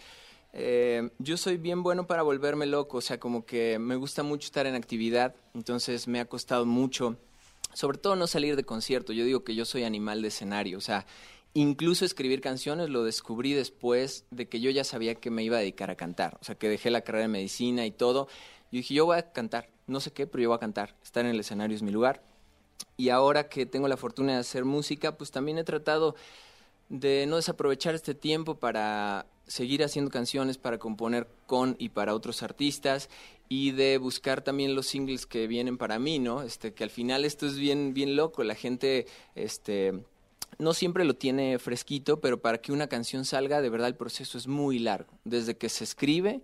Eh, 0.53 1.09
yo 1.19 1.37
soy 1.39 1.57
bien 1.57 1.83
bueno 1.83 2.07
para 2.07 2.23
volverme 2.23 2.67
loco, 2.67 2.99
o 2.99 3.01
sea, 3.01 3.19
como 3.19 3.47
que 3.47 3.79
me 3.79 3.97
gusta 3.97 4.23
mucho 4.23 4.47
estar 4.47 4.67
en 4.67 4.75
actividad, 4.75 5.35
entonces 5.55 6.07
me 6.09 6.21
ha 6.21 6.27
costado 6.27 6.67
mucho, 6.67 7.17
sobre 7.73 7.97
todo 7.97 8.17
no 8.17 8.27
salir 8.27 8.55
de 8.57 8.65
concierto. 8.65 9.15
Yo 9.15 9.25
digo 9.25 9.45
que 9.45 9.55
yo 9.55 9.65
soy 9.65 9.85
animal 9.85 10.21
de 10.21 10.29
escenario, 10.29 10.77
o 10.77 10.83
sea, 10.83 11.07
incluso 11.55 12.05
escribir 12.05 12.43
canciones 12.43 12.91
lo 12.91 13.03
descubrí 13.03 13.55
después 13.55 14.27
de 14.31 14.47
que 14.47 14.61
yo 14.61 14.71
ya 14.71 14.85
sabía 14.85 15.15
que 15.15 15.31
me 15.31 15.43
iba 15.43 15.57
a 15.57 15.61
dedicar 15.61 15.91
a 15.91 15.97
cantar, 15.97 16.37
o 16.41 16.45
sea, 16.45 16.55
que 16.55 16.69
dejé 16.69 16.91
la 16.91 17.01
carrera 17.01 17.23
de 17.23 17.29
medicina 17.29 17.87
y 17.87 17.91
todo. 17.91 18.29
Yo 18.71 18.79
dije, 18.79 18.93
yo 18.93 19.07
voy 19.07 19.19
a 19.19 19.33
cantar, 19.33 19.71
no 19.87 20.01
sé 20.01 20.13
qué, 20.13 20.27
pero 20.27 20.43
yo 20.43 20.49
voy 20.51 20.57
a 20.57 20.61
cantar, 20.61 20.97
estar 21.03 21.25
en 21.25 21.31
el 21.31 21.41
escenario 21.41 21.75
es 21.75 21.83
mi 21.83 21.93
lugar 21.93 22.23
y 22.97 23.09
ahora 23.09 23.49
que 23.49 23.67
tengo 23.67 23.89
la 23.89 23.97
fortuna 23.97 24.35
de 24.35 24.39
hacer 24.39 24.65
música, 24.65 25.17
pues 25.17 25.31
también 25.31 25.59
he 25.59 25.65
tratado 25.65 26.15
de 26.89 27.27
no 27.27 27.37
desaprovechar 27.37 27.95
este 27.95 28.15
tiempo 28.15 28.57
para 28.57 29.27
seguir 29.47 29.83
haciendo 29.83 30.11
canciones, 30.11 30.59
para 30.59 30.79
componer 30.79 31.27
con 31.47 31.77
y 31.79 31.89
para 31.89 32.15
otros 32.15 32.43
artistas 32.43 33.09
y 33.49 33.73
de 33.73 33.99
buscar 33.99 34.43
también 34.43 34.75
los 34.75 34.87
singles 34.87 35.27
que 35.27 35.47
vienen 35.47 35.79
para 35.79 35.99
mí, 35.99 36.19
¿no? 36.19 36.43
Este, 36.43 36.73
que 36.73 36.85
al 36.85 36.91
final 36.91 37.25
esto 37.25 37.47
es 37.47 37.57
bien, 37.57 37.93
bien 37.93 38.17
loco, 38.17 38.45
la 38.45 38.55
gente, 38.55 39.07
este, 39.35 40.05
no 40.59 40.75
siempre 40.75 41.05
lo 41.05 41.15
tiene 41.15 41.59
fresquito, 41.59 42.21
pero 42.21 42.41
para 42.41 42.59
que 42.59 42.73
una 42.73 42.87
canción 42.87 43.25
salga, 43.25 43.61
de 43.61 43.69
verdad 43.69 43.89
el 43.89 43.97
proceso 43.97 44.39
es 44.39 44.47
muy 44.47 44.79
largo, 44.79 45.13
desde 45.25 45.57
que 45.57 45.69
se 45.69 45.85
escribe 45.85 46.41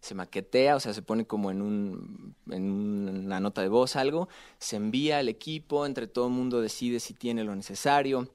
se 0.00 0.14
maquetea, 0.14 0.76
o 0.76 0.80
sea, 0.80 0.94
se 0.94 1.02
pone 1.02 1.26
como 1.26 1.50
en, 1.50 1.62
un, 1.62 2.34
en 2.50 2.70
una 2.70 3.38
nota 3.38 3.60
de 3.60 3.68
voz 3.68 3.96
algo, 3.96 4.28
se 4.58 4.76
envía 4.76 5.18
al 5.18 5.28
equipo, 5.28 5.84
entre 5.86 6.06
todo 6.06 6.26
el 6.26 6.32
mundo 6.32 6.60
decide 6.60 7.00
si 7.00 7.14
tiene 7.14 7.44
lo 7.44 7.54
necesario. 7.54 8.28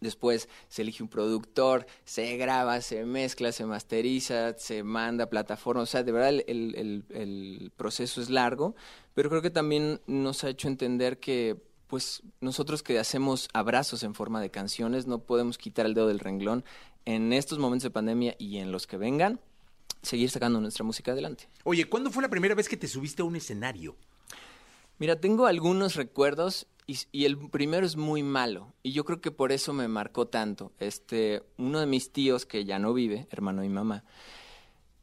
Después 0.00 0.48
se 0.68 0.82
elige 0.82 1.02
un 1.02 1.08
productor, 1.08 1.86
se 2.04 2.36
graba, 2.36 2.80
se 2.82 3.06
mezcla, 3.06 3.52
se 3.52 3.64
masteriza, 3.64 4.52
se 4.58 4.82
manda 4.82 5.24
a 5.24 5.30
plataforma. 5.30 5.82
O 5.82 5.86
sea, 5.86 6.02
de 6.02 6.12
verdad 6.12 6.28
el, 6.28 6.44
el, 6.46 7.04
el, 7.08 7.72
proceso 7.74 8.20
es 8.20 8.28
largo, 8.28 8.74
pero 9.14 9.30
creo 9.30 9.40
que 9.40 9.50
también 9.50 10.00
nos 10.06 10.44
ha 10.44 10.50
hecho 10.50 10.68
entender 10.68 11.20
que 11.20 11.56
pues 11.86 12.22
nosotros 12.40 12.82
que 12.82 12.98
hacemos 12.98 13.48
abrazos 13.54 14.02
en 14.02 14.14
forma 14.14 14.42
de 14.42 14.50
canciones 14.50 15.06
no 15.06 15.20
podemos 15.20 15.56
quitar 15.56 15.86
el 15.86 15.94
dedo 15.94 16.08
del 16.08 16.18
renglón 16.18 16.64
en 17.04 17.32
estos 17.32 17.58
momentos 17.58 17.84
de 17.84 17.90
pandemia 17.90 18.34
y 18.38 18.58
en 18.58 18.72
los 18.72 18.86
que 18.86 18.96
vengan 18.96 19.40
seguir 20.04 20.30
sacando 20.30 20.60
nuestra 20.60 20.84
música 20.84 21.12
adelante. 21.12 21.48
Oye, 21.64 21.86
¿cuándo 21.86 22.10
fue 22.10 22.22
la 22.22 22.28
primera 22.28 22.54
vez 22.54 22.68
que 22.68 22.76
te 22.76 22.88
subiste 22.88 23.22
a 23.22 23.24
un 23.24 23.36
escenario? 23.36 23.96
Mira, 24.98 25.20
tengo 25.20 25.46
algunos 25.46 25.96
recuerdos 25.96 26.66
y, 26.86 27.24
el 27.24 27.38
primero 27.50 27.86
es 27.86 27.96
muy 27.96 28.22
malo 28.22 28.74
y 28.82 28.92
yo 28.92 29.04
creo 29.04 29.20
que 29.20 29.30
por 29.30 29.52
eso 29.52 29.72
me 29.72 29.88
marcó 29.88 30.28
tanto. 30.28 30.72
Este, 30.78 31.42
uno 31.56 31.80
de 31.80 31.86
mis 31.86 32.12
tíos 32.12 32.46
que 32.46 32.64
ya 32.64 32.78
no 32.78 32.92
vive, 32.92 33.26
hermano 33.30 33.64
y 33.64 33.68
mamá, 33.68 34.04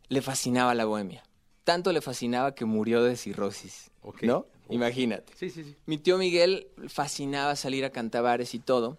le 0.07 0.21
fascinaba 0.21 0.73
la 0.75 0.85
bohemia. 0.85 1.23
Tanto 1.63 1.91
le 1.91 2.01
fascinaba 2.01 2.55
que 2.55 2.65
murió 2.65 3.03
de 3.03 3.15
cirrosis, 3.15 3.91
¿no? 4.21 4.47
Imagínate. 4.69 5.33
Sí, 5.35 5.49
sí, 5.49 5.63
sí. 5.63 5.75
Mi 5.85 5.97
tío 5.97 6.17
Miguel 6.17 6.67
fascinaba 6.87 7.55
salir 7.55 7.83
a 7.83 7.91
cantabares 7.91 8.53
y 8.53 8.59
todo 8.59 8.97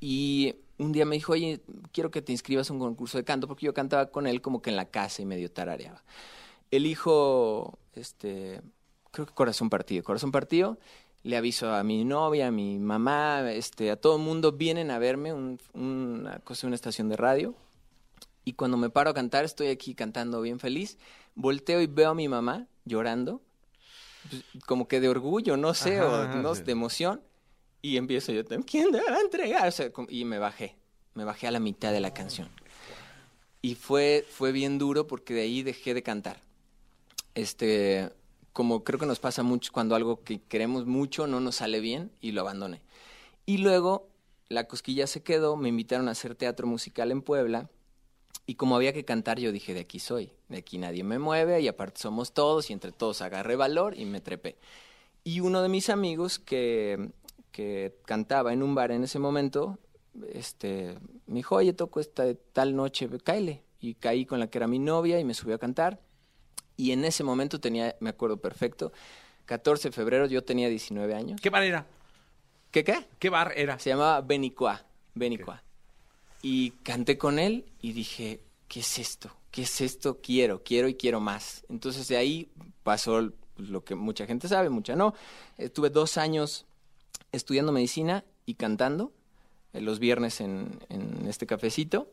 y 0.00 0.56
un 0.78 0.92
día 0.92 1.04
me 1.04 1.16
dijo, 1.16 1.32
oye, 1.32 1.60
quiero 1.92 2.10
que 2.10 2.22
te 2.22 2.32
inscribas 2.32 2.70
a 2.70 2.72
un 2.72 2.78
concurso 2.78 3.18
de 3.18 3.24
canto, 3.24 3.48
porque 3.48 3.66
yo 3.66 3.74
cantaba 3.74 4.06
con 4.06 4.26
él 4.26 4.40
como 4.40 4.60
que 4.60 4.70
en 4.70 4.76
la 4.76 4.86
casa 4.86 5.22
y 5.22 5.24
medio 5.24 5.50
tarareaba. 5.50 6.02
Elijo, 6.70 7.78
este, 7.94 8.60
creo 9.10 9.26
que 9.26 9.32
Corazón 9.32 9.70
Partido. 9.70 10.04
Corazón 10.04 10.32
Partido, 10.32 10.78
le 11.22 11.36
aviso 11.36 11.72
a 11.72 11.82
mi 11.82 12.04
novia, 12.04 12.48
a 12.48 12.50
mi 12.50 12.78
mamá, 12.78 13.50
este, 13.52 13.90
a 13.90 13.96
todo 13.96 14.16
el 14.16 14.22
mundo, 14.22 14.52
vienen 14.52 14.90
a 14.90 14.98
verme, 14.98 15.32
una 15.32 16.38
cosa, 16.40 16.66
una 16.66 16.76
estación 16.76 17.08
de 17.08 17.16
radio. 17.16 17.54
Y 18.44 18.52
cuando 18.52 18.76
me 18.76 18.90
paro 18.90 19.10
a 19.10 19.14
cantar, 19.14 19.44
estoy 19.44 19.68
aquí 19.68 19.94
cantando 19.94 20.40
bien 20.40 20.60
feliz, 20.60 20.98
volteo 21.34 21.80
y 21.80 21.86
veo 21.86 22.10
a 22.10 22.14
mi 22.14 22.28
mamá 22.28 22.66
llorando, 22.84 23.40
pues, 24.30 24.44
como 24.66 24.86
que 24.86 25.00
de 25.00 25.08
orgullo, 25.08 25.56
no 25.56 25.74
sé, 25.74 26.00
o 26.00 26.28
no, 26.28 26.54
de 26.54 26.72
emoción. 26.72 27.22
Y 27.82 27.96
empiezo 27.96 28.32
yo, 28.32 28.44
¿quién 28.66 28.90
te 28.90 29.00
va 29.00 29.16
a 29.16 29.20
entregar? 29.20 29.72
y 30.08 30.24
me 30.24 30.38
bajé, 30.38 30.76
me 31.14 31.24
bajé 31.24 31.46
a 31.46 31.50
la 31.50 31.60
mitad 31.60 31.92
de 31.92 32.00
la 32.00 32.12
canción. 32.12 32.50
Y 33.62 33.74
fue, 33.74 34.24
fue 34.28 34.52
bien 34.52 34.78
duro 34.78 35.06
porque 35.06 35.34
de 35.34 35.42
ahí 35.42 35.62
dejé 35.62 35.94
de 35.94 36.02
cantar. 36.02 36.40
Este, 37.34 38.10
como 38.52 38.84
creo 38.84 38.98
que 38.98 39.06
nos 39.06 39.18
pasa 39.18 39.42
mucho 39.42 39.72
cuando 39.72 39.94
algo 39.94 40.22
que 40.22 40.40
queremos 40.40 40.86
mucho 40.86 41.26
no 41.26 41.40
nos 41.40 41.56
sale 41.56 41.80
bien 41.80 42.10
y 42.20 42.32
lo 42.32 42.40
abandoné. 42.40 42.80
Y 43.44 43.58
luego 43.58 44.08
la 44.48 44.66
cosquilla 44.66 45.06
se 45.06 45.22
quedó, 45.22 45.56
me 45.56 45.68
invitaron 45.68 46.08
a 46.08 46.12
hacer 46.12 46.34
teatro 46.34 46.66
musical 46.66 47.10
en 47.10 47.22
Puebla 47.22 47.68
y 48.46 48.54
como 48.54 48.76
había 48.76 48.92
que 48.92 49.04
cantar 49.04 49.40
yo 49.40 49.52
dije, 49.52 49.74
de 49.74 49.80
aquí 49.80 49.98
soy, 49.98 50.30
de 50.48 50.58
aquí 50.58 50.78
nadie 50.78 51.02
me 51.02 51.18
mueve 51.18 51.60
y 51.60 51.68
aparte 51.68 52.00
somos 52.00 52.32
todos 52.32 52.70
y 52.70 52.72
entre 52.72 52.92
todos 52.92 53.20
agarré 53.20 53.56
valor 53.56 53.98
y 53.98 54.04
me 54.04 54.20
trepé. 54.20 54.56
Y 55.24 55.40
uno 55.40 55.62
de 55.62 55.68
mis 55.68 55.90
amigos 55.90 56.38
que 56.38 57.10
que 57.56 57.94
cantaba 58.04 58.52
en 58.52 58.62
un 58.62 58.74
bar 58.74 58.90
en 58.90 59.02
ese 59.02 59.18
momento, 59.18 59.78
este, 60.30 60.98
me 61.26 61.36
dijo, 61.36 61.54
oye, 61.54 61.72
toco 61.72 62.00
esta 62.00 62.26
tal 62.52 62.76
noche, 62.76 63.08
cáele. 63.24 63.62
Y 63.80 63.94
caí 63.94 64.26
con 64.26 64.40
la 64.40 64.48
que 64.48 64.58
era 64.58 64.66
mi 64.66 64.78
novia 64.78 65.18
y 65.18 65.24
me 65.24 65.32
subió 65.32 65.54
a 65.54 65.58
cantar. 65.58 65.98
Y 66.76 66.92
en 66.92 67.02
ese 67.06 67.24
momento 67.24 67.58
tenía, 67.58 67.96
me 68.00 68.10
acuerdo 68.10 68.36
perfecto, 68.36 68.92
14 69.46 69.88
de 69.88 69.92
febrero, 69.92 70.26
yo 70.26 70.44
tenía 70.44 70.68
19 70.68 71.14
años. 71.14 71.40
¿Qué 71.40 71.48
bar 71.48 71.62
era? 71.62 71.86
¿Qué 72.70 72.84
qué? 72.84 73.06
¿Qué 73.18 73.30
bar 73.30 73.54
era? 73.56 73.78
Se 73.78 73.88
llamaba 73.88 74.20
Benicua, 74.20 74.84
Benicua. 75.14 75.62
Y 76.42 76.72
canté 76.82 77.16
con 77.16 77.38
él 77.38 77.64
y 77.80 77.92
dije, 77.92 78.42
¿qué 78.68 78.80
es 78.80 78.98
esto? 78.98 79.30
¿Qué 79.50 79.62
es 79.62 79.80
esto? 79.80 80.20
Quiero, 80.20 80.62
quiero 80.62 80.88
y 80.88 80.94
quiero 80.94 81.20
más. 81.20 81.64
Entonces 81.70 82.06
de 82.08 82.18
ahí 82.18 82.50
pasó 82.82 83.32
lo 83.56 83.82
que 83.82 83.94
mucha 83.94 84.26
gente 84.26 84.46
sabe, 84.46 84.68
mucha 84.68 84.94
no. 84.94 85.14
Estuve 85.56 85.88
dos 85.88 86.18
años 86.18 86.65
estudiando 87.36 87.72
medicina 87.72 88.24
y 88.44 88.54
cantando 88.54 89.12
eh, 89.72 89.80
los 89.80 89.98
viernes 89.98 90.40
en, 90.40 90.78
este 91.28 91.46
cafecito 91.46 92.10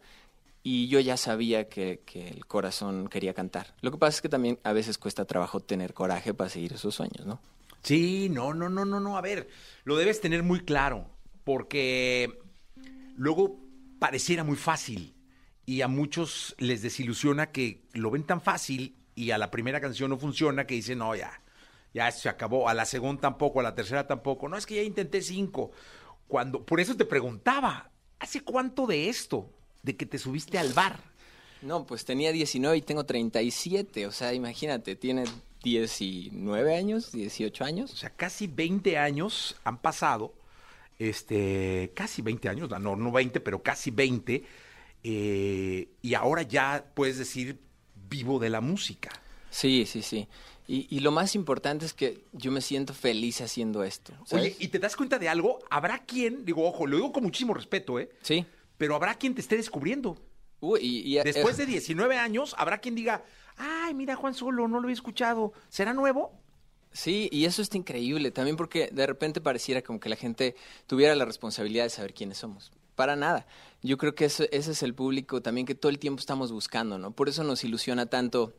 y 0.64 0.88
yo 0.88 1.00
ya 1.00 1.18
sabía 1.18 1.70
que, 1.70 2.02
que, 2.06 2.28
el 2.30 2.46
corazón 2.46 3.08
quería 3.08 3.34
cantar. 3.34 3.76
Lo 3.82 3.92
que 3.92 3.98
pasa 3.98 4.18
es 4.18 4.22
que 4.22 4.30
también 4.30 4.60
a 4.64 4.74
veces 4.74 4.98
cuesta 4.98 5.26
trabajo 5.26 5.60
tener 5.60 5.94
coraje 5.94 6.34
para 6.34 6.50
seguir 6.50 6.74
esos 6.74 6.96
sueños, 6.96 7.26
¿no? 7.26 7.40
Sí, 7.84 8.30
no, 8.30 8.54
no, 8.54 8.70
no, 8.70 8.86
no, 8.86 9.00
no. 9.00 9.18
A 9.18 9.22
ver, 9.22 9.50
lo 9.84 9.98
debes 9.98 10.22
tener 10.22 10.42
muy 10.42 10.62
claro 10.62 11.06
porque 11.44 12.40
luego 13.16 13.60
pareciera 14.00 14.44
muy 14.44 14.56
fácil 14.56 15.14
y 15.66 15.82
a 15.82 15.88
muchos 15.88 16.56
les 16.58 16.82
desilusiona 16.82 17.52
que 17.52 17.82
lo 17.94 18.10
ven 18.10 18.24
tan 18.24 18.42
fácil 18.42 18.96
y 19.16 19.32
a 19.32 19.38
la 19.38 19.52
primera 19.52 19.80
canción 19.80 20.10
no 20.10 20.18
funciona 20.18 20.66
que 20.66 20.76
dicen, 20.76 21.00
no, 21.00 21.16
ya, 21.16 21.42
ya 21.94 22.12
se 22.12 22.30
acabó, 22.30 22.68
a 22.68 22.74
la 22.74 22.86
segunda 22.86 23.22
tampoco, 23.22 23.60
a 23.60 23.64
la 23.64 23.76
tercera 23.76 24.08
tampoco, 24.08 24.50
no, 24.50 24.58
es 24.58 24.66
que 24.66 24.76
ya 24.76 24.82
intenté 24.82 25.22
cinco. 25.22 25.72
Cuando, 26.28 26.66
por 26.66 26.80
eso 26.80 26.96
te 26.98 27.06
preguntaba, 27.06 27.92
¿hace 28.20 28.42
cuánto 28.42 28.88
de 28.88 29.10
esto? 29.10 29.50
De 29.84 29.96
que 29.96 30.06
te 30.06 30.18
subiste 30.18 30.58
al 30.58 30.74
bar. 30.74 31.00
No, 31.62 31.86
pues 31.86 32.04
tenía 32.04 32.32
19 32.32 32.78
y 32.78 32.82
tengo 32.82 33.06
37, 33.06 34.08
o 34.08 34.12
sea, 34.12 34.34
imagínate, 34.34 34.96
tiene 34.96 35.24
19 35.64 36.76
años, 36.76 37.12
18 37.12 37.64
años. 37.64 37.94
O 37.94 37.96
sea, 37.96 38.10
casi 38.10 38.48
20 38.48 38.98
años 38.98 39.56
han 39.64 39.78
pasado, 39.78 40.34
este, 41.00 41.92
casi 41.96 42.22
20 42.22 42.50
años, 42.50 42.70
no, 42.70 42.96
no 42.96 43.12
20, 43.12 43.40
pero 43.40 43.64
casi 43.64 43.92
20, 43.92 44.44
eh, 45.04 45.90
y 46.02 46.14
ahora 46.16 46.42
ya 46.42 46.86
puedes 46.94 47.18
decir 47.18 47.60
vivo 48.10 48.40
de 48.40 48.50
la 48.50 48.62
música. 48.62 49.10
Sí, 49.50 49.86
sí, 49.86 50.02
sí. 50.02 50.28
Y, 50.76 51.00
lo 51.02 51.12
más 51.12 51.36
importante 51.36 51.86
es 51.86 51.94
que 51.94 52.24
yo 52.32 52.52
me 52.52 52.60
siento 52.60 52.96
feliz 52.96 53.42
haciendo 53.42 53.84
esto. 53.84 54.12
Oye, 54.32 54.56
¿y 54.58 54.70
te 54.70 54.80
das 54.80 54.96
cuenta 54.96 55.20
de 55.20 55.30
algo? 55.30 55.60
Habrá 55.70 56.00
quien, 56.00 56.46
digo, 56.46 56.68
ojo, 56.68 56.88
lo 56.88 56.96
digo 56.98 57.12
con 57.12 57.24
muchísimo 57.24 57.54
respeto, 57.54 58.00
¿eh? 58.00 58.10
Sí. 58.24 58.44
Pero 58.78 58.96
habrá 58.96 59.14
quien 59.14 59.36
te 59.36 59.42
esté 59.42 59.56
descubriendo. 59.56 60.18
Uy, 60.62 60.80
y, 60.82 61.16
Después 61.24 61.58
de 61.58 61.68
19 61.68 62.18
años, 62.18 62.56
habrá 62.58 62.80
quien 62.80 62.96
diga, 62.96 63.24
ay, 63.56 63.94
mira 63.94 64.16
Juan 64.16 64.34
Solo, 64.34 64.68
no 64.68 64.80
lo 64.80 64.90
he 64.90 64.94
escuchado. 64.94 65.54
¿Será 65.70 65.94
nuevo? 65.94 66.32
Sí, 66.92 67.30
y 67.32 67.46
eso 67.46 67.62
está 67.62 67.78
increíble, 67.78 68.32
también 68.32 68.58
porque 68.58 68.90
de 68.92 69.06
repente 69.06 69.42
pareciera 69.42 69.84
como 69.84 70.00
que 70.00 70.10
la 70.10 70.16
gente 70.16 70.56
tuviera 70.88 71.16
la 71.16 71.26
responsabilidad 71.26 71.84
de 71.84 71.90
saber 71.92 72.16
quiénes 72.16 72.40
somos. 72.40 72.72
Para 72.96 73.16
nada. 73.16 73.46
Yo 73.84 73.98
creo 73.98 74.16
que 74.16 74.26
ese 74.26 74.50
es 74.52 74.84
el 74.84 74.94
público 74.96 75.42
también 75.42 75.68
que 75.68 75.76
todo 75.76 75.92
el 75.92 76.00
tiempo 76.00 76.20
estamos 76.20 76.52
buscando, 76.52 76.98
¿no? 76.98 77.12
Por 77.12 77.30
eso 77.30 77.44
nos 77.44 77.64
ilusiona 77.64 78.06
tanto 78.06 78.54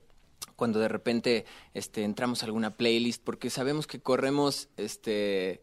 cuando 0.57 0.79
de 0.79 0.89
repente 0.89 1.45
este, 1.75 2.05
entramos 2.05 2.43
a 2.43 2.47
alguna 2.47 2.77
playlist, 2.77 3.23
porque 3.23 3.51
sabemos 3.51 3.87
que 3.87 4.01
corremos, 4.01 4.69
este, 4.77 5.61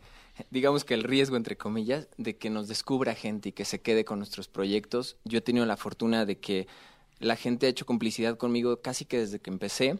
digamos 0.49 0.83
que 0.83 0.93
el 0.93 1.03
riesgo, 1.03 1.37
entre 1.37 1.57
comillas, 1.57 2.07
de 2.17 2.37
que 2.37 2.49
nos 2.49 2.67
descubra 2.67 3.15
gente 3.15 3.49
y 3.49 3.51
que 3.51 3.65
se 3.65 3.81
quede 3.81 4.05
con 4.05 4.19
nuestros 4.19 4.47
proyectos. 4.47 5.17
Yo 5.23 5.39
he 5.39 5.41
tenido 5.41 5.65
la 5.65 5.77
fortuna 5.77 6.25
de 6.25 6.39
que 6.39 6.67
la 7.19 7.35
gente 7.35 7.67
ha 7.67 7.69
hecho 7.69 7.85
complicidad 7.85 8.37
conmigo 8.37 8.81
casi 8.81 9.05
que 9.05 9.19
desde 9.19 9.39
que 9.39 9.49
empecé 9.49 9.99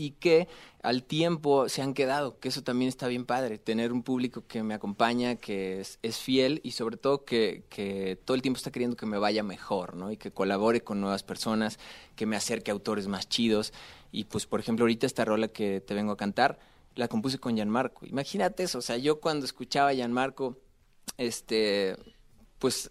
y 0.00 0.12
que 0.12 0.48
al 0.82 1.04
tiempo 1.04 1.68
se 1.68 1.82
han 1.82 1.92
quedado, 1.92 2.40
que 2.40 2.48
eso 2.48 2.62
también 2.62 2.88
está 2.88 3.06
bien 3.06 3.26
padre, 3.26 3.58
tener 3.58 3.92
un 3.92 4.02
público 4.02 4.46
que 4.48 4.62
me 4.62 4.72
acompaña, 4.72 5.36
que 5.36 5.80
es, 5.80 6.18
fiel 6.18 6.62
y 6.64 6.70
sobre 6.70 6.96
todo 6.96 7.26
que, 7.26 7.64
que, 7.68 8.18
todo 8.24 8.34
el 8.34 8.40
tiempo 8.40 8.56
está 8.56 8.70
queriendo 8.70 8.96
que 8.96 9.04
me 9.04 9.18
vaya 9.18 9.42
mejor, 9.42 9.94
¿no? 9.94 10.10
Y 10.10 10.16
que 10.16 10.30
colabore 10.30 10.80
con 10.80 11.02
nuevas 11.02 11.22
personas, 11.22 11.78
que 12.16 12.24
me 12.24 12.36
acerque 12.36 12.70
a 12.70 12.74
autores 12.74 13.08
más 13.08 13.28
chidos. 13.28 13.74
Y 14.10 14.24
pues, 14.24 14.46
por 14.46 14.58
ejemplo, 14.58 14.84
ahorita 14.84 15.06
esta 15.06 15.26
rola 15.26 15.48
que 15.48 15.82
te 15.82 15.92
vengo 15.92 16.12
a 16.12 16.16
cantar, 16.16 16.58
la 16.94 17.06
compuse 17.06 17.38
con 17.38 17.56
Gianmarco. 17.56 18.06
Imagínate 18.06 18.62
eso, 18.62 18.78
o 18.78 18.82
sea, 18.82 18.96
yo 18.96 19.20
cuando 19.20 19.44
escuchaba 19.44 19.90
a 19.90 19.94
Gianmarco, 19.94 20.56
este, 21.18 21.94
pues, 22.58 22.88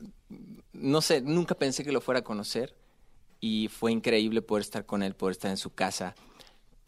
no 0.73 1.01
sé, 1.01 1.21
nunca 1.21 1.55
pensé 1.55 1.83
que 1.83 1.91
lo 1.91 2.01
fuera 2.01 2.19
a 2.19 2.23
conocer 2.23 2.75
y 3.39 3.67
fue 3.67 3.91
increíble 3.91 4.43
poder 4.43 4.61
estar 4.61 4.85
con 4.85 5.01
él, 5.01 5.15
poder 5.15 5.31
estar 5.31 5.49
en 5.49 5.57
su 5.57 5.73
casa 5.73 6.13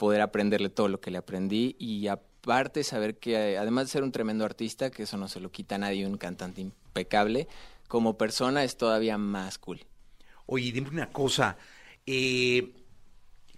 poder 0.02 0.22
aprenderle 0.22 0.70
todo 0.70 0.88
lo 0.88 1.00
que 1.00 1.12
le 1.12 1.20
aprendí 1.20 1.76
y 1.78 2.08
aparte 2.08 2.84
saber 2.84 3.20
que 3.20 3.56
además 3.60 3.86
de 3.86 3.92
ser 3.92 4.02
un 4.02 4.12
tremendo 4.12 4.44
artista, 4.44 4.90
que 4.90 5.04
eso 5.04 5.16
no 5.16 5.28
se 5.28 5.40
lo 5.40 5.52
quita 5.52 5.76
a 5.76 5.78
nadie, 5.78 6.08
un 6.08 6.18
cantante 6.18 6.60
impecable, 6.60 7.48
como 7.88 8.18
persona 8.18 8.64
es 8.64 8.78
todavía 8.78 9.20
más 9.20 9.60
cool. 9.60 9.86
Oye, 10.48 10.72
dime 10.72 10.90
una 10.90 11.12
cosa, 11.12 11.56
eh, 12.08 12.74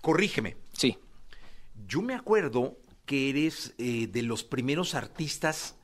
corrígeme. 0.01 0.57
Sí. 0.73 0.97
Yo 1.87 2.01
me 2.01 2.13
acuerdo 2.13 2.75
que 3.05 3.29
eres 3.29 3.73
eh, 3.77 4.07
de 4.07 4.23
los 4.23 4.43
primeros 4.43 4.95
artistas 4.95 5.77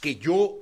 que 0.00 0.16
yo 0.16 0.56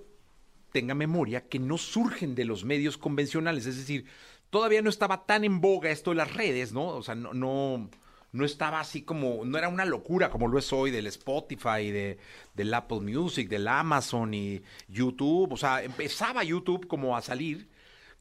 tenga 0.70 0.94
memoria 0.94 1.48
que 1.48 1.58
no 1.58 1.78
surgen 1.78 2.34
de 2.34 2.44
los 2.44 2.66
medios 2.66 2.98
convencionales, 2.98 3.64
es 3.64 3.78
decir, 3.78 4.04
todavía 4.50 4.82
no 4.82 4.90
estaba 4.90 5.24
tan 5.24 5.44
en 5.44 5.62
boga 5.62 5.90
esto 5.90 6.10
de 6.10 6.16
las 6.16 6.34
redes, 6.34 6.74
¿no? 6.74 6.88
O 6.88 7.02
sea, 7.02 7.14
no, 7.14 7.32
no 7.32 7.88
no 8.32 8.44
estaba 8.44 8.80
así 8.80 9.02
como, 9.02 9.44
no 9.44 9.58
era 9.58 9.68
una 9.68 9.84
locura 9.84 10.30
como 10.30 10.46
lo 10.46 10.58
es 10.58 10.72
hoy 10.72 10.90
del 10.90 11.06
Spotify, 11.08 11.90
de, 11.90 12.18
del 12.54 12.72
Apple 12.72 13.00
Music, 13.00 13.48
del 13.48 13.66
Amazon 13.66 14.34
y 14.34 14.62
YouTube. 14.88 15.52
O 15.52 15.56
sea, 15.56 15.82
empezaba 15.82 16.44
YouTube 16.44 16.86
como 16.86 17.16
a 17.16 17.22
salir, 17.22 17.68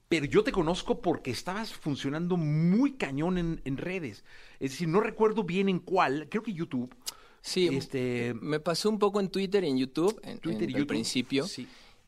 pero 0.08 0.26
yo 0.26 0.44
te 0.44 0.52
conozco 0.52 1.02
porque 1.02 1.30
estabas 1.30 1.74
funcionando 1.74 2.38
muy 2.38 2.94
cañón 2.94 3.60
en, 3.64 3.78
redes. 3.78 4.24
Es 4.60 4.72
decir, 4.72 4.88
no 4.88 5.00
recuerdo 5.00 5.44
bien 5.44 5.70
en 5.70 5.80
cuál, 5.80 6.28
creo 6.30 6.42
que 6.42 6.54
YouTube. 6.54 6.96
Sí, 7.42 7.70
este... 7.72 8.34
me 8.42 8.60
pasó 8.60 8.90
un 8.90 9.00
poco 9.00 9.20
en 9.20 9.30
Twitter 9.30 9.64
y 9.64 9.68
en 9.68 9.78
YouTube, 9.78 10.20
en, 10.24 10.40
Twitter 10.40 10.70
y 10.70 10.86
principio. 10.86 11.46
Sí. 11.46 11.68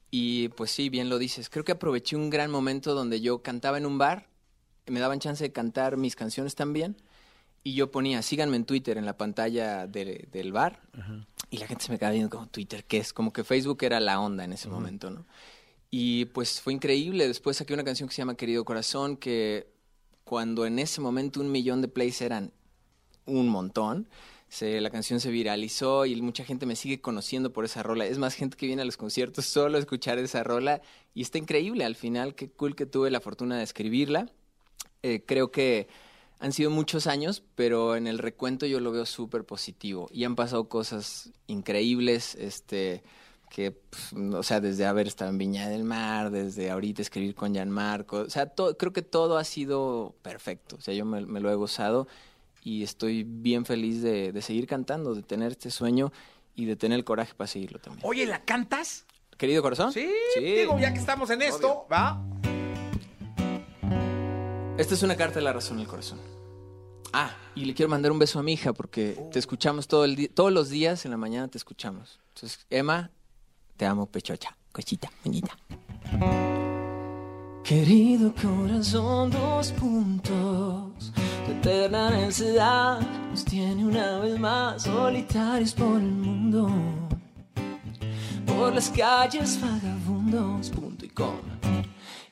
Y 0.09 0.49
pues 0.49 0.71
sí, 0.71 0.89
bien 0.89 1.07
lo 1.07 1.19
dices. 1.19 1.49
Creo 1.49 1.63
que 1.63 1.71
aproveché 1.71 2.17
un 2.17 2.29
gran 2.29 2.51
momento 2.51 2.95
donde 2.95 3.21
yo 3.21 3.41
cantaba 3.41 3.77
en 3.77 3.85
un 3.85 3.97
bar, 3.97 4.27
me 4.87 4.99
daban 4.99 5.19
chance 5.19 5.41
de 5.41 5.53
cantar 5.53 5.95
mis 5.95 6.15
canciones 6.15 6.55
también 6.55 6.97
y 7.63 7.73
yo 7.73 7.91
ponía, 7.91 8.21
síganme 8.21 8.57
en 8.57 8.65
Twitter 8.65 8.97
en 8.97 9.05
la 9.05 9.17
pantalla 9.17 9.85
del 9.87 10.51
bar. 10.51 10.81
Y 11.49 11.57
la 11.57 11.67
gente 11.67 11.85
se 11.85 11.91
me 11.91 11.97
quedaba 11.97 12.13
viendo 12.13 12.29
como 12.29 12.47
Twitter, 12.47 12.85
¿qué 12.85 12.97
es? 12.97 13.13
Como 13.13 13.31
que 13.33 13.43
Facebook 13.43 13.83
era 13.83 13.99
la 13.99 14.19
onda 14.19 14.43
en 14.43 14.53
ese 14.53 14.67
momento, 14.67 15.11
¿no? 15.11 15.25
Y 15.91 16.25
pues 16.25 16.61
fue 16.61 16.73
increíble. 16.73 17.27
Después 17.27 17.57
saqué 17.57 17.73
una 17.73 17.83
canción 17.83 18.07
que 18.07 18.15
se 18.15 18.21
llama 18.21 18.35
Querido 18.35 18.63
Corazón, 18.63 19.17
que 19.17 19.67
cuando 20.23 20.65
en 20.65 20.79
ese 20.79 21.01
momento 21.01 21.41
un 21.41 21.51
millón 21.51 21.81
de 21.81 21.89
plays 21.89 22.21
eran 22.21 22.53
un 23.25 23.49
montón, 23.49 24.07
se, 24.47 24.81
la 24.81 24.89
canción 24.89 25.19
se 25.19 25.29
viralizó 25.29 26.05
y 26.05 26.19
mucha 26.21 26.45
gente 26.45 26.65
me 26.65 26.75
sigue 26.75 27.01
conociendo 27.01 27.51
por 27.53 27.65
esa 27.65 27.83
rola. 27.83 28.05
Es 28.05 28.17
más 28.17 28.33
gente 28.35 28.57
que 28.57 28.65
viene 28.65 28.81
a 28.81 28.85
los 28.85 28.97
conciertos 28.97 29.45
solo 29.45 29.77
a 29.77 29.79
escuchar 29.81 30.17
esa 30.17 30.43
rola 30.43 30.81
y 31.13 31.21
está 31.21 31.37
increíble. 31.37 31.83
Al 31.83 31.95
final, 31.95 32.33
qué 32.33 32.49
cool 32.49 32.75
que 32.75 32.85
tuve 32.85 33.11
la 33.11 33.19
fortuna 33.19 33.57
de 33.57 33.63
escribirla. 33.63 34.31
Eh, 35.03 35.23
creo 35.25 35.51
que 35.51 35.89
han 36.41 36.53
sido 36.53 36.71
muchos 36.71 37.05
años, 37.05 37.43
pero 37.53 37.95
en 37.95 38.07
el 38.07 38.17
recuento 38.17 38.65
yo 38.65 38.79
lo 38.79 38.91
veo 38.91 39.05
súper 39.05 39.45
positivo. 39.45 40.09
Y 40.11 40.23
han 40.23 40.35
pasado 40.35 40.67
cosas 40.67 41.29
increíbles, 41.45 42.33
este, 42.33 43.03
que, 43.47 43.71
pues, 43.71 44.13
o 44.13 44.41
sea, 44.41 44.59
desde 44.59 44.87
haber 44.87 45.05
estado 45.05 45.29
en 45.29 45.37
Viña 45.37 45.69
del 45.69 45.83
Mar, 45.83 46.31
desde 46.31 46.71
ahorita 46.71 47.03
escribir 47.03 47.35
con 47.35 47.53
Gianmarco, 47.53 48.21
o 48.21 48.29
sea, 48.29 48.51
creo 48.55 48.91
que 48.91 49.03
todo 49.03 49.37
ha 49.37 49.43
sido 49.43 50.15
perfecto. 50.23 50.77
O 50.77 50.81
sea, 50.81 50.95
yo 50.95 51.05
me, 51.05 51.21
lo 51.21 51.51
he 51.51 51.55
gozado 51.55 52.07
y 52.63 52.81
estoy 52.81 53.23
bien 53.23 53.63
feliz 53.63 54.01
de, 54.01 54.41
seguir 54.41 54.65
cantando, 54.65 55.13
de 55.13 55.21
tener 55.21 55.51
este 55.51 55.69
sueño 55.69 56.11
y 56.55 56.65
de 56.65 56.75
tener 56.75 56.97
el 56.97 57.05
coraje 57.05 57.35
para 57.35 57.47
seguirlo 57.47 57.77
también. 57.77 58.03
Oye, 58.03 58.25
¿la 58.25 58.43
cantas? 58.43 59.05
Querido 59.37 59.61
corazón. 59.61 59.93
Sí, 59.93 60.09
digo, 60.39 60.79
ya 60.79 60.91
que 60.91 60.99
estamos 60.99 61.29
en 61.29 61.43
esto, 61.43 61.85
¿va? 61.91 62.19
Esta 64.77 64.93
es 64.93 65.03
una 65.03 65.15
carta 65.15 65.35
de 65.35 65.41
la 65.41 65.53
razón 65.53 65.79
el 65.79 65.87
corazón. 65.87 66.19
Ah, 67.13 67.35
y 67.55 67.65
le 67.65 67.73
quiero 67.73 67.89
mandar 67.89 68.11
un 68.11 68.19
beso 68.19 68.39
a 68.39 68.43
mi 68.43 68.53
hija 68.53 68.73
porque 68.73 69.19
te 69.31 69.39
escuchamos 69.39 69.87
todo 69.87 70.05
el 70.05 70.29
todos 70.29 70.51
los 70.51 70.69
días 70.69 71.03
en 71.05 71.11
la 71.11 71.17
mañana 71.17 71.47
te 71.49 71.57
escuchamos. 71.57 72.19
Entonces, 72.33 72.65
Emma, 72.69 73.11
te 73.75 73.85
amo, 73.85 74.05
pechocha, 74.05 74.55
cochita, 74.71 75.11
bonita. 75.23 75.57
Querido 77.63 78.33
corazón, 78.33 79.29
dos 79.29 79.71
puntos. 79.73 81.11
Tu 81.45 81.51
eterna 81.51 82.09
necesidad 82.11 82.99
nos 83.29 83.43
tiene 83.43 83.85
una 83.85 84.19
vez 84.19 84.39
más 84.39 84.83
solitarios 84.83 85.73
por 85.73 85.97
el 85.97 86.11
mundo. 86.11 86.69
Por 88.45 88.73
las 88.73 88.89
calles 88.89 89.59
vagabundos, 89.61 90.69
punto 90.69 91.05
y 91.05 91.09
coma 91.09 91.59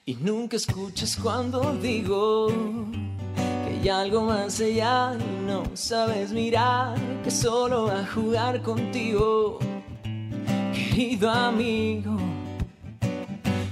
y 0.10 0.16
nunca 0.16 0.58
escuchas 0.58 1.16
cuando 1.22 1.72
digo 1.76 2.48
que 3.36 3.80
hay 3.80 3.90
algo 3.90 4.24
más 4.24 4.60
allá 4.60 5.16
y 5.16 5.46
no 5.46 5.62
sabes 5.76 6.32
mirar 6.32 6.98
que 7.24 7.30
solo 7.30 7.92
a 7.92 8.04
jugar 8.08 8.64
contigo, 8.64 9.60
querido 10.74 11.30
amigo. 11.30 12.18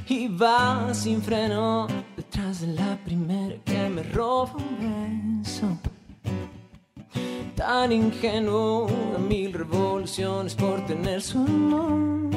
Y 0.07 0.27
va 0.27 0.93
sin 0.93 1.23
freno 1.23 1.87
detrás 2.15 2.61
de 2.61 2.67
la 2.67 2.99
primera 3.03 3.55
que 3.65 3.89
me 3.89 4.03
roba 4.03 4.53
un 4.57 5.41
beso. 5.41 5.67
Tan 7.55 7.91
ingenuo, 7.91 8.87
a 9.15 9.17
mil 9.17 9.53
revoluciones 9.53 10.53
por 10.53 10.85
tener 10.85 11.19
su 11.19 11.39
amor. 11.39 12.36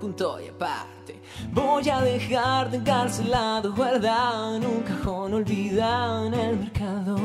Punto 0.00 0.40
y 0.40 0.48
aparte. 0.48 1.20
Voy 1.52 1.88
a 1.88 2.00
dejar 2.00 2.70
de 2.70 2.76
encarcelado, 2.76 3.74
guardado 3.74 4.56
en 4.56 4.64
un 4.64 4.80
cajón 4.82 5.34
olvidado 5.34 6.26
en 6.26 6.34
el 6.34 6.56
mercado. 6.56 7.16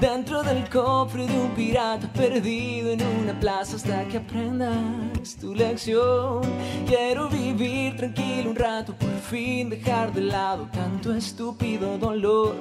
Dentro 0.00 0.42
del 0.42 0.68
cofre 0.70 1.26
de 1.26 1.38
un 1.38 1.50
pirata 1.50 2.10
perdido 2.12 2.90
en 2.90 3.02
una 3.02 3.38
plaza 3.38 3.76
hasta 3.76 4.04
que 4.08 4.16
aprendas 4.16 5.36
tu 5.40 5.54
lección. 5.54 6.40
Quiero 6.86 7.28
vivir 7.28 7.96
tranquilo 7.96 8.50
un 8.50 8.56
rato, 8.56 8.94
por 8.94 9.14
fin 9.30 9.68
dejar 9.68 10.12
de 10.12 10.22
lado 10.22 10.68
tanto 10.72 11.14
estúpido 11.14 11.98
dolor 11.98 12.56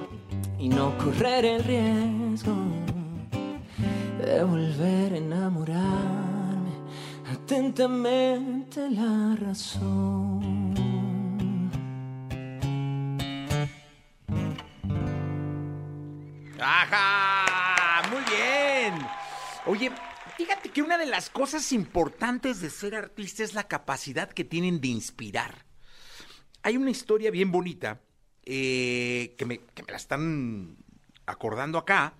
y 0.59 0.67
no 0.67 0.95
correr 0.97 1.45
el 1.45 1.63
riesgo 1.63 2.55
de 4.19 4.43
volver 4.43 5.13
a 5.13 5.17
enamorarme 5.17 6.30
atentamente 7.43 8.89
la 8.89 9.35
razón. 9.35 10.41
¡Ajá! 16.59 18.09
Muy 18.09 18.21
bien. 18.23 18.93
Oye, 19.65 19.91
fíjate 20.37 20.69
que 20.69 20.81
una 20.81 20.97
de 20.97 21.07
las 21.07 21.29
cosas 21.29 21.71
importantes 21.71 22.61
de 22.61 22.69
ser 22.69 22.95
artista 22.95 23.43
es 23.43 23.53
la 23.53 23.67
capacidad 23.67 24.29
que 24.29 24.43
tienen 24.43 24.79
de 24.79 24.89
inspirar. 24.89 25.65
Hay 26.63 26.77
una 26.77 26.91
historia 26.91 27.31
bien 27.31 27.51
bonita 27.51 28.01
eh, 28.43 29.35
que, 29.37 29.45
me, 29.45 29.59
que 29.73 29.83
me 29.83 29.91
la 29.91 29.97
están 29.97 30.77
acordando 31.25 31.77
acá. 31.79 32.13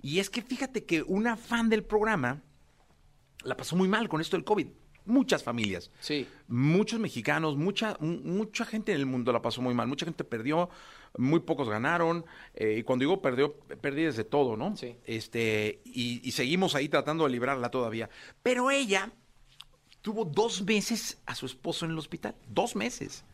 Y 0.00 0.18
es 0.18 0.30
que 0.30 0.42
fíjate 0.42 0.84
que 0.84 1.02
una 1.02 1.36
fan 1.36 1.68
del 1.68 1.84
programa 1.84 2.42
la 3.44 3.56
pasó 3.56 3.76
muy 3.76 3.88
mal 3.88 4.08
con 4.08 4.20
esto 4.20 4.36
del 4.36 4.44
COVID. 4.44 4.66
Muchas 5.04 5.42
familias. 5.42 5.90
Sí. 5.98 6.28
Muchos 6.46 7.00
mexicanos, 7.00 7.56
mucha, 7.56 7.96
mu- 7.98 8.20
mucha 8.20 8.64
gente 8.64 8.92
en 8.92 8.98
el 8.98 9.06
mundo 9.06 9.32
la 9.32 9.42
pasó 9.42 9.60
muy 9.60 9.74
mal. 9.74 9.88
Mucha 9.88 10.06
gente 10.06 10.22
perdió, 10.22 10.70
muy 11.18 11.40
pocos 11.40 11.68
ganaron. 11.68 12.24
eh, 12.54 12.76
y 12.78 12.82
cuando 12.84 13.02
digo 13.02 13.20
perdió, 13.20 13.54
perdí 13.80 14.04
desde 14.04 14.22
todo, 14.22 14.56
¿no? 14.56 14.76
Sí. 14.76 14.94
Este, 15.04 15.80
y, 15.84 16.20
y 16.26 16.30
seguimos 16.30 16.76
ahí 16.76 16.88
tratando 16.88 17.24
de 17.24 17.30
librarla 17.30 17.70
todavía. 17.70 18.10
Pero 18.44 18.70
ella 18.70 19.10
tuvo 20.02 20.24
dos 20.24 20.62
meses 20.62 21.20
a 21.26 21.34
su 21.34 21.46
esposo 21.46 21.84
en 21.84 21.90
el 21.90 21.98
hospital. 21.98 22.36
Dos 22.48 22.76
meses. 22.76 23.24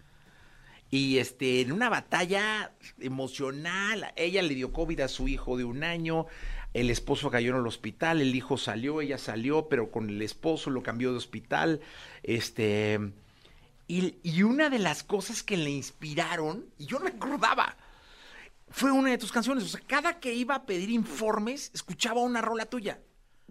Y 0.90 1.18
este, 1.18 1.60
en 1.60 1.72
una 1.72 1.90
batalla 1.90 2.72
emocional, 2.98 4.10
ella 4.16 4.40
le 4.40 4.54
dio 4.54 4.72
COVID 4.72 5.00
a 5.00 5.08
su 5.08 5.28
hijo 5.28 5.58
de 5.58 5.64
un 5.64 5.84
año, 5.84 6.24
el 6.74 6.90
esposo 6.90 7.30
cayó 7.30 7.50
en 7.52 7.60
el 7.60 7.66
hospital, 7.66 8.20
el 8.20 8.34
hijo 8.34 8.56
salió, 8.58 9.00
ella 9.00 9.18
salió, 9.18 9.68
pero 9.68 9.90
con 9.90 10.08
el 10.10 10.22
esposo 10.22 10.70
lo 10.70 10.82
cambió 10.82 11.10
de 11.12 11.18
hospital. 11.18 11.80
Este, 12.22 13.00
y, 13.86 14.16
y 14.22 14.42
una 14.42 14.68
de 14.70 14.78
las 14.78 15.02
cosas 15.02 15.42
que 15.42 15.56
le 15.56 15.70
inspiraron, 15.70 16.66
y 16.78 16.86
yo 16.86 16.98
no 16.98 17.06
me 17.06 17.10
acordaba, 17.10 17.76
fue 18.70 18.92
una 18.92 19.10
de 19.10 19.18
tus 19.18 19.32
canciones. 19.32 19.64
O 19.64 19.68
sea, 19.68 19.80
cada 19.86 20.20
que 20.20 20.34
iba 20.34 20.54
a 20.54 20.66
pedir 20.66 20.90
informes, 20.90 21.70
escuchaba 21.74 22.20
una 22.20 22.42
rola 22.42 22.66
tuya. 22.66 23.00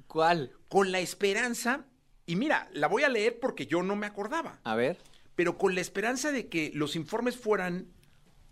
¿Cuál? 0.07 0.51
Con 0.69 0.91
la 0.91 0.99
esperanza, 0.99 1.85
y 2.27 2.35
mira, 2.35 2.69
la 2.73 2.87
voy 2.87 3.03
a 3.03 3.09
leer 3.09 3.39
porque 3.39 3.65
yo 3.65 3.81
no 3.83 3.95
me 3.95 4.05
acordaba 4.05 4.59
A 4.63 4.75
ver. 4.75 4.97
pero 5.35 5.57
con 5.57 5.73
la 5.73 5.81
esperanza 5.81 6.31
de 6.31 6.47
que 6.47 6.71
los 6.75 6.95
informes 6.95 7.35
fueran 7.35 7.87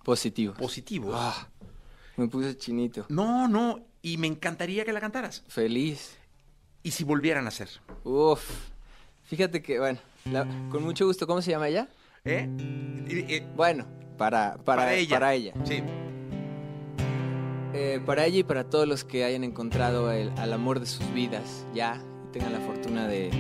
Positivo. 0.03 0.53
positivos. 0.55 1.13
Ah, 1.17 1.49
me 2.17 2.27
puse 2.27 2.57
chinito. 2.57 3.05
No, 3.09 3.47
no, 3.47 3.79
y 4.05 4.17
me 4.19 4.27
encantaría 4.27 4.85
que 4.85 4.93
la 4.93 4.99
cantaras. 5.01 5.41
Feliz. 5.47 6.15
Y 6.83 6.91
si 6.91 7.03
volvieran 7.03 7.47
a 7.47 7.51
ser. 7.51 7.69
Uf. 8.03 8.69
Fíjate 9.23 9.63
que, 9.63 9.79
bueno, 9.79 9.97
la- 10.25 10.45
con 10.69 10.83
mucho 10.83 11.07
gusto. 11.07 11.25
¿Cómo 11.25 11.41
se 11.41 11.49
llama 11.49 11.67
ella? 11.69 11.87
¿Eh? 12.23 12.47
Bueno, 13.55 13.87
para, 14.15 14.57
para, 14.57 14.83
Para 14.83 14.93
ella. 14.93 15.15
Para 15.15 15.33
ella. 15.33 15.53
Sí. 15.63 15.81
Eh, 17.73 17.99
para 18.05 18.25
ella 18.27 18.37
y 18.37 18.43
para 18.43 18.69
todos 18.69 18.87
los 18.87 19.03
que 19.03 19.23
hayan 19.25 19.43
encontrado 19.43 20.11
el- 20.11 20.29
al 20.37 20.53
amor 20.53 20.79
de 20.79 20.85
sus 20.85 21.11
vidas 21.11 21.65
ya 21.73 21.99
y 22.27 22.31
tengan 22.31 22.53
la 22.53 22.59
fortuna 22.59 23.07
de, 23.07 23.31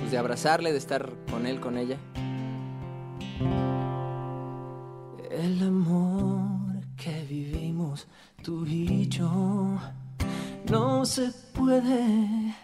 pues, 0.00 0.10
de 0.10 0.16
abrazarle, 0.16 0.72
de 0.72 0.78
estar 0.78 1.12
con 1.30 1.46
él, 1.46 1.60
con 1.60 1.76
ella. 1.76 1.98
El 5.30 5.62
amor 5.62 6.80
que 6.96 7.24
vivimos 7.28 8.06
tú 8.44 8.66
y 8.66 9.08
yo 9.08 9.78
no 10.70 11.06
se 11.06 11.30
puede 11.54 12.54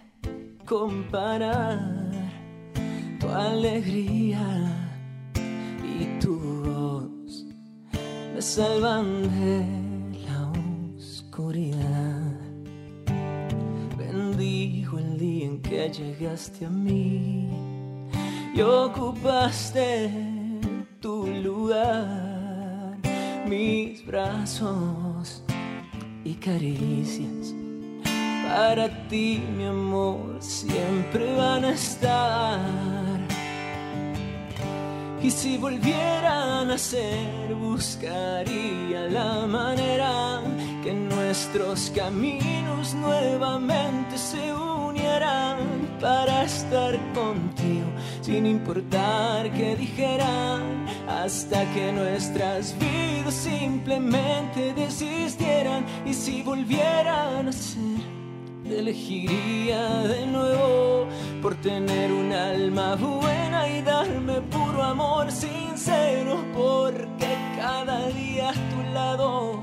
comparar. 0.67 1.81
Tu 3.19 3.29
alegría 3.29 4.45
y 5.83 6.21
tu 6.21 6.39
voz 6.39 7.47
me 8.35 8.43
salvan 8.43 9.23
de 9.41 9.65
la 10.27 10.53
oscuridad. 10.99 12.39
Bendigo 13.97 14.99
el 14.99 15.19
día 15.19 15.47
en 15.47 15.63
que 15.63 15.89
llegaste 15.89 16.67
a 16.67 16.71
mí 16.71 17.49
y 18.55 18.61
ocupaste 18.61 20.11
tu 21.01 21.27
lugar, 21.27 22.99
mis 23.47 24.05
brazos 24.05 25.43
y 26.25 26.35
caricias. 26.35 27.55
Para 28.45 29.09
ti, 29.09 29.43
mi 29.57 29.65
amor, 29.65 30.37
siempre 30.41 31.35
van 31.37 31.65
a 31.65 31.73
estar. 31.73 32.61
Y 35.23 35.31
si 35.31 35.59
volvieran 35.59 36.71
a 36.71 36.79
ser, 36.79 37.55
buscaría 37.55 39.03
la 39.09 39.47
manera 39.47 40.41
que 40.83 40.93
nuestros 40.93 41.93
caminos 41.95 42.95
nuevamente 42.95 44.17
se 44.17 44.53
unieran 44.55 45.90
para 46.01 46.45
estar 46.45 46.97
contigo, 47.13 47.87
sin 48.23 48.47
importar 48.47 49.51
qué 49.53 49.77
dijeran, 49.77 50.87
hasta 51.07 51.65
que 51.73 51.93
nuestras 51.93 52.75
vidas 52.79 53.35
simplemente 53.35 54.73
desistieran. 54.75 55.85
Y 56.07 56.15
si 56.15 56.43
volvieran 56.43 57.49
a 57.49 57.53
ser, 57.53 58.01
te 58.65 58.79
elegiría 58.79 59.89
de 60.05 60.27
nuevo 60.27 61.07
por 61.43 61.55
tener 61.57 62.13
un 62.13 62.33
alma 62.33 62.95
buena 62.97 63.69
y 63.69 63.83
darme 63.83 64.41
puro 64.43 64.83
amor 64.83 65.31
sincero, 65.31 66.43
porque 66.55 67.37
cada 67.59 68.09
día 68.09 68.51
a 68.51 68.53
tu 68.53 68.95
lado 68.95 69.63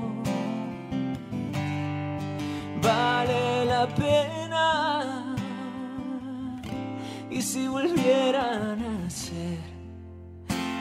vale 2.80 3.64
la 3.64 3.86
pena. 3.88 4.37
Si 7.48 7.66
volvieran 7.66 8.78
a 8.82 9.08
ser, 9.08 9.58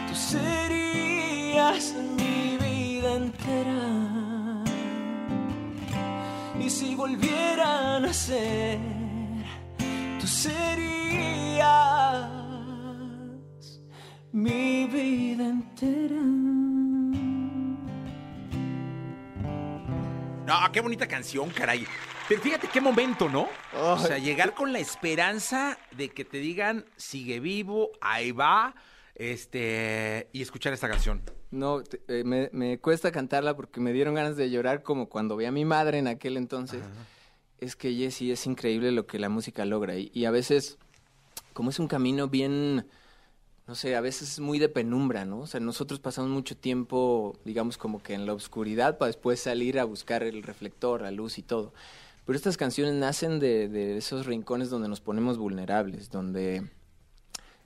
tú 0.05 0.13
serías 0.13 1.95
mi 2.17 2.57
vida 2.57 3.13
entera. 3.15 4.63
Y 6.59 6.69
si 6.69 6.93
volvieran 6.93 8.03
a 8.03 8.11
ser, 8.11 8.79
tú 10.19 10.27
serías 10.27 10.57
mi 14.33 14.87
vida 14.87 15.43
entera. 15.47 16.21
No, 20.47 20.71
qué 20.73 20.81
bonita 20.81 21.07
canción, 21.07 21.49
caray. 21.49 21.87
Pero 22.27 22.41
fíjate 22.41 22.67
qué 22.67 22.81
momento, 22.81 23.29
¿no? 23.29 23.47
O 23.81 23.97
sea, 23.99 24.17
llegar 24.17 24.53
con 24.53 24.73
la 24.73 24.79
esperanza 24.79 25.77
de 25.95 26.09
que 26.09 26.25
te 26.25 26.39
digan, 26.39 26.85
sigue 26.97 27.39
vivo, 27.39 27.89
ahí 28.01 28.31
va, 28.31 28.75
este, 29.15 30.27
y 30.33 30.41
escuchar 30.41 30.73
esta 30.73 30.89
canción. 30.89 31.21
No, 31.51 31.81
te- 31.83 32.01
eh, 32.09 32.23
me, 32.25 32.49
me 32.51 32.79
cuesta 32.79 33.11
cantarla 33.13 33.55
porque 33.55 33.79
me 33.79 33.93
dieron 33.93 34.13
ganas 34.15 34.35
de 34.35 34.49
llorar 34.49 34.83
como 34.83 35.07
cuando 35.07 35.37
vi 35.37 35.45
a 35.45 35.51
mi 35.51 35.63
madre 35.63 35.99
en 35.99 36.07
aquel 36.07 36.35
entonces. 36.35 36.81
Es 37.59 37.75
que 37.77 37.93
Jessie 37.95 38.31
es 38.33 38.45
increíble 38.45 38.91
lo 38.91 39.07
que 39.07 39.19
la 39.19 39.29
música 39.29 39.63
logra 39.65 39.95
y, 39.97 40.11
y 40.13 40.25
a 40.25 40.31
veces, 40.31 40.77
como 41.53 41.69
es 41.69 41.79
un 41.79 41.87
camino 41.87 42.27
bien, 42.27 42.85
no 43.67 43.73
sé, 43.75 43.95
a 43.95 44.01
veces 44.01 44.33
es 44.33 44.39
muy 44.41 44.59
de 44.59 44.67
penumbra, 44.69 45.23
¿no? 45.25 45.39
O 45.39 45.47
sea, 45.47 45.59
nosotros 45.61 45.99
pasamos 46.01 46.29
mucho 46.29 46.57
tiempo, 46.57 47.35
digamos, 47.45 47.77
como 47.77 48.03
que 48.03 48.13
en 48.13 48.25
la 48.25 48.33
oscuridad 48.33 48.97
para 48.97 49.07
después 49.07 49.39
salir 49.39 49.79
a 49.79 49.85
buscar 49.85 50.23
el 50.23 50.43
reflector, 50.43 51.01
la 51.01 51.11
luz 51.11 51.37
y 51.37 51.41
todo. 51.41 51.73
Pero 52.27 52.35
estas 52.35 52.57
canciones 52.57 52.93
nacen 52.93 53.39
de, 53.39 53.69
de 53.69 53.95
esos 53.95 54.25
rincones 54.25 54.69
donde 54.69 54.89
nos 54.89 54.99
ponemos 54.99 55.37
vulnerables, 55.37 56.11
donde 56.11 56.69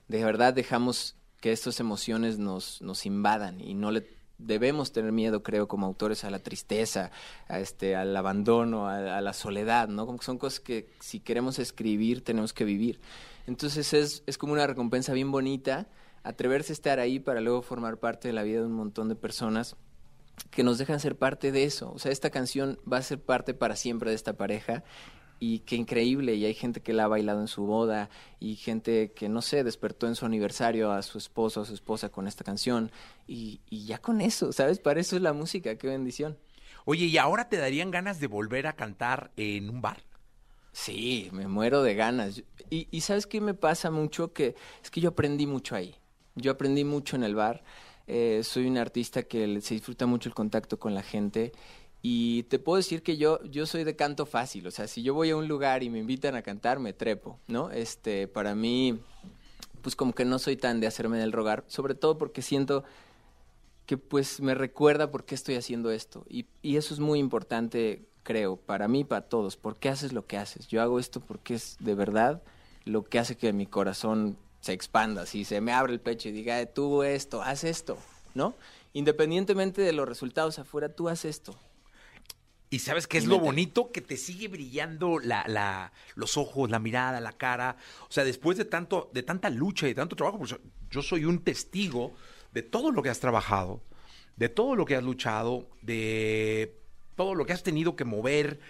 de 0.07 0.24
verdad 0.24 0.53
dejamos 0.53 1.16
que 1.39 1.51
estas 1.51 1.80
emociones 1.80 2.38
nos, 2.38 2.80
nos 2.84 3.07
invadan 3.07 3.59
y 3.59 3.74
no 3.74 3.89
le 3.89 4.07
debemos 4.38 4.91
tener 4.91 5.12
miedo, 5.12 5.41
creo, 5.41 5.68
como 5.68 5.88
autores, 5.88 6.24
a 6.24 6.30
la 6.30 6.38
tristeza, 6.38 7.09
a 7.47 7.59
este, 7.59 7.95
al 7.95 8.16
abandono, 8.16 8.88
a, 8.88 9.20
la 9.20 9.34
soledad, 9.34 9.88
¿no? 9.88 10.05
Como 10.05 10.20
que 10.20 10.26
son 10.26 10.38
cosas 10.38 10.59
que 10.59 10.91
si 10.99 11.20
queremos 11.20 11.57
escribir, 11.57 12.24
tenemos 12.24 12.53
que 12.53 12.64
vivir. 12.64 13.01
Entonces 13.47 13.93
es, 13.95 14.22
es 14.28 14.38
como 14.38 14.53
una 14.53 14.68
recompensa 14.68 15.14
bien 15.14 15.32
bonita 15.32 15.88
atreverse 16.22 16.72
a 16.72 16.76
estar 16.76 16.99
ahí 16.99 17.20
para 17.20 17.41
luego 17.41 17.64
formar 17.64 17.97
parte 17.97 18.28
de 18.28 18.36
la 18.36 18.43
vida 18.43 18.59
de 18.59 18.68
un 18.68 18.74
montón 18.74 19.09
de 19.09 19.16
personas 19.16 19.76
que 20.50 20.64
nos 20.64 20.78
dejan 20.78 21.00
ser 21.00 21.18
parte 21.18 21.52
de 21.52 21.64
eso. 21.64 21.92
O 21.94 22.00
sea, 22.00 22.12
esta 22.12 22.30
canción 22.30 22.80
va 22.92 22.98
a 22.98 23.04
ser 23.04 23.22
parte 23.22 23.54
para 23.54 23.76
siempre 23.76 24.10
de 24.10 24.16
esta 24.16 24.34
pareja 24.34 24.84
y 25.44 25.60
qué 25.60 25.76
increíble, 25.76 26.36
y 26.36 26.46
hay 26.46 26.54
gente 26.54 26.82
que 26.82 26.94
la 26.94 27.06
ha 27.06 27.08
bailado 27.08 27.42
en 27.42 27.48
su 27.48 27.66
boda, 27.66 28.12
y 28.39 28.58
gente 28.58 29.12
que, 29.12 29.28
no 29.28 29.42
sé, 29.42 29.64
despertó 29.64 30.06
en 30.06 30.14
su 30.14 30.28
aniversario 30.28 30.92
a 30.92 31.02
su 31.02 31.18
esposo 31.18 31.60
o 31.60 31.64
a 31.64 31.66
su 31.66 31.74
esposa 31.74 32.10
con 32.10 32.28
esta 32.28 32.44
canción, 32.44 32.92
y, 33.28 33.60
y 33.68 33.86
ya 33.86 33.98
con 33.98 34.22
eso, 34.22 34.52
¿sabes? 34.54 34.78
Para 34.78 35.00
eso 35.00 35.16
es 35.16 35.24
la 35.24 35.34
música, 35.34 35.76
qué 35.78 35.88
bendición. 35.88 36.38
Oye, 36.86 37.06
¿y 37.06 37.18
ahora 37.18 37.50
te 37.50 37.58
darían 37.58 37.89
ganas 37.89 38.20
de 38.20 38.28
volver 38.28 38.68
a 38.68 38.74
cantar 38.74 39.32
en 39.36 39.72
un 39.72 39.82
bar? 39.82 40.04
Sí, 40.74 41.30
me 41.32 41.48
muero 41.48 41.82
de 41.82 41.96
ganas. 41.96 42.44
Y, 42.70 42.88
y 42.92 43.02
sabes 43.02 43.26
qué 43.26 43.42
me 43.42 43.56
pasa 43.56 43.89
mucho, 43.89 44.34
que 44.34 44.56
es 44.84 44.92
que 44.92 45.02
yo 45.02 45.10
aprendí 45.10 45.48
mucho 45.48 45.76
ahí. 45.76 45.96
Yo 46.36 46.52
aprendí 46.52 46.84
mucho 46.84 47.16
en 47.16 47.24
el 47.24 47.34
bar. 47.34 47.64
Eh, 48.08 48.41
soy 48.43 48.68
un 48.68 48.78
artista 48.78 49.24
que 49.24 49.62
se 49.62 49.76
disfruta 49.76 50.06
mucho 50.06 50.30
el 50.30 50.36
contacto 50.36 50.80
con 50.80 50.93
la 50.93 51.04
gente 51.04 51.52
y 52.02 52.43
te 52.43 52.58
puedo 52.58 52.78
decir 52.78 53.04
que 53.04 53.18
yo, 53.18 53.43
yo 53.43 53.66
soy 53.66 53.84
de 53.84 53.95
canto 53.95 54.26
fácil, 54.26 54.66
o 54.66 54.72
sea, 54.72 54.88
si 54.88 55.04
yo 55.04 55.14
voy 55.14 55.30
a 55.30 55.36
un 55.36 55.47
lugar 55.47 55.84
y 55.84 55.89
me 55.89 55.99
invitan 55.99 56.36
a 56.36 56.41
cantar, 56.41 56.80
me 56.80 56.93
trepo, 56.93 57.39
¿no? 57.47 57.70
Este, 57.70 58.28
para 58.28 58.56
mí, 58.56 58.99
pues 59.82 59.95
como 59.95 60.14
que 60.14 60.26
no 60.26 60.39
soy 60.39 60.58
tan 60.58 60.80
de 60.80 60.88
hacerme 60.88 61.20
del 61.20 61.32
rogar, 61.32 61.64
sobre 61.68 61.93
todo 61.93 62.18
porque 62.18 62.41
siento 62.41 62.84
que 63.86 63.97
pues 63.97 64.41
me 64.41 64.56
recuerda 64.56 65.12
por 65.12 65.26
qué 65.26 65.36
estoy 65.36 65.56
haciendo 65.56 65.91
esto. 65.91 66.26
Y, 66.28 66.47
y 66.64 66.78
eso 66.78 66.93
es 66.93 66.99
muy 66.99 67.20
importante, 67.20 68.08
creo, 68.24 68.56
para 68.56 68.88
mí, 68.88 69.04
para 69.04 69.28
todos. 69.28 69.58
¿Por 69.58 69.78
qué 69.78 69.89
haces 69.89 70.12
lo 70.12 70.26
que 70.26 70.38
haces? 70.38 70.68
Yo 70.68 70.82
hago 70.82 70.97
esto 70.97 71.20
porque 71.20 71.56
es 71.56 71.78
de 71.80 71.93
verdad 71.93 72.41
lo 72.86 73.04
que 73.04 73.20
hace 73.20 73.38
que 73.38 73.54
mi 73.54 73.68
corazón 73.68 74.38
se 74.62 74.74
expanda, 74.74 75.26
si 75.26 75.43
se 75.43 75.59
me 75.59 75.74
abre 75.74 75.93
el 75.93 75.99
pecho 75.99 76.30
y 76.30 76.32
diga, 76.32 76.66
tú 76.68 77.03
esto, 77.03 77.41
haz 77.41 77.64
esto, 77.64 77.97
¿no? 78.34 78.55
Independientemente 78.93 79.82
de 79.82 79.91
los 79.91 80.07
resultados 80.07 80.59
afuera, 80.59 80.89
tú 80.89 81.09
haz 81.09 81.26
esto. 81.26 81.55
Y 82.70 82.80
sabes 82.80 83.05
qué 83.05 83.18
es 83.18 83.26
lo 83.26 83.38
bonito 83.38 83.91
que 83.91 83.99
te 83.99 84.16
sigue 84.16 84.47
brillando 84.47 85.20
la, 85.20 85.43
la, 85.45 85.91
los 86.16 86.38
ojos, 86.38 86.70
la 86.70 86.80
mirada, 86.80 87.20
la 87.20 87.34
cara. 87.34 87.76
O 88.07 88.12
sea, 88.14 88.24
después 88.24 88.57
de 88.57 88.64
tanto, 88.64 89.09
de 89.14 89.24
tanta 89.24 89.49
lucha 89.49 89.88
y 89.88 89.89
de 89.89 89.95
tanto 89.95 90.16
trabajo, 90.16 90.38
pues 90.38 90.55
yo 90.89 91.01
soy 91.01 91.26
un 91.26 91.43
testigo 91.43 92.14
de 92.53 92.62
todo 92.62 92.91
lo 92.91 93.03
que 93.03 93.09
has 93.09 93.20
trabajado, 93.20 93.82
de 94.38 94.47
todo 94.47 94.78
lo 94.78 94.86
que 94.86 94.95
has 94.95 95.03
luchado, 95.03 95.68
de 95.82 96.78
todo 97.18 97.36
lo 97.36 97.45
que 97.45 97.51
has 97.51 97.64
tenido 97.64 97.97
que 97.97 98.05
mover 98.05 98.62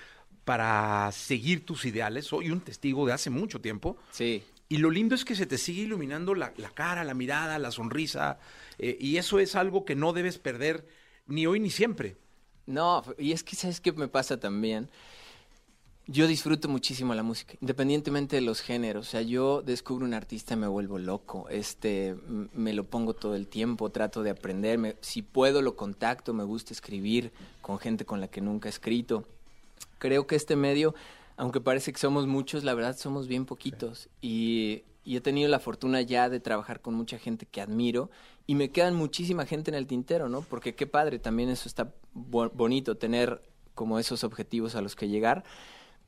para 0.46 1.12
seguir 1.12 1.64
tus 1.64 1.86
ideales. 1.86 2.26
Soy 2.26 2.50
un 2.50 2.62
testigo 2.62 3.06
de 3.06 3.14
hace 3.14 3.30
mucho 3.30 3.62
tiempo. 3.62 3.98
Sí. 4.12 4.44
Y 4.72 4.78
lo 4.78 4.90
lindo 4.90 5.16
es 5.16 5.26
que 5.26 5.36
se 5.36 5.46
te 5.46 5.58
sigue 5.58 5.82
iluminando 5.82 6.34
la, 6.34 6.54
la 6.56 6.70
cara, 6.70 7.04
la 7.04 7.14
mirada, 7.14 7.60
la 7.60 7.72
sonrisa. 7.72 8.40
Eh, 8.80 8.96
y 9.02 9.18
eso 9.18 9.38
es 9.40 9.58
algo 9.58 9.84
que 9.84 9.98
no 9.98 10.14
debes 10.14 10.38
perder 10.38 10.88
ni 11.28 11.46
hoy 11.46 11.60
ni 11.60 11.70
siempre. 11.70 12.16
No, 12.68 13.04
y 13.18 13.34
es 13.34 13.44
que 13.44 13.58
sabes 13.58 13.82
qué 13.82 13.92
me 13.92 14.08
pasa 14.08 14.40
también. 14.40 14.88
Yo 16.08 16.26
disfruto 16.26 16.70
muchísimo 16.70 17.14
la 17.14 17.22
música, 17.22 17.56
independientemente 17.60 18.38
de 18.38 18.44
los 18.44 18.62
géneros. 18.62 19.10
O 19.10 19.12
sea, 19.12 19.22
yo 19.22 19.62
descubro 19.62 20.06
un 20.06 20.14
artista 20.14 20.54
y 20.54 20.58
me 20.58 20.68
vuelvo 20.68 21.00
loco. 21.00 21.50
Este, 21.50 22.16
me 22.54 22.72
lo 22.72 22.86
pongo 22.86 23.14
todo 23.14 23.36
el 23.36 23.48
tiempo, 23.48 23.90
trato 23.90 24.24
de 24.24 24.30
aprenderme. 24.30 24.96
Si 25.02 25.22
puedo, 25.22 25.62
lo 25.62 25.76
contacto. 25.76 26.34
Me 26.34 26.46
gusta 26.46 26.74
escribir 26.74 27.34
con 27.62 27.78
gente 27.78 28.06
con 28.06 28.22
la 28.22 28.30
que 28.30 28.40
nunca 28.40 28.70
he 28.70 28.72
escrito. 28.72 29.26
Creo 30.00 30.28
que 30.28 30.38
este 30.38 30.56
medio, 30.56 30.96
aunque 31.42 31.60
parece 31.60 31.92
que 31.92 31.98
somos 31.98 32.28
muchos, 32.28 32.64
la 32.64 32.76
verdad 32.76 32.96
somos 32.96 33.28
bien 33.28 33.48
poquitos. 33.48 34.10
Y, 34.22 34.84
he 35.04 35.22
tenido 35.22 35.50
la 35.50 35.58
fortuna 35.58 36.00
ya 36.02 36.30
de 36.30 36.40
trabajar 36.40 36.82
con 36.82 36.94
mucha 36.94 37.18
gente 37.18 37.48
que 37.48 37.62
admiro 37.62 38.12
y 38.46 38.54
me 38.54 38.70
quedan 38.70 38.94
muchísima 38.94 39.48
gente 39.48 39.72
en 39.72 39.76
el 39.76 39.88
tintero, 39.88 40.30
¿no? 40.30 40.42
Porque 40.44 40.76
qué 40.76 40.86
padre, 40.86 41.18
también 41.18 41.50
eso 41.50 41.68
está 41.68 41.96
bo 42.14 42.52
bonito, 42.52 42.96
tener 42.96 43.42
como 43.74 43.98
esos 43.98 44.24
objetivos 44.24 44.76
a 44.76 44.82
los 44.82 44.96
que 44.96 45.08
llegar, 45.08 45.44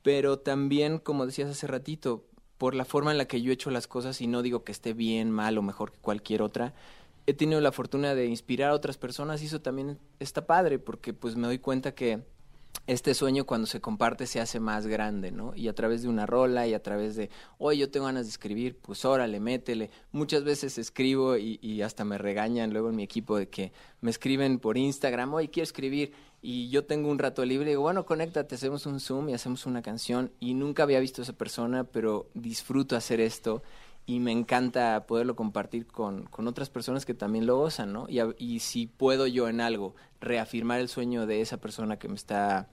pero 0.03 0.38
también, 0.38 0.99
como 0.99 1.25
decías 1.25 1.49
hace 1.49 1.65
ratito, 1.65 2.23
por 2.59 2.75
la 2.75 2.86
forma 2.86 3.09
en 3.09 3.17
la 3.17 3.25
que 3.25 3.41
yo 3.41 3.49
he 3.49 3.55
hecho 3.55 3.71
las 3.71 3.88
cosas, 3.88 4.21
y 4.21 4.27
no 4.27 4.43
digo 4.43 4.63
que 4.63 4.71
esté 4.71 4.93
bien, 4.93 5.31
mal 5.31 5.57
o 5.57 5.63
mejor 5.63 5.91
que 5.91 5.97
cualquier 5.97 6.43
otra, 6.43 6.75
he 7.25 7.34
tenido 7.34 7.59
la 7.59 7.71
fortuna 7.71 8.13
de 8.13 8.27
inspirar 8.27 8.69
a 8.69 8.75
otras 8.75 8.99
personas 8.99 9.41
y 9.41 9.47
eso 9.47 9.61
también 9.61 9.97
está 10.19 10.45
padre, 10.45 10.77
porque 10.77 11.11
pues 11.11 11.36
me 11.36 11.47
doy 11.47 11.57
cuenta 11.57 11.95
que 11.95 12.21
este 12.86 13.13
sueño 13.13 13.45
cuando 13.45 13.65
se 13.65 13.79
comparte 13.79 14.27
se 14.27 14.41
hace 14.41 14.59
más 14.59 14.88
grande, 14.88 15.31
¿no? 15.31 15.53
Y 15.55 15.69
a 15.69 15.73
través 15.73 16.01
de 16.01 16.09
una 16.09 16.25
rola 16.25 16.67
y 16.67 16.73
a 16.73 16.84
través 16.84 17.15
de, 17.15 17.29
oye, 17.57 17.79
yo 17.79 17.89
tengo 17.89 18.07
ganas 18.07 18.25
de 18.25 18.31
escribir, 18.31 18.77
pues 18.81 19.05
órale, 19.05 19.39
métele. 19.39 19.89
Muchas 20.11 20.43
veces 20.43 20.77
escribo 20.77 21.38
y, 21.38 21.59
y, 21.61 21.81
hasta 21.81 22.03
me 22.03 22.17
regañan 22.17 22.71
luego 22.73 22.89
en 22.89 22.97
mi 22.97 23.03
equipo 23.03 23.38
de 23.38 23.47
que 23.47 23.71
me 24.01 24.09
escriben 24.09 24.59
por 24.59 24.77
Instagram, 24.77 25.34
oye, 25.34 25.49
quiero 25.49 25.63
escribir. 25.63 26.13
Y 26.41 26.69
yo 26.69 26.84
tengo 26.84 27.09
un 27.09 27.19
rato 27.19 27.45
libre 27.45 27.67
y 27.67 27.69
digo, 27.69 27.84
bueno, 27.84 28.05
conéctate, 28.05 28.55
hacemos 28.55 28.86
un 28.86 28.99
Zoom 28.99 29.29
y 29.29 29.34
hacemos 29.34 29.65
una 29.65 29.81
canción. 29.81 30.29
Y 30.41 30.53
nunca 30.53 30.84
había 30.84 30.99
visto 30.99 31.21
a 31.21 31.23
esa 31.23 31.34
persona, 31.34 31.86
pero 31.86 32.27
disfruto 32.34 32.97
hacer 32.97 33.21
esto 33.21 33.63
y 34.05 34.19
me 34.19 34.31
encanta 34.31 35.05
poderlo 35.07 35.35
compartir 35.35 35.87
con, 35.87 36.25
con, 36.25 36.47
otras 36.47 36.69
personas 36.69 37.05
que 37.05 37.13
también 37.13 37.45
lo 37.45 37.57
gozan, 37.57 37.93
¿no? 37.93 38.07
Y, 38.09 38.19
y, 38.37 38.59
si 38.59 38.87
puedo 38.87 39.27
yo 39.27 39.47
en 39.47 39.61
algo 39.61 39.95
reafirmar 40.19 40.81
el 40.81 40.89
sueño 40.89 41.25
de 41.25 41.41
esa 41.41 41.57
persona 41.57 41.97
que 41.97 42.09
me 42.09 42.15
está 42.15 42.67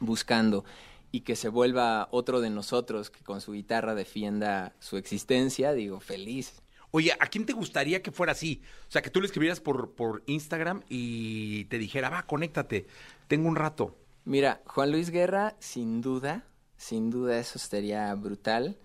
buscando 0.00 0.64
y 1.10 1.20
que 1.20 1.36
se 1.36 1.48
vuelva 1.48 2.08
otro 2.10 2.40
de 2.40 2.50
nosotros 2.50 3.10
que 3.10 3.24
con 3.24 3.40
su 3.40 3.52
guitarra 3.52 3.94
defienda 3.94 4.74
su 4.78 4.96
existencia, 4.96 5.72
digo, 5.72 6.00
feliz. 6.00 6.60
Oye, 6.90 7.12
¿a 7.18 7.26
quién 7.26 7.46
te 7.46 7.52
gustaría 7.52 8.02
que 8.02 8.12
fuera 8.12 8.32
así? 8.32 8.62
O 8.88 8.90
sea, 8.90 9.02
que 9.02 9.10
tú 9.10 9.20
le 9.20 9.26
escribieras 9.26 9.60
por, 9.60 9.94
por 9.94 10.22
Instagram 10.26 10.82
y 10.88 11.64
te 11.66 11.78
dijera, 11.78 12.10
va, 12.10 12.22
conéctate, 12.24 12.86
tengo 13.26 13.48
un 13.48 13.56
rato. 13.56 13.96
Mira, 14.24 14.62
Juan 14.66 14.92
Luis 14.92 15.10
Guerra, 15.10 15.56
sin 15.58 16.00
duda, 16.00 16.44
sin 16.76 17.10
duda 17.10 17.38
eso 17.38 17.58
sería 17.58 18.14
brutal. 18.14 18.78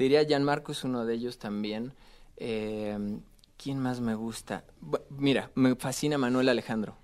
Te 0.00 0.04
diría, 0.04 0.22
Gianmarco 0.22 0.72
es 0.72 0.82
uno 0.82 1.04
de 1.04 1.12
ellos 1.12 1.38
también. 1.38 1.92
Eh, 2.38 2.96
¿Quién 3.58 3.78
más 3.78 4.00
me 4.00 4.14
gusta? 4.14 4.64
Mira, 5.10 5.50
me 5.54 5.74
fascina 5.74 6.16
Manuel 6.16 6.48
Alejandro. 6.48 6.96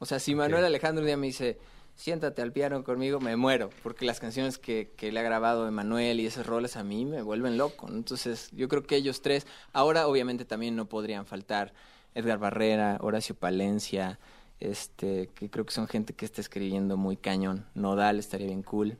O 0.00 0.06
sea, 0.06 0.18
si 0.18 0.34
Manuel 0.34 0.64
okay. 0.64 0.66
Alejandro 0.66 1.02
un 1.02 1.06
día 1.06 1.16
me 1.16 1.28
dice, 1.28 1.60
siéntate 1.94 2.42
al 2.42 2.50
piano 2.50 2.82
conmigo, 2.82 3.20
me 3.20 3.36
muero, 3.36 3.70
porque 3.84 4.04
las 4.04 4.18
canciones 4.18 4.58
que, 4.58 4.90
que 4.96 5.12
le 5.12 5.20
ha 5.20 5.22
grabado 5.22 5.68
Emanuel 5.68 6.18
y 6.18 6.26
esos 6.26 6.44
roles 6.44 6.76
a 6.76 6.82
mí 6.82 7.04
me 7.04 7.22
vuelven 7.22 7.56
loco. 7.56 7.86
¿no? 7.88 7.94
Entonces, 7.94 8.50
yo 8.50 8.66
creo 8.66 8.82
que 8.82 8.96
ellos 8.96 9.22
tres, 9.22 9.46
ahora 9.72 10.08
obviamente 10.08 10.44
también 10.44 10.74
no 10.74 10.86
podrían 10.86 11.26
faltar 11.26 11.72
Edgar 12.12 12.40
Barrera, 12.40 12.98
Horacio 13.02 13.36
Palencia, 13.36 14.18
este, 14.58 15.28
que 15.28 15.48
creo 15.48 15.64
que 15.64 15.72
son 15.72 15.86
gente 15.86 16.12
que 16.12 16.24
está 16.24 16.40
escribiendo 16.40 16.96
muy 16.96 17.16
cañón. 17.16 17.68
Nodal 17.76 18.18
estaría 18.18 18.48
bien 18.48 18.64
cool 18.64 18.98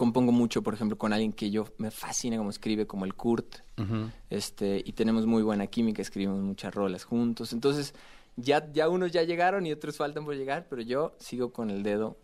compongo 0.00 0.32
mucho, 0.32 0.62
por 0.62 0.72
ejemplo, 0.72 0.96
con 0.96 1.12
alguien 1.12 1.30
que 1.30 1.50
yo 1.50 1.66
me 1.76 1.90
fascina 1.90 2.38
como 2.38 2.48
escribe, 2.48 2.86
como 2.86 3.04
el 3.04 3.12
Kurt, 3.12 3.56
uh 3.76 3.82
-huh. 3.82 4.12
este, 4.30 4.82
y 4.82 4.92
tenemos 4.92 5.26
muy 5.26 5.42
buena 5.42 5.66
química, 5.66 6.00
escribimos 6.00 6.40
muchas 6.40 6.74
rolas 6.74 7.04
juntos. 7.04 7.52
Entonces, 7.52 7.92
ya, 8.34 8.66
ya 8.72 8.88
unos 8.88 9.12
ya 9.12 9.24
llegaron 9.24 9.66
y 9.66 9.72
otros 9.72 9.98
faltan 9.98 10.24
por 10.24 10.34
llegar, 10.36 10.68
pero 10.70 10.80
yo 10.80 11.12
sigo 11.18 11.52
con 11.52 11.68
el 11.68 11.82
dedo 11.82 12.16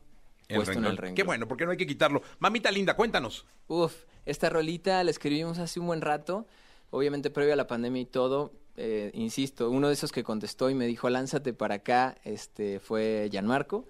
el 0.49 0.57
puesto 0.57 0.73
renglón. 0.73 0.87
en 0.87 0.91
el 0.93 0.97
renglón. 0.97 1.15
Qué 1.17 1.23
bueno, 1.25 1.47
porque 1.47 1.67
no 1.67 1.73
hay 1.73 1.77
que 1.77 1.87
quitarlo. 1.87 2.23
Mamita 2.39 2.71
linda, 2.71 2.97
cuéntanos. 2.97 3.45
Uf, 3.69 3.93
esta 4.25 4.49
rolita 4.49 5.05
la 5.05 5.11
escribimos 5.11 5.59
hace 5.59 5.79
un 5.79 5.87
buen 5.87 6.01
rato, 6.01 6.47
obviamente 6.89 7.29
previo 7.29 7.53
a 7.53 7.57
la 7.57 7.67
pandemia 7.67 8.01
y 8.01 8.07
todo. 8.07 8.55
Eh, 8.79 9.11
insisto, 9.13 9.69
uno 9.69 9.89
de 9.89 9.93
esos 9.93 10.13
que 10.13 10.25
contestó 10.25 10.71
y 10.71 10.75
me 10.75 10.87
dijo, 10.87 11.11
lánzate 11.11 11.53
para 11.53 11.75
acá, 11.75 12.17
este, 12.25 12.81
fue 12.81 13.29
Gianmarco 13.31 13.85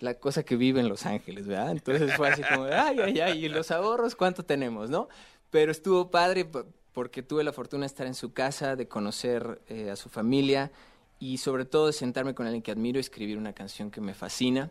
la 0.00 0.14
cosa 0.14 0.42
que 0.42 0.56
vive 0.56 0.80
en 0.80 0.88
Los 0.88 1.06
Ángeles, 1.06 1.46
¿verdad? 1.46 1.70
Entonces 1.70 2.14
fue 2.14 2.28
así 2.28 2.42
como, 2.42 2.64
ay, 2.64 2.98
ay, 3.00 3.20
ay, 3.20 3.44
¿y 3.44 3.48
los 3.48 3.70
ahorros 3.70 4.14
cuánto 4.14 4.44
tenemos, 4.44 4.90
no? 4.90 5.08
Pero 5.50 5.70
estuvo 5.70 6.10
padre 6.10 6.48
porque 6.92 7.22
tuve 7.22 7.44
la 7.44 7.52
fortuna 7.52 7.82
de 7.82 7.86
estar 7.88 8.06
en 8.06 8.14
su 8.14 8.32
casa, 8.32 8.76
de 8.76 8.88
conocer 8.88 9.60
eh, 9.68 9.90
a 9.90 9.96
su 9.96 10.08
familia 10.08 10.70
y 11.18 11.38
sobre 11.38 11.64
todo 11.64 11.86
de 11.86 11.92
sentarme 11.92 12.34
con 12.34 12.46
alguien 12.46 12.62
que 12.62 12.70
admiro 12.70 12.98
y 12.98 13.00
escribir 13.00 13.38
una 13.38 13.52
canción 13.52 13.90
que 13.90 14.00
me 14.00 14.14
fascina 14.14 14.70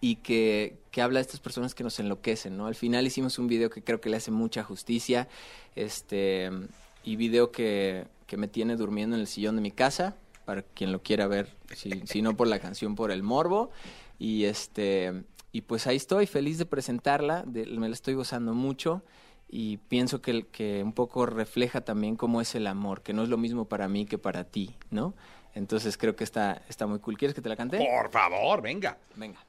y 0.00 0.16
que, 0.16 0.78
que 0.90 1.02
habla 1.02 1.18
de 1.18 1.22
estas 1.22 1.40
personas 1.40 1.74
que 1.74 1.84
nos 1.84 1.98
enloquecen, 1.98 2.56
¿no? 2.56 2.66
Al 2.66 2.74
final 2.74 3.06
hicimos 3.06 3.38
un 3.38 3.48
video 3.48 3.70
que 3.70 3.82
creo 3.82 4.00
que 4.00 4.10
le 4.10 4.16
hace 4.16 4.30
mucha 4.30 4.62
justicia, 4.62 5.28
este, 5.74 6.50
y 7.04 7.16
video 7.16 7.50
que, 7.50 8.06
que 8.26 8.36
me 8.36 8.48
tiene 8.48 8.76
durmiendo 8.76 9.16
en 9.16 9.20
el 9.20 9.26
sillón 9.26 9.56
de 9.56 9.62
mi 9.62 9.70
casa, 9.70 10.16
para 10.44 10.62
quien 10.62 10.92
lo 10.92 11.02
quiera 11.02 11.26
ver, 11.26 11.54
si, 11.74 11.90
si 12.06 12.22
no 12.22 12.36
por 12.36 12.46
la 12.46 12.58
canción, 12.58 12.94
por 12.94 13.10
el 13.10 13.22
morbo. 13.22 13.70
Y 14.18 14.44
este 14.44 15.24
y 15.50 15.62
pues 15.62 15.86
ahí 15.86 15.96
estoy, 15.96 16.26
feliz 16.26 16.58
de 16.58 16.66
presentarla, 16.66 17.42
de, 17.46 17.66
me 17.66 17.88
la 17.88 17.94
estoy 17.94 18.14
gozando 18.14 18.52
mucho 18.52 19.02
y 19.48 19.78
pienso 19.78 20.20
que, 20.20 20.46
que 20.46 20.82
un 20.84 20.92
poco 20.92 21.24
refleja 21.24 21.80
también 21.80 22.16
cómo 22.16 22.40
es 22.40 22.54
el 22.54 22.66
amor, 22.66 23.02
que 23.02 23.14
no 23.14 23.22
es 23.22 23.30
lo 23.30 23.38
mismo 23.38 23.64
para 23.64 23.88
mí 23.88 24.04
que 24.04 24.18
para 24.18 24.44
ti, 24.44 24.76
¿no? 24.90 25.14
Entonces 25.54 25.96
creo 25.96 26.14
que 26.14 26.24
está, 26.24 26.62
está 26.68 26.86
muy 26.86 26.98
cool. 27.00 27.16
¿Quieres 27.16 27.34
que 27.34 27.40
te 27.40 27.48
la 27.48 27.56
cante? 27.56 27.78
Por 27.78 28.10
favor, 28.10 28.60
venga. 28.60 28.98
Venga, 29.16 29.40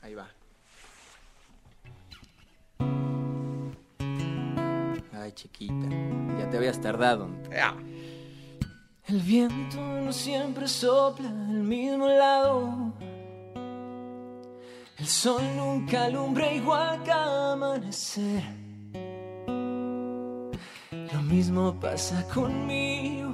ahí 0.00 0.14
va. 0.14 0.28
Ay, 5.12 5.32
chiquita, 5.32 5.88
ya 6.38 6.48
te 6.50 6.56
habías 6.56 6.80
tardado. 6.80 7.28
El 9.06 9.20
viento 9.20 9.76
no 9.78 10.12
siempre 10.12 10.66
sopla 10.68 11.28
al 11.28 11.62
mismo 11.62 12.08
lado. 12.08 12.92
El 14.98 15.06
sol 15.06 15.42
nunca 15.56 16.06
alumbra 16.06 16.52
igual 16.52 17.04
que 17.04 17.12
amanecer. 17.12 18.42
Lo 20.90 21.22
mismo 21.22 21.78
pasa 21.78 22.26
conmigo. 22.34 23.32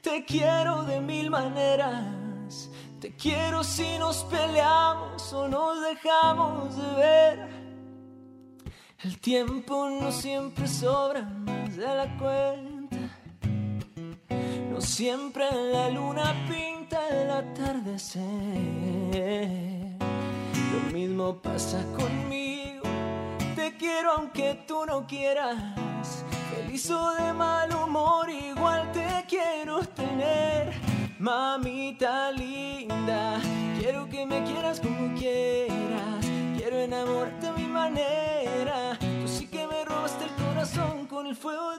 Te 0.00 0.24
quiero 0.24 0.84
de 0.84 1.02
mil 1.02 1.28
maneras. 1.28 2.70
Te 2.98 3.14
quiero 3.14 3.62
si 3.62 3.98
nos 3.98 4.24
peleamos 4.24 5.30
o 5.34 5.46
nos 5.48 5.82
dejamos 5.82 6.74
de 6.74 6.94
ver. 6.94 7.46
El 9.04 9.20
tiempo 9.20 9.90
no 9.90 10.10
siempre 10.10 10.66
sobra 10.66 11.20
más 11.20 11.76
de 11.76 11.94
la 11.94 12.16
cuenta. 12.16 12.96
No 14.70 14.80
siempre 14.80 15.44
la 15.52 15.90
luna 15.90 16.34
pinta 16.48 17.06
el 17.10 17.30
atardecer. 17.30 18.16
Lo 20.76 20.92
mismo 20.92 21.34
pasa 21.36 21.82
conmigo. 21.96 22.82
Te 23.54 23.74
quiero 23.78 24.12
aunque 24.12 24.62
tú 24.66 24.84
no 24.84 25.06
quieras. 25.06 25.56
Feliz 26.54 26.90
o 26.90 27.14
de 27.14 27.32
mal 27.32 27.74
humor, 27.74 28.28
igual 28.28 28.92
te 28.92 29.24
quiero 29.26 29.80
tener. 29.80 30.74
Mamita 31.18 32.30
linda, 32.32 33.40
quiero 33.78 34.06
que 34.10 34.26
me 34.26 34.44
quieras 34.44 34.80
como 34.80 35.14
quieras. 35.18 36.26
Quiero 36.58 36.76
enamorarte 36.76 37.46
a 37.46 37.52
mi 37.52 37.66
manera. 37.66 38.98
Tú 38.98 39.26
sí 39.26 39.46
que 39.46 39.66
me 39.66 39.82
robaste 39.86 40.24
el 40.24 40.32
corazón 40.32 41.06
con 41.06 41.26
el 41.26 41.36
fuego 41.36 41.70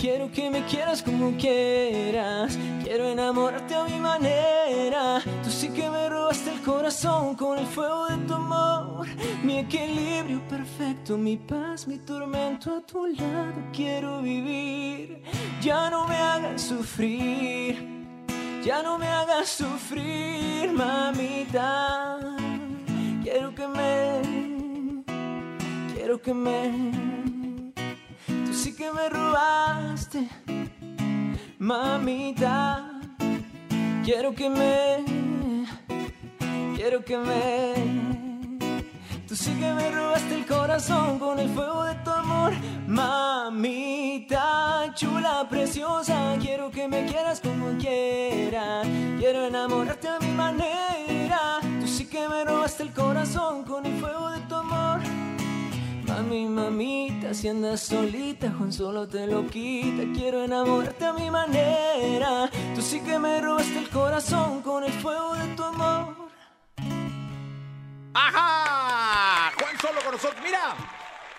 Quiero 0.00 0.30
que 0.30 0.48
me 0.48 0.64
quieras 0.64 1.02
como 1.02 1.36
quieras. 1.36 2.56
Quiero 2.84 3.08
enamorarte 3.08 3.74
a 3.74 3.84
mi 3.84 3.98
manera. 3.98 5.20
Tú 5.42 5.50
sí 5.50 5.70
que 5.70 5.90
me 5.90 6.08
robaste 6.08 6.52
el 6.52 6.60
corazón 6.60 7.34
con 7.34 7.58
el 7.58 7.66
fuego 7.66 8.06
de 8.06 8.16
tu 8.18 8.34
amor. 8.34 9.06
Mi 9.42 9.58
equilibrio 9.58 10.40
perfecto, 10.48 11.18
mi 11.18 11.36
paz, 11.36 11.88
mi 11.88 11.98
tormento 11.98 12.76
a 12.76 12.80
tu 12.80 13.06
lado. 13.06 13.54
Quiero 13.72 14.22
vivir. 14.22 15.20
Ya 15.60 15.90
no 15.90 16.06
me 16.06 16.16
hagas 16.16 16.62
sufrir. 16.62 18.06
Ya 18.64 18.82
no 18.84 18.98
me 18.98 19.08
hagas 19.08 19.48
sufrir, 19.48 20.72
mamita. 20.72 22.18
Quiero 23.22 23.52
que 23.52 23.66
me. 23.66 25.04
Quiero 25.92 26.22
que 26.22 26.34
me. 26.34 27.37
Sí 28.58 28.74
que 28.74 28.90
me 28.90 29.08
robaste, 29.08 30.28
mamita. 31.60 32.90
Quiero 34.04 34.34
que 34.34 34.50
me, 34.50 35.04
quiero 36.74 37.04
que 37.04 37.18
me. 37.18 37.74
Tú 39.28 39.36
sí 39.36 39.52
que 39.60 39.72
me 39.72 39.92
robaste 39.92 40.34
el 40.34 40.44
corazón 40.44 41.20
con 41.20 41.38
el 41.38 41.48
fuego 41.50 41.84
de 41.84 41.94
tu 42.02 42.10
amor, 42.10 42.52
mamita 42.88 44.92
chula, 44.96 45.46
preciosa. 45.48 46.36
Quiero 46.40 46.72
que 46.72 46.88
me 46.88 47.06
quieras 47.06 47.40
como 47.40 47.78
quieras. 47.78 48.88
Quiero 49.20 49.46
enamorarte 49.46 50.08
a 50.08 50.18
mi 50.18 50.32
manera. 50.32 51.60
Tú 51.80 51.86
sí 51.86 52.06
que 52.06 52.28
me 52.28 52.44
robaste 52.44 52.82
el 52.82 52.92
corazón 52.92 53.62
con 53.62 53.86
el 53.86 54.00
fuego 54.00 54.30
de 54.30 54.40
tu 54.40 54.56
amor. 54.56 55.17
Mami, 56.28 56.44
mamita, 56.44 57.32
si 57.32 57.48
andas 57.48 57.80
solita, 57.80 58.52
Juan 58.58 58.70
solo 58.70 59.08
te 59.08 59.26
lo 59.26 59.46
quita. 59.46 60.02
Quiero 60.14 60.44
enamorarte 60.44 61.06
a 61.06 61.14
mi 61.14 61.30
manera. 61.30 62.50
Tú 62.74 62.82
sí 62.82 63.00
que 63.00 63.18
me 63.18 63.40
robaste 63.40 63.78
el 63.78 63.88
corazón 63.88 64.60
con 64.60 64.84
el 64.84 64.92
fuego 64.92 65.34
de 65.34 65.56
tu 65.56 65.62
amor. 65.62 66.14
¡Ajá! 68.12 69.52
Juan 69.58 69.78
Solo 69.80 70.00
con 70.02 70.12
nosotros. 70.12 70.42
Mira, 70.44 70.76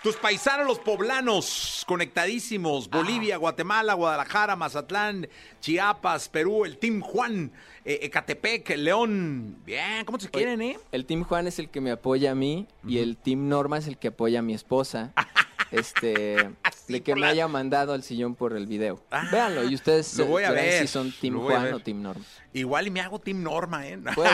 tus 0.02 0.16
paisanos 0.16 0.66
los 0.66 0.80
poblanos, 0.80 1.84
conectadísimos. 1.86 2.90
Bolivia, 2.90 3.38
Guatemala, 3.38 3.94
Guadalajara, 3.94 4.56
Mazatlán, 4.56 5.30
Chiapas, 5.60 6.30
Perú, 6.30 6.66
el 6.66 6.80
Team 6.80 7.02
Juan, 7.02 7.52
eh, 7.90 8.00
Ecatepec, 8.04 8.78
León. 8.78 9.58
Bien, 9.66 10.06
¿cómo 10.06 10.20
se 10.20 10.30
quieren, 10.30 10.62
eh? 10.62 10.78
El 10.92 11.06
Team 11.06 11.24
Juan 11.24 11.48
es 11.48 11.58
el 11.60 11.70
que 11.70 11.82
me 11.82 11.92
apoya 11.92 12.32
a 12.32 12.36
mí 12.36 12.68
y 12.88 13.00
el 13.00 13.18
Team 13.18 13.48
Norma 13.50 13.78
es 13.80 13.88
el 13.88 13.98
que 13.98 14.10
apoya 14.10 14.40
a 14.40 14.42
mi 14.42 14.54
esposa. 14.54 15.12
este, 15.72 16.50
de 16.88 17.02
que 17.02 17.16
me 17.16 17.26
haya 17.28 17.48
mandado 17.48 17.94
al 17.94 18.04
sillón 18.04 18.36
por 18.36 18.56
el 18.56 18.66
video. 18.68 19.04
Véanlo 19.32 19.64
y 19.64 19.74
ustedes 19.76 20.16
Lo 20.18 20.26
voy 20.26 20.44
a 20.44 20.52
ver, 20.52 20.82
si 20.82 20.88
son 20.88 21.12
Team 21.12 21.40
Juan 21.40 21.74
o 21.74 21.80
Team 21.80 22.02
Norma. 22.02 22.24
Igual 22.54 22.88
y 22.88 22.90
me 22.92 23.02
hago 23.02 23.20
Team 23.20 23.42
Norma, 23.44 23.88
¿eh? 23.88 24.00
Pues, 24.16 24.30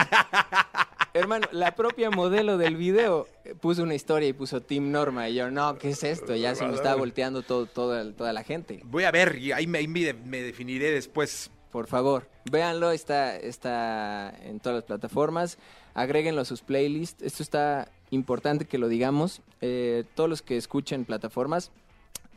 hermano, 1.14 1.46
la 1.52 1.74
propia 1.74 2.10
modelo 2.10 2.58
del 2.58 2.76
video 2.76 3.26
eh, 3.44 3.54
puso 3.54 3.82
una 3.82 3.94
historia 3.94 4.28
y 4.28 4.32
puso 4.34 4.60
Team 4.62 4.90
Norma 4.90 5.28
y 5.30 5.34
yo, 5.34 5.50
no, 5.50 5.78
¿qué 5.78 5.90
es 5.90 6.02
esto? 6.04 6.34
Ya 6.36 6.54
se 6.54 6.66
me 6.66 6.74
está 6.74 6.94
volteando 6.94 7.42
todo, 7.42 7.64
todo- 7.66 8.12
toda 8.12 8.32
la 8.34 8.42
gente. 8.44 8.80
Voy 8.84 9.04
a 9.04 9.10
ver, 9.10 9.38
y 9.38 9.52
ahí 9.52 9.66
me, 9.66 9.78
ahí 9.78 9.88
me- 9.88 10.12
me 10.12 10.42
definiré 10.42 10.90
después. 10.90 11.50
Por 11.76 11.88
favor, 11.88 12.26
véanlo, 12.50 12.90
está, 12.90 13.36
está 13.36 14.32
en 14.44 14.60
todas 14.60 14.76
las 14.76 14.84
plataformas, 14.84 15.58
agréguenlo 15.92 16.40
a 16.40 16.46
sus 16.46 16.62
playlists. 16.62 17.22
Esto 17.22 17.42
está 17.42 17.88
importante 18.08 18.64
que 18.64 18.78
lo 18.78 18.88
digamos. 18.88 19.42
Eh, 19.60 20.04
todos 20.14 20.30
los 20.30 20.40
que 20.40 20.56
escuchen 20.56 21.04
plataformas, 21.04 21.70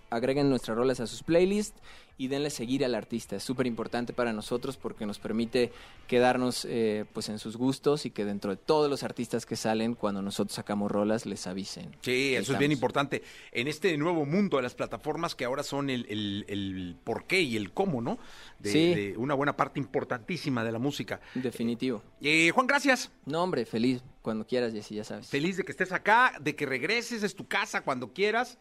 agreguen 0.09 0.49
nuestras 0.49 0.77
rolas 0.77 0.99
a 0.99 1.07
sus 1.07 1.23
playlists 1.23 1.79
y 2.17 2.27
denle 2.27 2.49
seguir 2.49 2.83
al 2.83 2.95
artista. 2.95 3.37
Es 3.37 3.43
súper 3.43 3.65
importante 3.65 4.11
para 4.11 4.33
nosotros 4.33 4.75
porque 4.75 5.05
nos 5.05 5.19
permite 5.19 5.71
quedarnos 6.07 6.65
eh, 6.65 7.05
pues 7.13 7.29
en 7.29 7.39
sus 7.39 7.55
gustos 7.55 8.05
y 8.05 8.11
que 8.11 8.25
dentro 8.25 8.51
de 8.51 8.57
todos 8.57 8.89
los 8.89 9.03
artistas 9.03 9.45
que 9.45 9.55
salen, 9.55 9.95
cuando 9.95 10.21
nosotros 10.21 10.53
sacamos 10.55 10.91
rolas, 10.91 11.25
les 11.25 11.47
avisen. 11.47 11.95
Sí, 12.01 12.35
eso 12.35 12.51
es 12.53 12.59
bien 12.59 12.73
importante. 12.73 13.23
En 13.53 13.69
este 13.69 13.97
nuevo 13.97 14.25
mundo 14.25 14.57
de 14.57 14.63
las 14.63 14.75
plataformas 14.75 15.33
que 15.33 15.45
ahora 15.45 15.63
son 15.63 15.89
el, 15.89 16.05
el, 16.09 16.45
el 16.49 16.97
por 17.05 17.25
qué 17.25 17.39
y 17.41 17.55
el 17.55 17.71
cómo, 17.71 18.01
¿no? 18.01 18.17
De, 18.59 18.69
Sí. 18.69 18.93
de 18.93 19.17
una 19.17 19.33
buena 19.33 19.55
parte 19.55 19.79
importantísima 19.79 20.65
de 20.65 20.73
la 20.73 20.79
música. 20.79 21.21
Definitivo. 21.35 22.03
Eh, 22.21 22.51
Juan, 22.53 22.67
gracias. 22.67 23.11
No, 23.25 23.41
hombre, 23.43 23.65
feliz. 23.65 24.01
Cuando 24.21 24.45
quieras, 24.45 24.73
Jessy, 24.73 24.95
ya 24.95 25.05
sabes. 25.05 25.27
Feliz 25.27 25.55
de 25.55 25.63
que 25.63 25.71
estés 25.71 25.93
acá, 25.93 26.33
de 26.41 26.53
que 26.53 26.65
regreses, 26.65 27.23
es 27.23 27.33
tu 27.33 27.47
casa 27.47 27.81
cuando 27.81 28.11
quieras. 28.11 28.57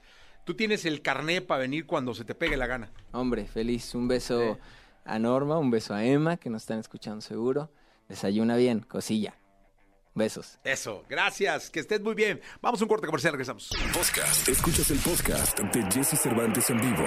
Tú 0.49 0.55
tienes 0.55 0.87
el 0.87 1.03
carné 1.03 1.43
para 1.43 1.61
venir 1.61 1.85
cuando 1.85 2.15
se 2.15 2.25
te 2.25 2.35
pegue 2.35 2.57
la 2.57 2.67
gana. 2.67 2.91
Hombre, 3.13 3.45
feliz. 3.45 3.95
Un 3.95 4.09
beso 4.09 4.59
a 5.05 5.19
Norma, 5.19 5.59
un 5.59 5.71
beso 5.71 5.93
a 5.93 6.07
Emma, 6.07 6.39
que 6.39 6.49
nos 6.49 6.63
están 6.63 6.79
escuchando 6.79 7.21
seguro. 7.21 7.71
Desayuna 8.09 8.57
bien, 8.57 8.81
cosilla. 8.81 9.35
Besos. 10.15 10.59
Eso, 10.65 11.05
gracias, 11.07 11.69
que 11.69 11.81
estés 11.81 12.01
muy 12.01 12.15
bien. 12.15 12.41
Vamos 12.63 12.81
a 12.81 12.85
un 12.85 12.89
corte 12.89 13.05
comercial, 13.05 13.35
regresamos. 13.35 13.69
Podcast. 13.93 14.49
Escuchas 14.49 14.91
el 14.91 14.99
podcast 15.01 15.59
de 15.59 15.83
Jesse 15.93 16.19
Cervantes 16.19 16.71
en 16.71 16.81
vivo. 16.81 17.07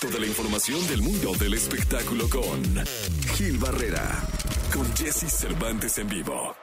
Toda 0.00 0.18
la 0.18 0.26
información 0.26 0.88
del 0.88 1.02
mundo 1.02 1.32
del 1.38 1.52
espectáculo 1.52 2.26
con 2.30 2.86
Gil 3.34 3.58
Barrera. 3.58 4.18
Con 4.72 4.90
Jesse 4.96 5.30
Cervantes 5.30 5.98
en 5.98 6.08
vivo. 6.08 6.56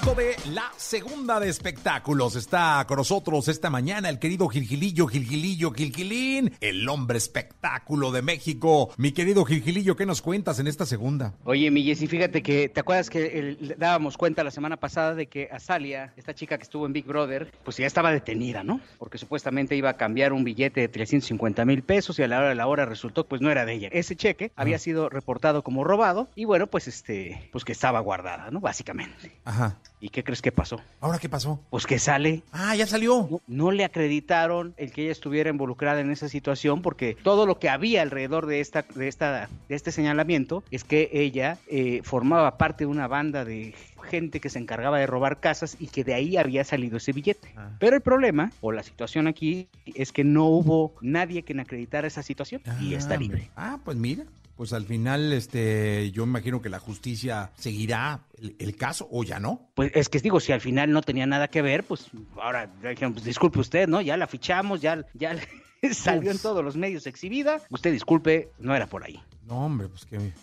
De 0.00 0.34
la 0.52 0.70
segunda 0.76 1.38
de 1.40 1.48
espectáculos. 1.48 2.34
Está 2.34 2.84
con 2.88 2.96
nosotros 2.96 3.48
esta 3.48 3.70
mañana 3.70 4.08
el 4.08 4.18
querido 4.18 4.48
Gilgilillo, 4.48 5.06
Gilgilillo, 5.06 5.72
Gilgilín, 5.72 6.52
el 6.60 6.88
hombre 6.88 7.18
espectáculo 7.18 8.10
de 8.10 8.20
México. 8.22 8.90
Mi 8.96 9.12
querido 9.12 9.44
Gilgilillo, 9.44 9.96
¿qué 9.96 10.06
nos 10.06 10.20
cuentas 10.20 10.58
en 10.58 10.66
esta 10.66 10.84
segunda? 10.84 11.34
Oye, 11.44 11.70
mi 11.70 11.84
Jessy, 11.84 12.06
fíjate 12.06 12.42
que, 12.42 12.68
¿te 12.68 12.80
acuerdas 12.80 13.08
que 13.08 13.38
el- 13.38 13.76
dábamos 13.78 14.16
cuenta 14.16 14.42
la 14.42 14.50
semana 14.50 14.78
pasada 14.78 15.14
de 15.14 15.26
que 15.28 15.48
Azalia, 15.52 16.12
esta 16.16 16.34
chica 16.34 16.56
que 16.58 16.64
estuvo 16.64 16.86
en 16.86 16.92
Big 16.92 17.06
Brother, 17.06 17.52
pues 17.64 17.76
ya 17.76 17.86
estaba 17.86 18.10
detenida, 18.10 18.64
¿no? 18.64 18.80
Porque 18.98 19.16
supuestamente 19.18 19.76
iba 19.76 19.90
a 19.90 19.96
cambiar 19.96 20.32
un 20.32 20.44
billete 20.44 20.80
de 20.80 20.88
350 20.88 21.64
mil 21.64 21.82
pesos 21.82 22.18
y 22.18 22.22
a 22.22 22.28
la 22.28 22.38
hora 22.38 22.48
de 22.48 22.54
la 22.56 22.66
hora 22.66 22.84
resultó 22.84 23.26
pues 23.26 23.40
no 23.42 23.50
era 23.50 23.64
de 23.64 23.74
ella. 23.74 23.88
Ese 23.92 24.16
cheque 24.16 24.50
había 24.56 24.78
sido 24.78 25.08
reportado 25.08 25.62
como 25.62 25.84
robado 25.84 26.28
y 26.34 26.46
bueno, 26.46 26.66
pues 26.66 26.88
este, 26.88 27.48
pues 27.52 27.64
que 27.64 27.72
estaba 27.72 28.00
guardada, 28.00 28.50
¿no? 28.50 28.60
Básicamente. 28.60 29.32
Ajá. 29.44 29.78
¿Y 30.00 30.08
qué 30.08 30.24
crees 30.24 30.40
que 30.42 30.50
pasó? 30.50 30.80
¿Ahora 31.00 31.18
qué 31.18 31.28
pasó? 31.28 31.60
Pues 31.70 31.86
que 31.86 31.98
sale. 31.98 32.42
Ah, 32.52 32.74
ya 32.74 32.86
salió. 32.86 33.28
No, 33.30 33.40
no 33.46 33.70
le 33.70 33.84
acreditaron 33.84 34.74
el 34.78 34.92
que 34.92 35.02
ella 35.02 35.12
estuviera 35.12 35.50
involucrada 35.50 36.00
en 36.00 36.10
esa 36.10 36.28
situación 36.28 36.82
porque 36.82 37.16
todo 37.22 37.46
lo 37.46 37.58
que 37.58 37.68
había 37.68 38.02
alrededor 38.02 38.46
de 38.46 38.60
esta, 38.60 38.82
de 38.94 39.08
esta, 39.08 39.48
de 39.68 39.74
este 39.74 39.92
señalamiento 39.92 40.64
es 40.70 40.84
que 40.84 41.10
ella 41.12 41.58
eh, 41.68 42.00
formaba 42.02 42.56
parte 42.56 42.84
de 42.84 42.88
una 42.88 43.08
banda 43.08 43.44
de 43.44 43.74
gente 44.02 44.40
que 44.40 44.48
se 44.48 44.58
encargaba 44.58 44.98
de 44.98 45.06
robar 45.06 45.40
casas 45.40 45.76
y 45.78 45.88
que 45.88 46.02
de 46.04 46.14
ahí 46.14 46.36
había 46.36 46.64
salido 46.64 46.96
ese 46.96 47.12
billete. 47.12 47.54
Pero 47.78 47.96
el 47.96 48.02
problema 48.02 48.52
o 48.62 48.72
la 48.72 48.82
situación 48.82 49.26
aquí 49.26 49.68
es 49.84 50.12
que 50.12 50.24
no 50.24 50.46
hubo 50.46 50.94
nadie 51.02 51.42
que 51.42 51.54
acreditara 51.60 52.06
esa 52.06 52.22
situación 52.22 52.62
y 52.80 52.94
está 52.94 53.16
libre. 53.16 53.50
Ah, 53.56 53.78
pues 53.84 53.96
mira. 53.96 54.24
Pues 54.60 54.74
al 54.74 54.84
final, 54.84 55.32
este, 55.32 56.10
yo 56.10 56.24
imagino 56.24 56.60
que 56.60 56.68
la 56.68 56.78
justicia 56.78 57.50
seguirá 57.56 58.26
el, 58.38 58.56
el 58.58 58.76
caso 58.76 59.08
o 59.10 59.24
ya 59.24 59.40
no. 59.40 59.70
Pues 59.72 59.90
es 59.94 60.10
que 60.10 60.18
digo, 60.18 60.38
si 60.38 60.52
al 60.52 60.60
final 60.60 60.92
no 60.92 61.00
tenía 61.00 61.24
nada 61.24 61.48
que 61.48 61.62
ver, 61.62 61.82
pues 61.82 62.10
ahora 62.38 62.66
dijeron, 62.66 63.14
pues 63.14 63.24
disculpe 63.24 63.58
usted, 63.58 63.88
¿no? 63.88 64.02
Ya 64.02 64.18
la 64.18 64.26
fichamos, 64.26 64.82
ya, 64.82 65.02
ya 65.14 65.34
salió 65.94 66.30
en 66.30 66.38
todos 66.38 66.62
los 66.62 66.76
medios 66.76 67.06
exhibida. 67.06 67.62
Usted 67.70 67.90
disculpe, 67.90 68.50
no 68.58 68.76
era 68.76 68.86
por 68.86 69.02
ahí. 69.02 69.18
No, 69.46 69.64
hombre, 69.64 69.88
pues 69.88 70.04
qué, 70.04 70.16
híjole, 70.16 70.34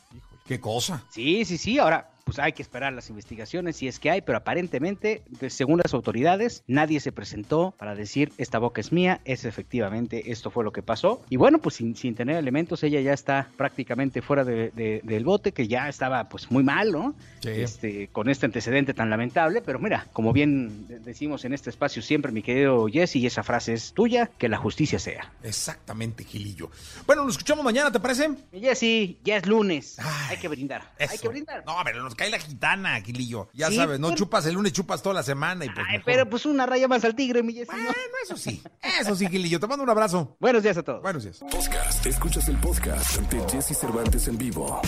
qué 0.47 0.59
cosa. 0.59 1.05
Sí, 1.11 1.45
sí, 1.45 1.59
sí. 1.59 1.78
Ahora, 1.78 2.09
pues 2.28 2.39
hay 2.39 2.51
que 2.51 2.61
esperar 2.61 2.91
las 2.91 3.09
investigaciones 3.09 3.78
si 3.78 3.88
es 3.88 3.99
que 3.99 4.11
hay, 4.11 4.19
pero 4.21 4.38
aparentemente, 4.38 5.23
según 5.47 5.80
las 5.82 5.93
autoridades, 5.93 6.61
nadie 6.67 6.99
se 6.99 7.13
presentó 7.13 7.73
para 7.78 7.95
decir 7.95 8.34
esta 8.38 8.59
boca 8.59 8.82
es 8.82 8.91
mía, 8.91 9.21
es 9.23 9.45
efectivamente, 9.45 10.30
esto 10.32 10.51
fue 10.51 10.65
lo 10.65 10.71
que 10.73 10.84
pasó. 10.84 11.21
Y 11.30 11.38
bueno, 11.38 11.59
pues 11.59 11.75
sin, 11.75 11.95
sin 11.95 12.15
tener 12.15 12.36
elementos, 12.36 12.84
ella 12.84 12.99
ya 12.99 13.13
está 13.13 13.47
prácticamente 13.55 14.21
fuera 14.21 14.43
de- 14.43 14.71
de- 14.71 14.99
del 15.05 15.23
bote, 15.23 15.53
que 15.53 15.69
ya 15.69 15.88
estaba 15.88 16.28
pues 16.28 16.51
muy 16.51 16.63
mal, 16.63 16.91
¿no? 16.91 17.15
Sí. 17.39 17.49
Este, 17.49 18.09
con 18.09 18.28
este 18.28 18.45
antecedente 18.45 18.93
tan 18.93 19.09
lamentable, 19.09 19.61
pero 19.61 19.80
mira, 19.80 20.07
como 20.11 20.34
bien 20.34 20.86
de- 20.88 20.99
decimos 20.99 21.45
en 21.45 21.53
este 21.53 21.69
espacio 21.69 22.01
siempre, 22.01 22.34
mi 22.34 22.41
querido 22.41 22.88
Jesse, 22.88 23.15
y 23.15 23.25
esa 23.25 23.41
frase 23.43 23.71
es 23.73 23.93
tuya, 23.93 24.30
que 24.38 24.49
la 24.49 24.57
justicia 24.57 24.99
sea. 24.99 25.32
Exactamente, 25.43 26.25
Gilillo. 26.25 26.69
Bueno, 27.05 27.23
nos 27.23 27.34
escuchamos 27.36 27.63
mañana, 27.63 27.89
¿te 27.91 27.99
parece? 28.01 28.30
Jesse, 28.51 29.15
ya 29.23 29.38
es 29.38 29.45
lunes, 29.45 29.97
hay 30.30 30.38
que 30.38 30.47
brindar, 30.49 30.91
hay 30.99 31.05
Eso. 31.05 31.21
que 31.21 31.28
brindar. 31.30 31.63
No, 31.65 31.75
pero 31.86 32.03
nos 32.03 32.15
cae 32.18 32.30
la 32.30 32.39
gitana, 32.39 32.99
Gilillo. 33.01 33.47
Ya 33.53 33.70
Sí, 33.70 33.78
sabes, 33.78 33.99
no 33.99 34.07
pero- 34.07 34.18
chupas 34.18 34.45
el 34.47 34.55
lunes, 34.55 34.74
chupas 34.74 35.01
toda 35.01 35.15
la 35.15 35.24
semana 35.24 35.63
y 35.63 35.70
pues 35.70 35.86
Ay, 35.88 35.93
mejor. 35.99 36.05
pero 36.05 36.30
pues 36.30 36.45
una 36.45 36.65
raya 36.65 36.88
más 36.89 37.05
al 37.05 37.15
tigre, 37.15 37.43
mi 37.43 37.53
Jesse. 37.53 37.68
Bueno, 37.68 37.89
eso 38.24 38.36
sí, 38.36 38.61
eso 38.99 39.15
sí, 39.15 39.28
Gilillo. 39.28 39.59
Te 39.59 39.68
mando 39.68 39.84
un 39.84 39.89
abrazo. 39.89 40.36
Buenos 40.39 40.61
días 40.63 40.76
a 40.78 40.84
todos. 40.84 41.01
Buenos 41.01 41.24
días. 41.24 41.39
Podcast. 41.39 42.05
Escuchas 42.05 42.47
el 42.49 42.57
podcast 42.57 43.18
ante 43.20 43.39
Jesse 43.49 43.78
Cervantes 43.78 44.28
en 44.28 44.38
vivo. 44.38 44.82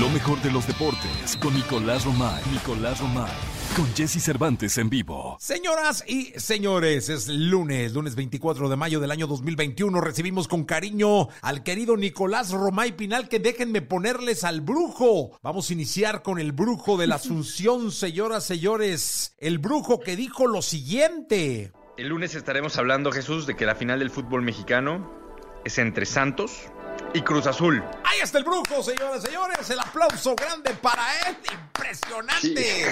Lo 0.00 0.08
mejor 0.08 0.40
de 0.42 0.50
los 0.50 0.66
deportes 0.66 1.36
con 1.42 1.52
Nicolás 1.54 2.04
Romay. 2.04 2.42
Nicolás 2.52 3.00
Romay. 3.00 3.30
Con 3.76 3.92
Jesse 3.92 4.22
Cervantes 4.22 4.78
en 4.78 4.88
vivo. 4.88 5.36
Señoras 5.40 6.04
y 6.06 6.26
señores, 6.36 7.08
es 7.08 7.26
lunes, 7.26 7.92
lunes 7.92 8.14
24 8.14 8.68
de 8.68 8.76
mayo 8.76 9.00
del 9.00 9.10
año 9.10 9.26
2021. 9.26 10.00
Recibimos 10.00 10.46
con 10.46 10.62
cariño 10.64 11.26
al 11.42 11.64
querido 11.64 11.96
Nicolás 11.96 12.52
Romay 12.52 12.92
Pinal, 12.92 13.28
que 13.28 13.40
déjenme 13.40 13.82
ponerles 13.82 14.44
al 14.44 14.60
brujo. 14.60 15.40
Vamos 15.42 15.68
a 15.68 15.72
iniciar 15.72 16.22
con 16.22 16.38
el 16.38 16.52
brujo 16.52 16.96
de 16.96 17.08
la 17.08 17.14
Asunción, 17.24 17.90
señoras, 17.90 18.44
señores. 18.44 19.34
El 19.38 19.58
brujo 19.58 19.98
que 19.98 20.14
dijo 20.14 20.46
lo 20.46 20.62
siguiente. 20.62 21.72
El 21.96 22.08
lunes 22.08 22.36
estaremos 22.36 22.78
hablando, 22.78 23.10
Jesús, 23.10 23.44
de 23.44 23.56
que 23.56 23.66
la 23.66 23.74
final 23.74 23.98
del 23.98 24.10
fútbol 24.10 24.42
mexicano 24.42 25.10
es 25.64 25.78
entre 25.78 26.06
Santos 26.06 26.52
y 27.12 27.22
Cruz 27.22 27.48
Azul. 27.48 27.82
Ahí 28.04 28.20
está 28.22 28.38
el 28.38 28.44
brujo, 28.44 28.84
señoras, 28.84 29.22
señores. 29.22 29.68
El 29.68 29.80
aplauso 29.80 30.36
grande 30.36 30.70
para 30.80 31.28
él. 31.28 31.36
Impresionante. 31.52 32.86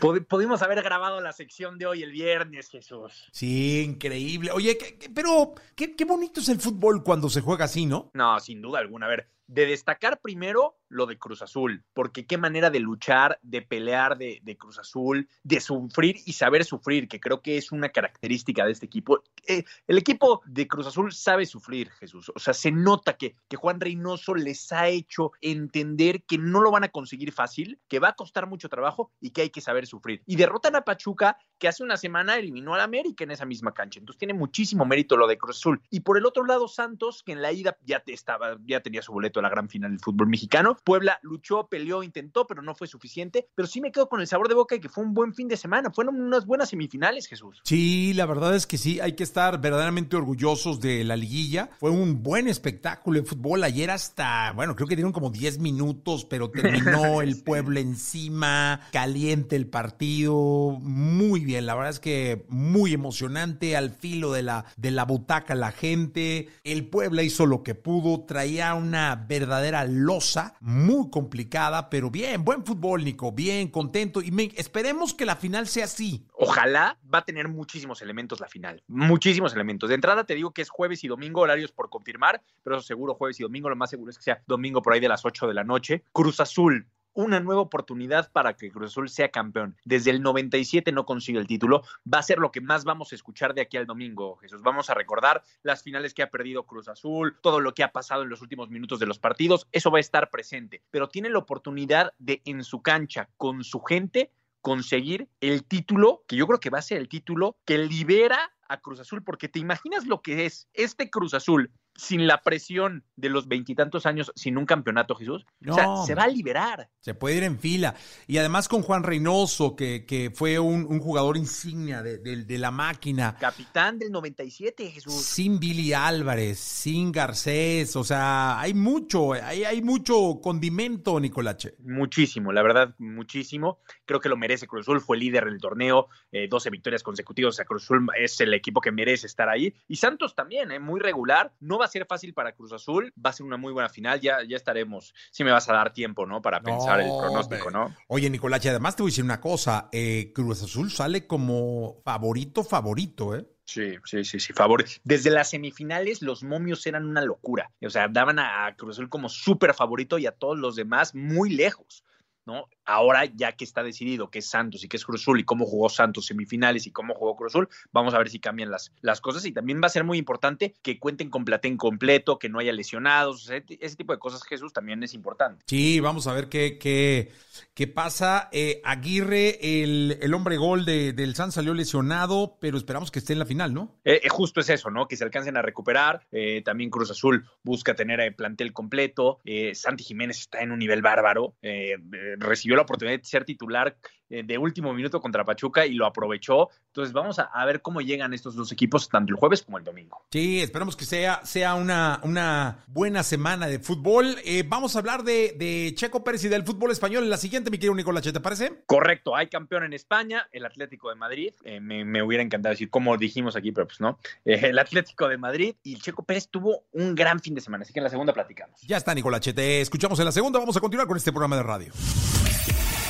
Pod- 0.00 0.26
pudimos 0.26 0.62
haber 0.62 0.82
grabado 0.82 1.20
la 1.20 1.32
sección 1.32 1.78
de 1.78 1.86
hoy 1.86 2.02
el 2.02 2.12
viernes, 2.12 2.68
Jesús. 2.70 3.28
Sí, 3.32 3.80
increíble. 3.82 4.50
Oye, 4.52 4.76
¿qué- 4.78 4.98
qué- 4.98 5.10
pero 5.10 5.54
qué, 5.74 5.94
qué 5.96 6.04
bonito 6.04 6.40
es 6.40 6.48
el 6.48 6.60
fútbol 6.60 7.02
cuando 7.02 7.28
se 7.28 7.40
juega 7.40 7.64
así, 7.66 7.86
¿no? 7.86 8.10
No, 8.14 8.38
sin 8.40 8.60
duda 8.62 8.78
alguna. 8.80 9.06
A 9.06 9.10
ver, 9.10 9.28
de 9.46 9.66
destacar 9.66 10.20
primero 10.20 10.76
lo 10.88 11.06
de 11.06 11.18
Cruz 11.18 11.40
Azul, 11.42 11.84
porque 11.94 12.26
qué 12.26 12.36
manera 12.36 12.68
de 12.70 12.78
luchar, 12.78 13.38
de 13.42 13.62
pelear 13.62 14.18
de, 14.18 14.40
de 14.42 14.56
Cruz 14.58 14.78
Azul, 14.78 15.26
de 15.42 15.58
sufrir 15.60 16.16
y 16.26 16.34
saber 16.34 16.64
sufrir, 16.66 17.08
que 17.08 17.18
creo 17.18 17.40
que 17.40 17.56
es 17.56 17.72
una 17.72 17.88
característica 17.88 18.66
de 18.66 18.72
este 18.72 18.86
equipo. 18.86 19.22
Eh, 19.46 19.64
el 19.86 19.96
equipo 19.98 20.42
de 20.44 20.68
Cruz 20.68 20.86
Azul 20.86 21.10
sabe 21.12 21.46
sufrir, 21.46 21.90
Jesús. 21.92 22.30
O 22.34 22.38
sea, 22.38 22.52
se 22.52 22.70
nota 22.70 23.16
que, 23.16 23.34
que 23.48 23.56
Juan 23.56 23.80
Reynoso 23.80 24.34
les 24.34 24.70
ha 24.72 24.88
hecho 24.88 25.32
entender 25.40 26.22
que 26.24 26.36
no 26.36 26.60
lo 26.60 26.70
van 26.70 26.84
a 26.84 26.90
conseguir 26.90 27.32
fácil, 27.32 27.78
que 27.88 27.98
va 27.98 28.08
a 28.08 28.14
costar 28.14 28.46
mucho 28.46 28.68
trabajo 28.68 29.10
y 29.20 29.30
que 29.30 29.42
hay 29.42 29.50
que 29.50 29.61
saber 29.62 29.86
sufrir. 29.86 30.22
Y 30.26 30.36
derrotan 30.36 30.76
a 30.76 30.82
Pachuca, 30.82 31.38
que 31.58 31.68
hace 31.68 31.82
una 31.82 31.96
semana 31.96 32.36
eliminó 32.36 32.74
al 32.74 32.80
América 32.80 33.24
en 33.24 33.30
esa 33.30 33.44
misma 33.44 33.72
cancha. 33.72 34.00
Entonces 34.00 34.18
tiene 34.18 34.34
muchísimo 34.34 34.84
mérito 34.84 35.16
lo 35.16 35.26
de 35.26 35.38
Cruz 35.38 35.58
Azul. 35.58 35.80
Y 35.90 36.00
por 36.00 36.18
el 36.18 36.26
otro 36.26 36.44
lado, 36.44 36.68
Santos, 36.68 37.22
que 37.24 37.32
en 37.32 37.42
la 37.42 37.52
ida 37.52 37.76
ya 37.84 38.00
te 38.00 38.12
estaba, 38.12 38.58
ya 38.66 38.80
tenía 38.80 39.02
su 39.02 39.12
boleto 39.12 39.40
a 39.40 39.42
la 39.42 39.48
gran 39.48 39.68
final 39.68 39.90
del 39.90 40.00
fútbol 40.00 40.28
mexicano. 40.28 40.76
Puebla 40.84 41.18
luchó, 41.22 41.68
peleó, 41.68 42.02
intentó, 42.02 42.46
pero 42.46 42.62
no 42.62 42.74
fue 42.74 42.86
suficiente. 42.88 43.48
Pero 43.54 43.68
sí 43.68 43.80
me 43.80 43.92
quedo 43.92 44.08
con 44.08 44.20
el 44.20 44.26
sabor 44.26 44.48
de 44.48 44.54
boca 44.54 44.74
de 44.74 44.80
que 44.80 44.88
fue 44.88 45.04
un 45.04 45.14
buen 45.14 45.34
fin 45.34 45.48
de 45.48 45.56
semana. 45.56 45.90
Fueron 45.90 46.20
unas 46.20 46.46
buenas 46.46 46.70
semifinales, 46.70 47.26
Jesús. 47.26 47.60
Sí, 47.64 48.12
la 48.14 48.26
verdad 48.26 48.56
es 48.56 48.66
que 48.66 48.78
sí, 48.78 49.00
hay 49.00 49.14
que 49.14 49.22
estar 49.22 49.60
verdaderamente 49.60 50.16
orgullosos 50.16 50.80
de 50.80 51.04
la 51.04 51.16
liguilla. 51.16 51.70
Fue 51.78 51.90
un 51.90 52.22
buen 52.22 52.48
espectáculo 52.48 53.20
de 53.20 53.26
fútbol. 53.26 53.64
Ayer 53.64 53.90
hasta, 53.90 54.52
bueno, 54.52 54.74
creo 54.74 54.88
que 54.88 54.96
dieron 54.96 55.12
como 55.12 55.30
10 55.30 55.60
minutos, 55.60 56.24
pero 56.24 56.50
terminó 56.50 57.22
el 57.22 57.42
pueblo 57.42 57.78
encima, 57.78 58.80
caliente 58.92 59.51
el 59.52 59.66
partido, 59.68 60.78
muy 60.80 61.44
bien. 61.44 61.66
La 61.66 61.74
verdad 61.74 61.90
es 61.90 62.00
que 62.00 62.44
muy 62.48 62.92
emocionante, 62.92 63.76
al 63.76 63.90
filo 63.90 64.32
de 64.32 64.42
la, 64.42 64.64
de 64.76 64.90
la 64.90 65.04
butaca 65.04 65.54
la 65.54 65.72
gente. 65.72 66.48
El 66.64 66.88
Puebla 66.88 67.22
hizo 67.22 67.46
lo 67.46 67.62
que 67.62 67.74
pudo, 67.74 68.24
traía 68.24 68.74
una 68.74 69.14
verdadera 69.16 69.84
losa, 69.84 70.54
muy 70.60 71.10
complicada, 71.10 71.88
pero 71.90 72.10
bien, 72.10 72.44
buen 72.44 72.64
fútbol, 72.64 73.04
Nico, 73.04 73.32
bien, 73.32 73.68
contento. 73.68 74.20
Y 74.22 74.30
me- 74.30 74.52
esperemos 74.56 75.14
que 75.14 75.26
la 75.26 75.36
final 75.36 75.66
sea 75.66 75.84
así. 75.84 76.26
Ojalá 76.34 76.98
va 77.12 77.18
a 77.20 77.24
tener 77.24 77.48
muchísimos 77.48 78.02
elementos 78.02 78.40
la 78.40 78.48
final. 78.48 78.82
Muchísimos 78.88 79.54
elementos. 79.54 79.88
De 79.88 79.94
entrada 79.94 80.24
te 80.24 80.34
digo 80.34 80.52
que 80.52 80.62
es 80.62 80.68
jueves 80.70 81.04
y 81.04 81.08
domingo, 81.08 81.40
horarios 81.42 81.72
por 81.72 81.88
confirmar, 81.90 82.42
pero 82.62 82.76
eso 82.76 82.86
seguro 82.86 83.14
jueves 83.14 83.38
y 83.40 83.42
domingo. 83.44 83.68
Lo 83.68 83.76
más 83.76 83.90
seguro 83.90 84.10
es 84.10 84.16
que 84.18 84.24
sea 84.24 84.42
domingo 84.46 84.82
por 84.82 84.92
ahí 84.92 85.00
de 85.00 85.08
las 85.08 85.24
8 85.24 85.46
de 85.46 85.54
la 85.54 85.64
noche. 85.64 86.04
Cruz 86.12 86.40
Azul. 86.40 86.88
Una 87.14 87.40
nueva 87.40 87.60
oportunidad 87.60 88.32
para 88.32 88.54
que 88.54 88.70
Cruz 88.70 88.92
Azul 88.92 89.10
sea 89.10 89.30
campeón. 89.30 89.76
Desde 89.84 90.10
el 90.10 90.22
97 90.22 90.92
no 90.92 91.04
consigue 91.04 91.38
el 91.38 91.46
título. 91.46 91.82
Va 92.12 92.18
a 92.18 92.22
ser 92.22 92.38
lo 92.38 92.50
que 92.50 92.62
más 92.62 92.84
vamos 92.84 93.12
a 93.12 93.14
escuchar 93.14 93.52
de 93.52 93.60
aquí 93.60 93.76
al 93.76 93.84
domingo, 93.84 94.36
Jesús. 94.36 94.62
Vamos 94.62 94.88
a 94.88 94.94
recordar 94.94 95.42
las 95.62 95.82
finales 95.82 96.14
que 96.14 96.22
ha 96.22 96.30
perdido 96.30 96.64
Cruz 96.64 96.88
Azul, 96.88 97.36
todo 97.42 97.60
lo 97.60 97.74
que 97.74 97.84
ha 97.84 97.92
pasado 97.92 98.22
en 98.22 98.30
los 98.30 98.40
últimos 98.40 98.70
minutos 98.70 98.98
de 98.98 99.06
los 99.06 99.18
partidos. 99.18 99.66
Eso 99.72 99.90
va 99.90 99.98
a 99.98 100.00
estar 100.00 100.30
presente. 100.30 100.82
Pero 100.90 101.10
tiene 101.10 101.28
la 101.28 101.38
oportunidad 101.38 102.14
de 102.18 102.40
en 102.46 102.64
su 102.64 102.80
cancha, 102.80 103.28
con 103.36 103.62
su 103.62 103.80
gente, 103.82 104.30
conseguir 104.62 105.28
el 105.40 105.64
título, 105.64 106.24
que 106.26 106.36
yo 106.36 106.46
creo 106.46 106.60
que 106.60 106.70
va 106.70 106.78
a 106.78 106.82
ser 106.82 106.96
el 106.96 107.08
título 107.08 107.58
que 107.66 107.76
libera 107.76 108.52
a 108.68 108.80
Cruz 108.80 109.00
Azul, 109.00 109.22
porque 109.22 109.48
te 109.48 109.58
imaginas 109.58 110.06
lo 110.06 110.22
que 110.22 110.46
es 110.46 110.68
este 110.72 111.10
Cruz 111.10 111.34
Azul 111.34 111.70
sin 111.94 112.26
la 112.26 112.42
presión 112.42 113.04
de 113.16 113.28
los 113.28 113.48
veintitantos 113.48 114.06
años, 114.06 114.32
sin 114.34 114.56
un 114.56 114.66
campeonato, 114.66 115.14
Jesús. 115.14 115.44
o 115.68 115.74
sea, 115.74 115.84
No. 115.84 116.06
se 116.06 116.14
va 116.14 116.24
a 116.24 116.28
liberar. 116.28 116.88
Se 117.00 117.14
puede 117.14 117.36
ir 117.36 117.42
en 117.44 117.58
fila. 117.58 117.94
Y 118.26 118.38
además 118.38 118.68
con 118.68 118.82
Juan 118.82 119.02
Reynoso, 119.02 119.76
que, 119.76 120.04
que 120.06 120.30
fue 120.34 120.58
un, 120.58 120.86
un 120.88 121.00
jugador 121.00 121.36
insignia 121.36 122.02
de, 122.02 122.18
de- 122.18 122.44
de 122.44 122.58
la 122.58 122.70
máquina. 122.70 123.36
Capitán 123.38 123.98
del 123.98 124.10
97, 124.10 124.90
Jesús. 124.90 125.14
Sin 125.14 125.60
Billy 125.60 125.92
Álvarez, 125.92 126.58
sin 126.58 127.12
Garcés. 127.12 127.94
O 127.96 128.04
sea, 128.04 128.58
hay 128.58 128.74
mucho, 128.74 129.32
hay, 129.34 129.64
hay 129.64 129.82
mucho 129.82 130.40
condimento, 130.42 131.20
Nicolache. 131.20 131.74
Muchísimo, 131.80 132.52
la 132.52 132.62
verdad, 132.62 132.94
muchísimo. 132.98 133.80
Creo 134.04 134.20
que 134.20 134.28
lo 134.28 134.36
merece 134.36 134.66
Cruz 134.66 134.82
Azul, 134.86 135.00
fue 135.00 135.16
líder 135.18 135.44
del 135.44 135.60
torneo, 135.60 136.08
eh, 136.32 136.48
12 136.48 136.70
victorias 136.70 137.02
consecutivas. 137.02 137.54
O 137.54 137.56
sea, 137.56 137.64
Cruz 137.64 137.84
Azul 137.84 138.06
es 138.18 138.40
el 138.40 138.54
equipo 138.54 138.80
que 138.80 138.92
merece 138.92 139.26
estar 139.26 139.48
ahí. 139.48 139.74
Y 139.88 139.96
Santos 139.96 140.34
también, 140.34 140.70
eh, 140.72 140.78
muy 140.80 141.00
regular. 141.00 141.52
No 141.60 141.78
va 141.82 141.86
a 141.86 141.90
ser 141.90 142.06
fácil 142.06 142.32
para 142.32 142.52
Cruz 142.52 142.72
Azul, 142.72 143.12
va 143.24 143.30
a 143.30 143.32
ser 143.32 143.44
una 143.44 143.56
muy 143.56 143.72
buena 143.72 143.88
final. 143.88 144.20
Ya, 144.20 144.38
ya 144.48 144.56
estaremos. 144.56 145.12
Si 145.30 145.44
me 145.44 145.50
vas 145.50 145.68
a 145.68 145.74
dar 145.74 145.92
tiempo, 145.92 146.24
¿no? 146.26 146.40
Para 146.40 146.60
pensar 146.60 147.00
el 147.00 147.08
pronóstico, 147.08 147.66
hombre. 147.66 147.72
¿no? 147.72 147.96
Oye, 148.08 148.30
Nicolache, 148.30 148.70
además 148.70 148.96
te 148.96 149.02
voy 149.02 149.10
a 149.10 149.12
decir 149.12 149.24
una 149.24 149.40
cosa. 149.40 149.88
eh, 149.92 150.32
Cruz 150.34 150.62
Azul 150.62 150.90
sale 150.90 151.26
como 151.26 152.00
favorito, 152.04 152.64
favorito, 152.64 153.34
¿eh? 153.34 153.46
Sí, 153.64 153.94
sí, 154.04 154.24
sí, 154.24 154.40
sí, 154.40 154.52
favor. 154.52 154.84
Desde 155.04 155.30
las 155.30 155.50
semifinales 155.50 156.20
los 156.20 156.42
momios 156.42 156.86
eran 156.86 157.06
una 157.06 157.22
locura. 157.22 157.70
O 157.84 157.90
sea, 157.90 158.08
daban 158.08 158.38
a 158.38 158.66
a 158.66 158.76
Cruz 158.76 158.96
Azul 158.96 159.08
como 159.08 159.28
súper 159.28 159.72
favorito 159.74 160.18
y 160.18 160.26
a 160.26 160.32
todos 160.32 160.58
los 160.58 160.76
demás 160.76 161.14
muy 161.14 161.50
lejos. 161.50 162.04
¿No? 162.46 162.68
Ahora, 162.84 163.24
ya 163.24 163.52
que 163.52 163.64
está 163.64 163.82
decidido 163.82 164.30
que 164.30 164.40
es 164.40 164.48
Santos 164.48 164.82
y 164.84 164.88
que 164.88 164.96
es 164.96 165.04
Cruz 165.04 165.22
Azul 165.22 165.40
y 165.40 165.44
cómo 165.44 165.66
jugó 165.66 165.88
Santos 165.88 166.26
semifinales 166.26 166.86
y 166.86 166.90
cómo 166.90 167.14
jugó 167.14 167.36
Cruz 167.36 167.52
Azul, 167.52 167.68
vamos 167.92 168.14
a 168.14 168.18
ver 168.18 168.28
si 168.28 168.40
cambian 168.40 168.70
las, 168.70 168.92
las 169.00 169.20
cosas. 169.20 169.44
Y 169.46 169.52
también 169.52 169.80
va 169.82 169.86
a 169.86 169.90
ser 169.90 170.04
muy 170.04 170.18
importante 170.18 170.74
que 170.82 170.98
cuenten 170.98 171.30
con 171.30 171.44
platén 171.44 171.76
completo, 171.76 172.38
que 172.38 172.48
no 172.48 172.58
haya 172.58 172.72
lesionados. 172.72 173.50
ese 173.50 173.96
tipo 173.96 174.12
de 174.12 174.18
cosas, 174.18 174.42
Jesús, 174.44 174.72
también 174.72 175.02
es 175.02 175.14
importante. 175.14 175.64
Sí, 175.66 176.00
vamos 176.00 176.26
a 176.26 176.32
ver 176.32 176.48
qué, 176.48 176.78
qué, 176.78 177.32
qué 177.74 177.86
pasa. 177.86 178.48
Eh, 178.52 178.80
Aguirre, 178.84 179.82
el, 179.82 180.18
el 180.20 180.34
hombre 180.34 180.56
gol 180.56 180.84
de, 180.84 181.12
del 181.12 181.34
San 181.34 181.52
salió 181.52 181.74
lesionado, 181.74 182.58
pero 182.60 182.76
esperamos 182.76 183.10
que 183.10 183.20
esté 183.20 183.32
en 183.32 183.38
la 183.38 183.46
final, 183.46 183.72
¿no? 183.72 183.94
Eh, 184.04 184.20
eh, 184.24 184.28
justo 184.28 184.60
es 184.60 184.68
eso, 184.68 184.90
¿no? 184.90 185.06
Que 185.06 185.16
se 185.16 185.24
alcancen 185.24 185.56
a 185.56 185.62
recuperar. 185.62 186.26
También 186.64 186.90
Cruz 186.90 187.10
Azul 187.10 187.46
busca 187.62 187.94
tener 187.94 188.20
el 188.20 188.34
plantel 188.34 188.72
completo. 188.72 189.40
Eh, 189.44 189.74
Santi 189.74 190.04
Jiménez 190.04 190.38
está 190.38 190.60
en 190.60 190.72
un 190.72 190.78
nivel 190.78 191.02
bárbaro. 191.02 191.54
Eh, 191.62 191.96
recibió 192.38 192.76
la 192.76 192.82
oportunidad 192.82 193.18
de 193.18 193.24
ser 193.24 193.44
titular 193.44 193.96
de 194.44 194.58
último 194.58 194.94
minuto 194.94 195.20
contra 195.20 195.44
Pachuca 195.44 195.84
y 195.86 195.94
lo 195.94 196.06
aprovechó. 196.06 196.70
Entonces 196.86 197.12
vamos 197.12 197.38
a, 197.38 197.44
a, 197.44 197.64
ver 197.66 197.82
cómo 197.82 198.00
llegan 198.00 198.32
estos 198.32 198.54
dos 198.54 198.72
equipos 198.72 199.08
tanto 199.08 199.32
el 199.32 199.38
jueves 199.38 199.62
como 199.62 199.78
el 199.78 199.84
domingo. 199.84 200.24
Sí, 200.30 200.60
esperamos 200.60 200.96
que 200.96 201.04
sea, 201.04 201.44
sea 201.44 201.74
una, 201.74 202.20
una 202.22 202.84
buena 202.88 203.22
semana 203.22 203.66
de 203.66 203.78
fútbol. 203.78 204.36
Eh, 204.44 204.64
vamos 204.66 204.96
a 204.96 205.00
hablar 205.00 205.22
de, 205.22 205.54
de, 205.58 205.92
Checo 205.94 206.24
Pérez 206.24 206.44
y 206.44 206.48
del 206.48 206.64
fútbol 206.64 206.90
español 206.90 207.24
en 207.24 207.30
la 207.30 207.36
siguiente, 207.36 207.70
mi 207.70 207.78
querido 207.78 207.94
Nicolás, 207.94 208.22
¿te 208.22 208.40
parece? 208.40 208.82
Correcto, 208.86 209.36
hay 209.36 209.48
campeón 209.48 209.84
en 209.84 209.92
España, 209.92 210.48
el 210.52 210.64
Atlético 210.64 211.08
de 211.08 211.16
Madrid. 211.16 211.52
Eh, 211.64 211.80
me, 211.80 212.04
me, 212.04 212.22
hubiera 212.22 212.42
encantado 212.42 212.72
decir 212.72 212.90
como 212.90 213.16
dijimos 213.16 213.56
aquí, 213.56 213.72
pero 213.72 213.86
pues 213.86 214.00
no. 214.00 214.18
el 214.44 214.78
Atlético 214.78 215.28
de 215.28 215.36
Madrid 215.36 215.74
y 215.82 215.94
el 215.94 216.02
Checo 216.02 216.24
Pérez 216.24 216.48
tuvo 216.48 216.84
un 216.92 217.14
gran 217.14 217.40
fin 217.40 217.54
de 217.54 217.60
semana, 217.60 217.82
así 217.82 217.92
que 217.92 218.00
en 218.00 218.04
la 218.04 218.10
segunda 218.10 218.32
platicamos. 218.32 218.80
Ya 218.82 218.96
está, 218.96 219.14
Nicolás, 219.14 219.40
te 219.40 219.80
escuchamos 219.80 220.18
en 220.18 220.26
la 220.26 220.32
segunda. 220.32 220.58
Vamos 220.58 220.76
a 220.76 220.80
continuar 220.80 221.08
con 221.08 221.16
este 221.16 221.32
programa 221.32 221.56
de 221.56 221.62
radio. 221.62 221.92